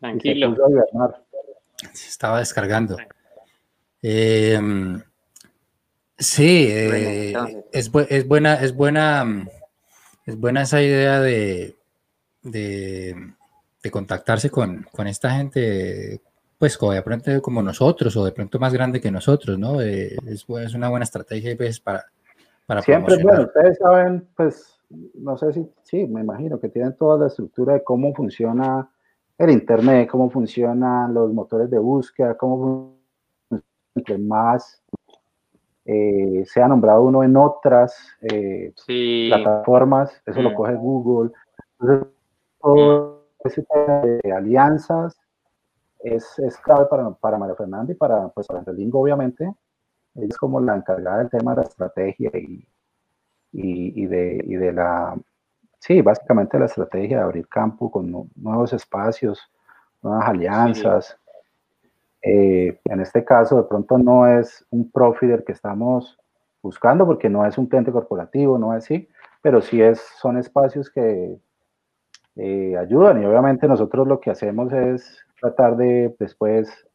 Tranquilo. 0.00 0.56
Se 1.92 2.08
estaba 2.08 2.38
descargando. 2.38 2.96
Em, 4.00 5.02
sí, 6.16 6.66
eh, 6.70 7.34
es, 7.72 7.90
es, 8.08 8.26
buena, 8.26 8.54
es 8.54 8.74
buena, 8.74 9.46
es 10.24 10.40
buena 10.40 10.62
esa 10.62 10.80
idea 10.80 11.20
de, 11.20 11.76
de, 12.42 13.34
contactarse 13.90 14.48
con, 14.48 14.86
esta 15.06 15.32
gente, 15.32 16.22
pues 16.64 16.78
como 16.78 16.92
de 16.92 17.02
pronto 17.02 17.42
como 17.42 17.60
nosotros 17.60 18.16
o 18.16 18.24
de 18.24 18.32
pronto 18.32 18.58
más 18.58 18.72
grande 18.72 18.98
que 18.98 19.10
nosotros, 19.10 19.58
¿no? 19.58 19.82
Eh, 19.82 20.16
es, 20.26 20.46
es, 20.48 20.74
una 20.74 20.88
buena 20.88 21.04
estrategia 21.04 21.54
veces 21.54 21.78
para, 21.78 22.06
para 22.64 22.80
Siempre, 22.80 23.22
bueno, 23.22 23.42
ustedes 23.42 23.76
saben, 23.76 24.26
pues, 24.34 24.80
no 24.88 25.36
sé 25.36 25.52
si, 25.52 25.70
sí, 25.82 26.06
me 26.06 26.22
imagino 26.22 26.58
que 26.58 26.70
tienen 26.70 26.96
toda 26.96 27.18
la 27.18 27.26
estructura 27.26 27.74
de 27.74 27.84
cómo 27.84 28.14
funciona 28.14 28.88
el 29.36 29.50
Internet, 29.50 30.08
cómo 30.10 30.30
funcionan 30.30 31.12
los 31.12 31.34
motores 31.34 31.68
de 31.68 31.78
búsqueda, 31.78 32.34
cómo 32.34 32.96
entre 33.94 34.16
más 34.16 34.82
eh, 35.84 36.44
se 36.46 36.62
ha 36.62 36.66
nombrado 36.66 37.02
uno 37.02 37.22
en 37.22 37.36
otras 37.36 37.94
eh, 38.22 38.72
plataformas, 39.28 40.18
eso 40.24 40.40
lo 40.40 40.54
coge 40.54 40.76
Google. 40.76 41.30
Entonces, 41.78 42.08
todo 42.58 43.26
ese 43.44 43.60
tipo 43.60 44.18
de 44.24 44.32
alianzas 44.32 45.14
es, 46.04 46.38
es 46.38 46.56
clave 46.58 46.86
para, 46.86 47.10
para, 47.10 47.38
María 47.38 47.56
Fernanda 47.56 47.92
y 47.92 47.96
para, 47.96 48.28
pues, 48.28 48.46
para 48.46 48.62
Relingo, 48.62 49.00
obviamente. 49.00 49.44
Ella 50.14 50.26
es 50.28 50.36
como 50.36 50.60
la 50.60 50.76
encargada 50.76 51.18
del 51.18 51.30
tema 51.30 51.52
de 51.52 51.62
la 51.62 51.66
estrategia 51.66 52.30
y, 52.34 52.66
y, 53.52 54.06
de, 54.06 54.40
y 54.44 54.54
de 54.54 54.72
la 54.72 55.16
Sí, 55.86 56.00
básicamente 56.00 56.58
la 56.58 56.64
estrategia 56.64 57.18
de 57.18 57.24
abrir 57.24 57.46
campo 57.46 57.90
con 57.90 58.30
nuevos 58.36 58.72
espacios, 58.72 59.38
nuevas 60.00 60.26
alianzas. 60.26 61.18
Eh, 62.22 62.80
en 62.86 63.00
este 63.02 63.22
caso, 63.22 63.58
de 63.58 63.64
pronto 63.64 63.98
no 63.98 64.26
es 64.26 64.64
un 64.70 64.90
profit 64.90 65.44
que 65.44 65.52
estamos 65.52 66.18
buscando, 66.62 67.04
porque 67.04 67.28
no 67.28 67.44
es 67.44 67.58
un 67.58 67.66
cliente 67.66 67.92
corporativo, 67.92 68.56
no 68.56 68.74
es 68.74 68.84
así, 68.84 69.06
pero 69.42 69.60
sí 69.60 69.82
es, 69.82 70.00
son 70.18 70.38
espacios 70.38 70.88
que 70.88 71.36
eh, 72.36 72.76
ayudan 72.78 73.22
y 73.22 73.26
obviamente 73.26 73.68
nosotros 73.68 74.08
lo 74.08 74.20
que 74.20 74.30
hacemos 74.30 74.72
es 74.72 75.23
tratar 75.40 75.76
de 75.76 76.14
después, 76.18 76.86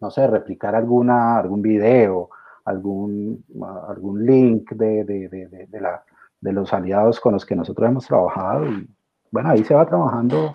no 0.00 0.10
sé, 0.10 0.26
replicar 0.26 0.74
alguna, 0.74 1.38
algún 1.38 1.62
video, 1.62 2.30
algún, 2.64 3.44
algún 3.88 4.24
link 4.26 4.72
de, 4.72 5.04
de, 5.04 5.28
de, 5.28 5.66
de 5.66 5.80
la 5.80 6.02
de 6.40 6.52
los 6.52 6.72
aliados 6.72 7.20
con 7.20 7.32
los 7.32 7.44
que 7.44 7.56
nosotros 7.56 7.88
hemos 7.88 8.06
trabajado 8.06 8.66
y 8.66 8.88
bueno, 9.30 9.50
ahí 9.50 9.62
se 9.64 9.74
va 9.74 9.86
trabajando, 9.86 10.52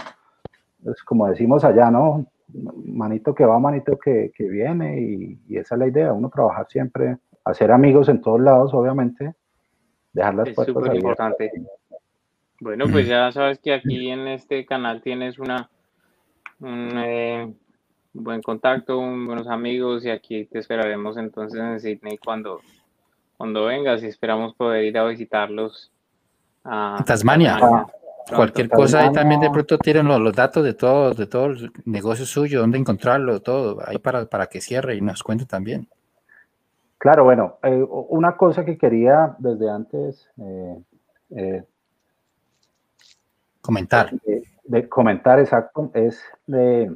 pues 0.83 1.03
como 1.03 1.27
decimos 1.27 1.63
allá, 1.63 1.91
¿no? 1.91 2.25
Manito 2.85 3.35
que 3.35 3.45
va, 3.45 3.59
manito 3.59 3.97
que, 3.97 4.31
que 4.35 4.49
viene 4.49 4.99
y, 4.99 5.57
esa 5.57 5.75
es 5.75 5.79
la 5.79 5.87
idea, 5.87 6.13
uno 6.13 6.29
trabajar 6.29 6.67
siempre, 6.69 7.17
hacer 7.45 7.71
amigos 7.71 8.09
en 8.09 8.21
todos 8.21 8.41
lados, 8.41 8.73
obviamente, 8.73 9.35
dejar 10.11 10.35
las 10.35 10.49
es 10.49 10.55
puertas 10.55 10.95
importante. 10.95 11.51
Bueno, 12.59 12.85
pues 12.91 13.07
ya 13.07 13.31
sabes 13.31 13.59
que 13.59 13.73
aquí 13.73 14.09
en 14.09 14.27
este 14.27 14.65
canal 14.65 15.01
tienes 15.01 15.37
una 15.37 15.69
un 16.63 16.91
eh, 16.97 17.53
buen 18.13 18.41
contacto, 18.41 18.97
buenos 18.97 19.47
amigos 19.47 20.05
y 20.05 20.09
aquí 20.09 20.45
te 20.45 20.59
esperaremos 20.59 21.17
entonces 21.17 21.59
en 21.59 21.79
Sydney 21.79 22.17
cuando 22.17 22.61
cuando 23.37 23.65
vengas 23.65 24.01
y 24.03 24.07
esperamos 24.07 24.55
poder 24.55 24.85
ir 24.85 24.97
a 24.97 25.05
visitarlos. 25.05 25.91
A 26.63 27.03
Tasmania. 27.05 27.59
Cualquier 28.33 28.69
cosa 28.69 29.01
ahí 29.01 29.11
también 29.11 29.41
de 29.41 29.49
pronto 29.49 29.77
tienen 29.77 30.07
los, 30.07 30.33
datos 30.33 30.63
de 30.63 30.73
todo, 30.73 31.13
de 31.13 31.27
todo 31.27 31.47
el 31.47 31.71
negocio 31.83 32.25
suyo, 32.25 32.61
dónde 32.61 32.77
encontrarlo, 32.77 33.41
todo, 33.41 33.79
ahí 33.85 33.97
para, 33.97 34.25
para 34.27 34.47
que 34.47 34.61
cierre 34.61 34.95
y 34.95 35.01
nos 35.01 35.21
cuente 35.21 35.45
también. 35.45 35.89
Claro, 36.97 37.25
bueno, 37.25 37.57
eh, 37.63 37.85
una 37.89 38.37
cosa 38.37 38.63
que 38.63 38.77
quería 38.77 39.35
desde 39.39 39.69
antes 39.69 40.29
eh, 40.37 40.77
eh, 41.31 41.63
comentar. 43.59 44.09
De, 44.63 44.87
comentar, 44.87 45.39
exacto, 45.39 45.91
es 45.93 46.23
de 46.47 46.95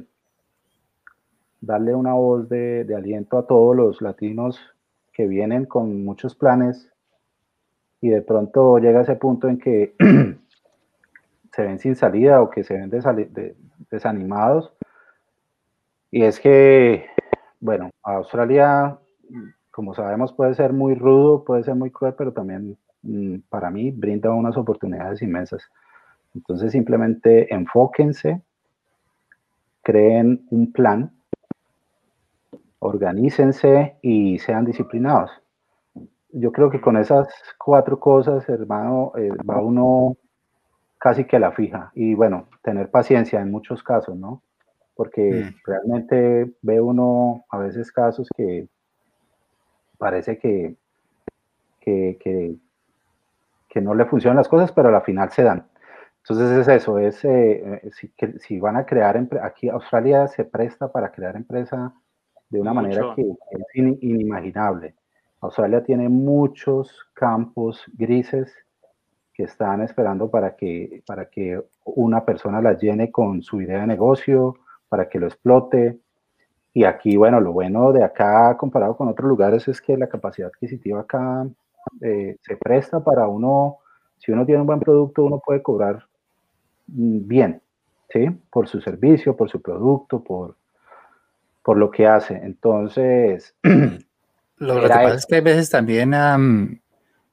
darle 1.60 1.94
una 1.94 2.14
voz 2.14 2.48
de, 2.48 2.84
de 2.84 2.94
aliento 2.96 3.38
a 3.38 3.46
todos 3.46 3.76
los 3.76 4.00
latinos 4.00 4.60
que 5.12 5.26
vienen 5.26 5.66
con 5.66 6.04
muchos 6.04 6.34
planes 6.34 6.90
y 8.00 8.08
de 8.08 8.22
pronto 8.22 8.78
llega 8.78 9.00
ese 9.00 9.16
punto 9.16 9.48
en 9.48 9.58
que 9.58 9.94
se 11.52 11.62
ven 11.62 11.78
sin 11.78 11.96
salida 11.96 12.40
o 12.40 12.50
que 12.50 12.62
se 12.62 12.74
ven 12.74 12.90
desanimados. 13.90 14.72
Y 16.10 16.22
es 16.22 16.38
que, 16.40 17.06
bueno, 17.60 17.90
Australia, 18.02 18.98
como 19.70 19.94
sabemos, 19.94 20.32
puede 20.32 20.54
ser 20.54 20.72
muy 20.72 20.94
rudo, 20.94 21.44
puede 21.44 21.64
ser 21.64 21.74
muy 21.74 21.90
cruel, 21.90 22.14
pero 22.16 22.32
también 22.32 22.78
mm, 23.02 23.38
para 23.48 23.70
mí 23.70 23.90
brinda 23.90 24.30
unas 24.30 24.56
oportunidades 24.56 25.20
inmensas. 25.22 25.62
Entonces 26.34 26.72
simplemente 26.72 27.52
enfóquense, 27.52 28.42
creen 29.82 30.46
un 30.50 30.72
plan, 30.72 31.12
organícense 32.78 33.96
y 34.02 34.38
sean 34.38 34.64
disciplinados. 34.64 35.30
Yo 36.30 36.52
creo 36.52 36.70
que 36.70 36.80
con 36.80 36.96
esas 36.96 37.28
cuatro 37.58 37.98
cosas, 37.98 38.48
hermano, 38.48 39.12
eh, 39.16 39.30
va 39.48 39.60
uno 39.60 40.16
casi 40.98 41.24
que 41.24 41.36
a 41.36 41.40
la 41.40 41.52
fija. 41.52 41.90
Y 41.94 42.14
bueno, 42.14 42.48
tener 42.62 42.90
paciencia 42.90 43.40
en 43.40 43.50
muchos 43.50 43.82
casos, 43.82 44.16
¿no? 44.16 44.42
Porque 44.94 45.44
mm. 45.44 45.54
realmente 45.64 46.52
ve 46.60 46.80
uno 46.80 47.44
a 47.50 47.58
veces 47.58 47.90
casos 47.92 48.28
que 48.36 48.68
parece 49.96 50.38
que, 50.38 50.76
que, 51.80 52.18
que, 52.20 53.80
no 53.80 53.94
le 53.94 54.06
funcionan 54.06 54.36
las 54.36 54.48
cosas, 54.48 54.72
pero 54.72 54.88
a 54.88 54.92
la 54.92 55.02
final 55.02 55.30
se 55.30 55.44
dan. 55.44 55.67
Entonces 56.28 56.58
es 56.58 56.68
eso, 56.68 56.98
es 56.98 57.24
eh, 57.24 57.80
eh, 57.82 57.90
si, 57.90 58.12
si, 58.40 58.60
van 58.60 58.76
a 58.76 58.84
crear, 58.84 59.16
aquí 59.42 59.70
Australia 59.70 60.28
se 60.28 60.44
presta 60.44 60.92
para 60.92 61.10
crear 61.10 61.36
empresa 61.36 61.94
de 62.50 62.60
una 62.60 62.74
manera 62.74 63.14
que, 63.16 63.22
es 63.22 63.66
inimaginable. 63.74 64.94
Australia 65.40 65.82
tiene 65.82 66.10
muchos 66.10 67.08
campos 67.14 67.82
grises 67.94 68.54
que 69.32 69.44
están 69.44 69.80
esperando 69.80 70.30
para 70.30 70.54
que, 70.54 71.02
para 71.06 71.30
que 71.30 71.62
una 71.84 72.26
persona 72.26 72.60
las 72.60 72.78
llene 72.78 73.10
con 73.10 73.42
su 73.42 73.62
idea 73.62 73.80
de 73.80 73.86
negocio, 73.86 74.56
para 74.90 75.08
que 75.08 75.18
lo 75.18 75.28
explote. 75.28 75.98
Y 76.74 76.84
aquí, 76.84 77.16
bueno, 77.16 77.40
lo 77.40 77.52
bueno 77.52 77.90
de 77.90 78.04
acá 78.04 78.54
comparado 78.58 78.98
con 78.98 79.08
otros 79.08 79.30
lugares 79.30 79.66
es 79.66 79.80
que 79.80 79.96
la 79.96 80.10
capacidad 80.10 80.48
adquisitiva 80.48 81.00
acá 81.00 81.48
eh, 82.02 82.36
se 82.42 82.56
presta 82.58 83.02
para 83.02 83.26
uno, 83.28 83.78
si 84.18 84.30
uno 84.30 84.44
tiene 84.44 84.60
un 84.60 84.66
buen 84.66 84.80
producto, 84.80 85.24
uno 85.24 85.40
puede 85.42 85.62
cobrar 85.62 86.07
bien, 86.88 87.62
¿sí? 88.10 88.28
Por 88.50 88.68
su 88.68 88.80
servicio, 88.80 89.36
por 89.36 89.50
su 89.50 89.62
producto, 89.62 90.22
por, 90.22 90.56
por 91.62 91.76
lo 91.76 91.90
que 91.90 92.06
hace. 92.06 92.34
Entonces... 92.34 93.54
Lo, 94.60 94.80
que 94.80 94.88
pasa 94.88 95.14
es 95.14 95.24
que 95.24 95.36
a 95.36 95.40
veces 95.40 95.70
también 95.70 96.12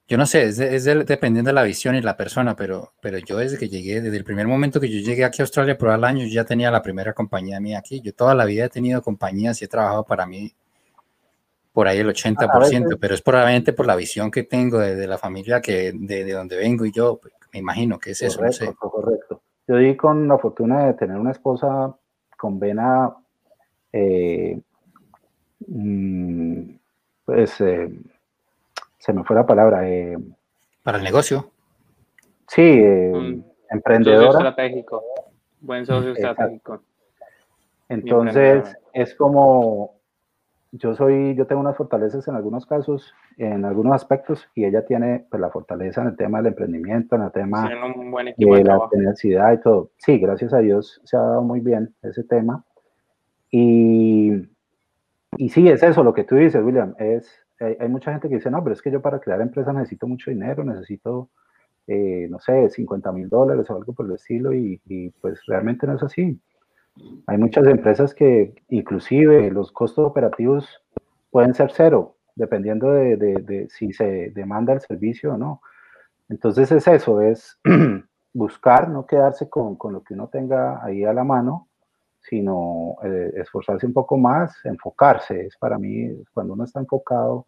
yo 0.08 0.16
no 0.16 0.26
sé, 0.26 0.44
es, 0.44 0.84
dependiendo 0.84 1.48
de 1.48 1.54
la 1.54 1.64
visión 1.64 1.96
y 1.96 2.00
la 2.00 2.16
persona, 2.16 2.54
pero, 2.54 2.92
pero 3.00 3.18
yo 3.18 3.36
desde 3.36 3.58
que 3.58 3.68
llegué, 3.68 4.00
desde 4.00 4.16
el 4.16 4.22
primer 4.22 4.46
momento 4.46 4.80
que 4.80 4.88
yo 4.88 5.00
llegué 5.00 5.24
aquí 5.24 5.42
a 5.42 5.44
Australia 5.44 5.76
por 5.76 5.90
el 5.90 6.04
año, 6.04 6.24
yo 6.24 6.32
ya 6.32 6.44
tenía 6.44 6.70
la 6.70 6.82
primera 6.82 7.12
compañía 7.12 7.58
mía 7.58 7.80
aquí. 7.80 8.00
Yo 8.00 8.14
toda 8.14 8.36
la 8.36 8.44
vida 8.44 8.66
he 8.66 8.68
tenido 8.68 9.02
compañías 9.02 9.60
y 9.60 9.64
he 9.64 9.68
trabajado 9.68 10.04
para 10.04 10.24
mí 10.24 10.54
por 11.72 11.88
ahí 11.88 11.98
el 11.98 12.08
80%, 12.08 12.98
pero 13.00 13.14
es 13.14 13.20
probablemente 13.20 13.72
por 13.72 13.86
la 13.86 13.96
visión 13.96 14.30
que 14.30 14.44
tengo 14.44 14.78
de, 14.78 15.06
la 15.08 15.18
familia 15.18 15.60
que 15.60 15.92
de, 15.92 16.24
de, 16.24 16.32
donde 16.32 16.56
vengo 16.56 16.86
y 16.86 16.92
yo, 16.92 17.18
pues, 17.20 17.34
me 17.52 17.58
imagino 17.58 17.98
que 17.98 18.12
es 18.12 18.22
eso. 18.22 18.40
No 18.42 18.52
sé. 18.52 18.72
Correcto. 18.74 19.35
Yo 19.68 19.76
di 19.76 19.96
con 19.96 20.28
la 20.28 20.38
fortuna 20.38 20.86
de 20.86 20.94
tener 20.94 21.16
una 21.16 21.32
esposa 21.32 21.94
con 22.36 22.58
vena, 22.58 23.14
eh, 23.92 24.60
mm, 25.66 26.62
pues... 27.24 27.60
Eh, 27.60 27.90
se 29.06 29.12
me 29.12 29.22
fue 29.22 29.36
la 29.36 29.46
palabra. 29.46 29.88
Eh, 29.88 30.18
Para 30.82 30.98
el 30.98 31.04
negocio. 31.04 31.48
Sí, 32.48 32.60
eh, 32.62 33.40
emprendedora. 33.70 34.32
Socio 34.32 34.38
estratégico. 34.38 35.02
Buen 35.60 35.86
socio 35.86 36.12
estratégico. 36.12 36.82
Entonces, 37.88 38.76
es 38.92 39.14
como, 39.14 39.95
yo 40.78 40.94
soy, 40.94 41.34
yo 41.34 41.46
tengo 41.46 41.60
unas 41.60 41.76
fortalezas 41.76 42.26
en 42.28 42.34
algunos 42.34 42.66
casos, 42.66 43.14
en 43.36 43.64
algunos 43.64 43.94
aspectos, 43.94 44.48
y 44.54 44.64
ella 44.64 44.84
tiene 44.84 45.26
pues, 45.30 45.40
la 45.40 45.50
fortaleza 45.50 46.02
en 46.02 46.08
el 46.08 46.16
tema 46.16 46.38
del 46.38 46.48
emprendimiento, 46.48 47.16
en 47.16 47.22
el 47.22 47.32
tema 47.32 47.68
de, 47.68 48.64
la 48.64 48.88
tenacidad 48.90 49.52
y 49.52 49.60
todo. 49.60 49.90
Sí, 49.98 50.18
gracias 50.18 50.52
a 50.52 50.58
Dios 50.58 51.00
se 51.04 51.16
ha 51.16 51.20
dado 51.20 51.42
muy 51.42 51.60
bien 51.60 51.94
ese 52.02 52.24
tema. 52.24 52.64
Y, 53.50 54.32
y 55.36 55.48
sí, 55.48 55.68
es 55.68 55.82
eso 55.82 56.02
lo 56.02 56.14
que 56.14 56.24
tú 56.24 56.36
dices, 56.36 56.62
William, 56.62 56.94
es 56.98 57.46
hay, 57.60 57.88
mucha 57.88 58.12
gente 58.12 58.28
que 58.28 58.36
dice, 58.36 58.50
no, 58.50 58.62
pero 58.62 58.74
es 58.74 58.82
que 58.82 58.90
yo 58.90 59.00
para 59.00 59.18
crear 59.18 59.40
empresa 59.40 59.72
necesito 59.72 60.06
mucho 60.06 60.30
dinero, 60.30 60.62
necesito, 60.64 61.30
eh, 61.86 62.26
no 62.28 62.38
sé, 62.38 62.68
50 62.68 63.12
mil 63.12 63.28
dólares 63.28 63.70
o 63.70 63.76
algo 63.76 63.94
por 63.94 64.06
el 64.06 64.12
estilo, 64.12 64.52
y, 64.52 64.80
pues 65.20 65.40
realmente 65.46 65.86
no 65.86 65.94
es 65.94 66.02
así. 66.02 66.38
Hay 67.26 67.38
muchas 67.38 67.66
empresas 67.66 68.14
que 68.14 68.54
inclusive 68.68 69.50
los 69.50 69.72
costos 69.72 70.06
operativos 70.06 70.82
pueden 71.30 71.54
ser 71.54 71.70
cero, 71.72 72.16
dependiendo 72.34 72.92
de, 72.92 73.16
de 73.16 73.68
si 73.70 73.92
se 73.92 74.30
demanda 74.34 74.72
el 74.72 74.80
servicio 74.80 75.34
o 75.34 75.38
no. 75.38 75.60
Entonces 76.28 76.72
es 76.72 76.86
eso, 76.86 77.20
es 77.20 77.58
buscar, 78.32 78.88
no 78.88 79.06
quedarse 79.06 79.48
con, 79.48 79.76
con, 79.76 79.92
lo 79.92 80.02
que 80.02 80.14
uno 80.14 80.28
tenga 80.28 80.84
ahí 80.84 81.04
a 81.04 81.12
la 81.12 81.24
mano, 81.24 81.68
sino 82.20 82.96
eh, 83.04 83.32
esforzarse 83.36 83.86
un 83.86 83.92
poco 83.92 84.16
más, 84.16 84.64
enfocarse. 84.64 85.46
Es 85.46 85.56
para 85.56 85.78
mí, 85.78 86.10
cuando 86.32 86.54
uno 86.54 86.64
está 86.64 86.80
enfocado, 86.80 87.46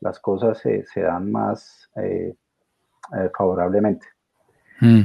las 0.00 0.18
cosas 0.18 0.58
se, 0.58 0.84
se 0.86 1.02
dan 1.02 1.30
más 1.30 1.90
eh, 1.96 2.34
eh, 3.16 3.30
favorablemente. 3.36 4.06
Mm. 4.80 5.02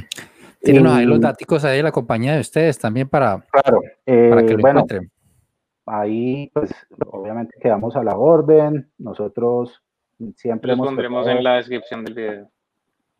Tienen 0.62 0.88
ahí 0.88 1.05
los 1.05 1.20
datos 1.20 1.64
ahí 1.64 1.78
de 1.78 1.84
la 1.84 1.91
compañía 1.91 2.34
de 2.34 2.41
ustedes 2.41 2.78
también 2.78 3.07
para, 3.07 3.45
claro, 3.51 3.82
para 4.05 4.45
que 4.45 4.53
lo 4.53 4.60
bueno, 4.60 4.80
encuentren. 4.82 5.12
Ahí, 5.86 6.51
pues, 6.53 6.72
obviamente 7.07 7.55
quedamos 7.60 7.95
a 7.95 8.03
la 8.03 8.16
orden. 8.18 8.91
Nosotros 8.97 9.82
siempre 10.36 10.76
Los 10.76 10.86
pondremos 10.86 11.28
en 11.28 11.43
la 11.43 11.55
descripción 11.55 12.03
del 12.03 12.14
video. 12.14 12.49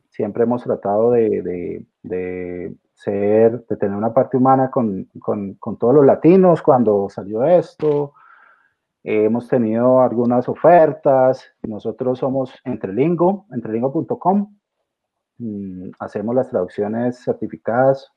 Siempre 0.10 0.44
hemos 0.44 0.64
tratado 0.64 1.12
de, 1.12 1.86
de 2.04 2.76
ser, 2.94 3.66
de 3.66 3.78
tener 3.78 3.96
una 3.96 4.14
parte 4.14 4.36
humana 4.36 4.70
con, 4.70 5.10
con, 5.20 5.54
con 5.54 5.78
todos 5.78 5.96
los 5.96 6.06
latinos 6.06 6.62
cuando 6.62 7.08
salió 7.10 7.46
esto. 7.46 8.14
hemos 9.04 9.48
tenido 9.48 10.02
algunas 10.02 10.50
ofertas. 10.50 11.46
Nosotros 11.64 12.20
somos 12.20 12.54
Entrelingo, 12.66 13.46
entrelingo.com. 13.52 14.59
Mm, 15.40 15.92
hacemos 16.00 16.36
las 16.36 16.50
traducciones 16.50 17.24
certificadas 17.24 18.12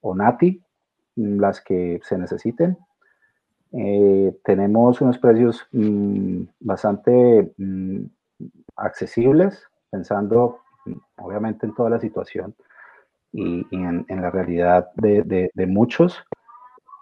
o 0.00 0.14
NATI, 0.14 0.62
mm, 1.16 1.40
las 1.40 1.60
que 1.60 2.00
se 2.04 2.16
necesiten. 2.16 2.78
Eh, 3.72 4.36
tenemos 4.44 5.00
unos 5.00 5.18
precios 5.18 5.66
mm, 5.72 6.42
bastante 6.60 7.52
accesibles, 8.76 9.66
pensando 9.90 10.60
obviamente 11.16 11.66
en 11.66 11.74
toda 11.74 11.90
la 11.90 12.00
situación 12.00 12.54
y, 13.32 13.64
en, 13.70 14.04
la 14.08 14.30
realidad 14.30 14.90
de, 14.94 15.50
muchos. 15.66 16.18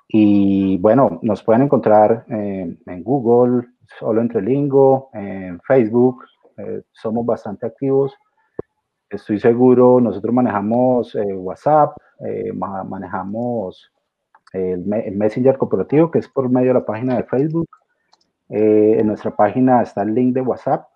Y 0.09 0.79
bueno, 0.79 1.19
nos 1.23 1.43
pueden 1.43 1.63
encontrar 1.63 2.25
en 2.29 3.03
Google, 3.03 3.69
solo 3.99 4.21
entre 4.21 4.43
Lingo, 4.43 5.11
en 5.13 5.61
Facebook, 5.61 6.25
eh, 6.57 6.83
somos 6.93 7.25
bastante 7.27 7.67
activos. 7.67 8.15
Estoy 9.11 9.41
seguro, 9.41 10.01
nosotros 10.01 10.33
manejamos 10.33 11.15
eh, 11.15 11.35
WhatsApp, 11.35 11.97
eh, 12.21 12.53
manejamos 12.53 13.93
el, 14.53 14.87
Messenger 15.17 15.59
corporativo, 15.59 16.11
que 16.11 16.21
es 16.21 16.29
por 16.29 16.49
medio 16.49 16.69
de 16.69 16.75
la 16.75 16.87
página 16.87 17.17
de 17.17 17.25
Facebook. 17.25 17.69
en 18.49 19.07
nuestra 19.07 19.35
página 19.37 19.83
está 19.83 20.03
el 20.03 20.15
link 20.15 20.35
de 20.35 20.41
WhatsApp. 20.41 20.89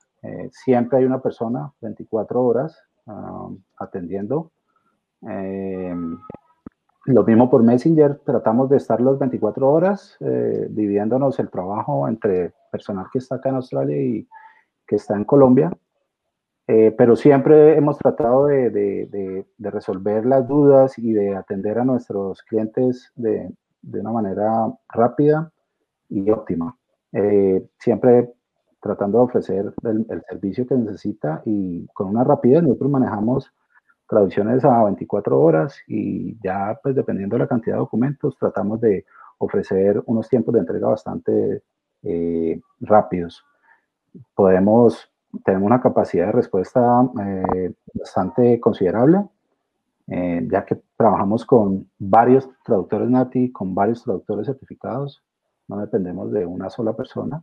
siempre 0.51 0.99
hay 0.99 1.05
una 1.05 1.21
persona 1.21 1.73
24 1.81 2.43
horas 2.43 2.83
ah, 3.07 3.49
atendiendo 3.79 4.51
eh, 5.29 5.95
lo 7.07 7.25
mismo 7.25 7.51
por 7.51 7.63
Messenger, 7.63 8.21
tratamos 8.25 8.71
de 8.71 8.79
estar 8.79 9.01
las 9.01 9.19
24 9.19 9.71
horas 9.71 10.17
eh, 10.21 10.69
dividiéndonos 10.71 11.39
el 11.39 11.51
trabajo 11.51 12.09
entre 12.09 12.55
personal 12.71 13.07
que 13.13 13.19
está 13.19 13.37
acá 13.37 13.51
en 13.51 13.57
Australia 13.57 13.97
y 13.97 14.29
que 14.87 14.97
está 14.97 15.15
en 15.15 15.25
Colombia. 15.25 15.71
Eh, 16.67 16.95
pero 16.97 17.15
siempre 17.15 17.77
hemos 17.77 17.99
tratado 17.99 18.47
de, 18.47 18.71
de, 18.71 19.47
de, 19.59 19.71
resolver 19.71 20.25
las 20.25 20.49
dudas 20.49 20.99
y 20.99 21.13
de 21.13 21.37
atender 21.37 21.79
a 21.79 21.85
nuestros 21.85 22.43
clientes 22.43 23.13
de, 23.17 23.51
una 23.83 24.13
manera 24.13 24.73
rápida 24.89 25.53
y 26.09 26.31
óptima. 26.31 26.77
siempre 27.79 28.33
tratando 28.81 29.19
de 29.19 29.25
ofrecer 29.25 29.75
el, 29.83 30.07
el, 30.09 30.23
servicio 30.29 30.67
que 30.67 30.75
necesita 30.75 31.43
y 31.45 31.87
con 31.89 32.09
una 32.09 32.25
rapidez 32.25 32.63
nosotros 32.63 32.91
manejamos 32.91 33.53
traducciones 34.09 34.65
a 34.65 34.85
24 34.85 35.39
horas 35.39 35.77
y 35.87 36.39
ya 36.43 36.79
pues 36.83 36.95
dependiendo 36.95 37.37
de 37.37 37.41
la 37.41 37.49
cantidad 37.49 37.77
de 37.77 37.81
documentos 37.81 38.37
tratamos 38.39 38.81
de 38.81 39.05
ofrecer 39.39 40.03
unos 40.07 40.29
tiempos 40.29 40.55
de 40.55 40.61
entrega 40.61 40.89
bastante 40.89 41.63
eh, 42.03 42.61
rápidos. 42.81 43.45
Podemos, 44.35 45.11
tenemos 45.45 45.67
una 45.67 45.81
capacidad 45.81 46.27
de 46.27 46.33
respuesta 46.33 47.09
eh, 47.21 47.73
bastante 47.95 48.61
considerable, 48.61 49.25
eh, 50.09 50.47
ya 50.51 50.65
que 50.65 50.81
trabajamos 50.97 51.45
con 51.45 51.91
varios 51.99 52.49
traductores 52.65 53.09
NATI, 53.09 53.53
con 53.53 53.75
varios 53.75 54.03
traductores 54.03 54.47
certificados, 54.47 55.23
no 55.69 55.79
dependemos 55.79 56.31
de 56.31 56.45
una 56.45 56.69
sola 56.69 56.95
persona. 56.95 57.43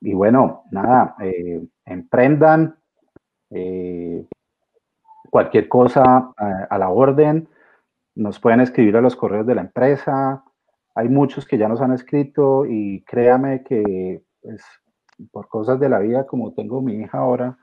Y 0.00 0.14
bueno, 0.14 0.64
nada, 0.70 1.16
emprendan, 1.84 2.76
cualquier 5.34 5.68
cosa 5.68 6.32
eh, 6.40 6.66
a 6.70 6.78
la 6.78 6.90
orden. 6.90 7.48
nos 8.14 8.38
pueden 8.38 8.60
escribir 8.60 8.96
a 8.96 9.00
los 9.00 9.16
correos 9.16 9.44
de 9.44 9.56
la 9.56 9.62
empresa. 9.62 10.44
Hay 10.94 11.08
muchos 11.08 11.44
que 11.44 11.58
ya 11.58 11.66
nos 11.66 11.80
han 11.80 11.92
escrito 11.92 12.64
y 12.64 13.02
créame 13.02 13.64
que 13.64 14.22
pues, 14.40 14.62
por 15.32 15.48
cosas 15.48 15.80
de 15.80 15.88
la 15.88 15.98
vida, 15.98 16.26
como 16.26 16.52
tengo 16.52 16.82
mi 16.82 16.94
hija 16.94 17.18
ahora, 17.18 17.58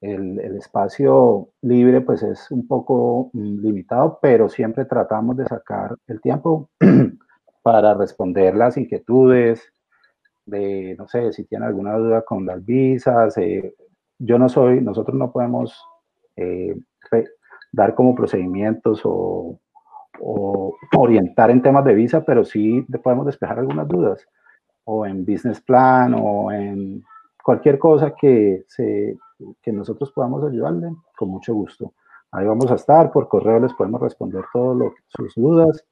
el, 0.00 0.38
espacio 0.56 1.50
libre 1.62 2.00
pues 2.00 2.22
es 2.22 2.50
un 2.50 2.66
poco 2.66 3.30
mm, 3.32 3.60
limitado, 3.60 4.18
pero 4.20 4.48
siempre 4.48 4.84
tratamos 4.84 5.36
de 5.36 5.46
sacar 5.46 5.96
el 6.06 6.20
tiempo 6.20 6.70
para 7.62 7.94
responder 7.94 8.54
las 8.56 8.76
inquietudes 8.76 9.72
de, 10.46 10.94
no 10.98 11.06
sé, 11.08 11.32
si 11.32 11.44
tienen 11.44 11.68
alguna 11.68 11.96
duda 11.96 12.22
con 12.22 12.46
las 12.46 12.64
visas. 12.64 13.36
Eh, 13.38 13.74
yo 14.18 14.38
no 14.38 14.48
soy, 14.48 14.80
nosotros 14.80 15.16
no 15.16 15.32
podemos 15.32 15.78
eh, 16.36 16.74
dar 17.72 17.94
como 17.94 18.14
procedimientos 18.14 19.02
o, 19.04 19.60
o, 20.20 20.76
orientar 20.96 21.50
en 21.50 21.62
temas 21.62 21.84
de 21.84 21.94
visa, 21.94 22.24
pero 22.24 22.44
sí 22.44 22.84
podemos 23.02 23.26
despejar 23.26 23.58
algunas 23.58 23.88
dudas, 23.88 24.26
o 24.92 25.06
en 25.06 25.24
business 25.24 25.60
plan, 25.60 26.14
o 26.18 26.50
en 26.50 27.04
cualquier 27.44 27.78
cosa 27.78 28.12
que, 28.14 28.64
se, 28.66 29.16
que 29.62 29.72
nosotros 29.72 30.10
podamos 30.10 30.44
ayudarle, 30.44 30.92
con 31.16 31.28
mucho 31.28 31.54
gusto. 31.54 31.94
Ahí 32.32 32.44
vamos 32.44 32.70
a 32.70 32.74
estar, 32.74 33.12
por 33.12 33.28
correo 33.28 33.60
les 33.60 33.72
podemos 33.74 34.00
responder 34.00 34.44
todas 34.52 34.92
sus 35.08 35.34
dudas. 35.36 35.84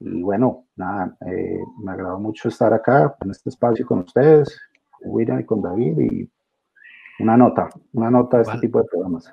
Y 0.00 0.22
bueno, 0.22 0.64
nada, 0.76 1.14
eh, 1.26 1.60
me 1.82 1.92
agradó 1.92 2.18
mucho 2.18 2.48
estar 2.48 2.72
acá 2.72 3.16
en 3.20 3.30
este 3.30 3.50
espacio 3.50 3.86
con 3.86 3.98
ustedes, 4.00 4.60
con 4.90 5.10
William 5.12 5.40
y 5.40 5.44
con 5.44 5.60
David, 5.60 5.98
y 6.00 6.30
una 7.22 7.36
nota, 7.36 7.68
una 7.92 8.10
nota 8.10 8.38
de 8.38 8.42
este 8.44 8.58
tipo 8.60 8.78
de 8.78 8.88
programas. 8.90 9.32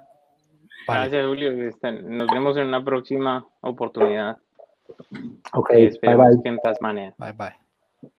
Gracias, 0.88 1.26
Julio. 1.26 1.52
Este, 1.68 1.92
nos 1.92 2.28
vemos 2.28 2.58
en 2.58 2.68
una 2.68 2.84
próxima 2.84 3.46
oportunidad. 3.62 4.38
Ok, 5.54 5.70
bye 6.02 6.16
bye. 6.16 6.42
En 6.44 6.58
Tasmania. 6.60 7.14
Bye 7.18 7.34
bye. 7.34 7.63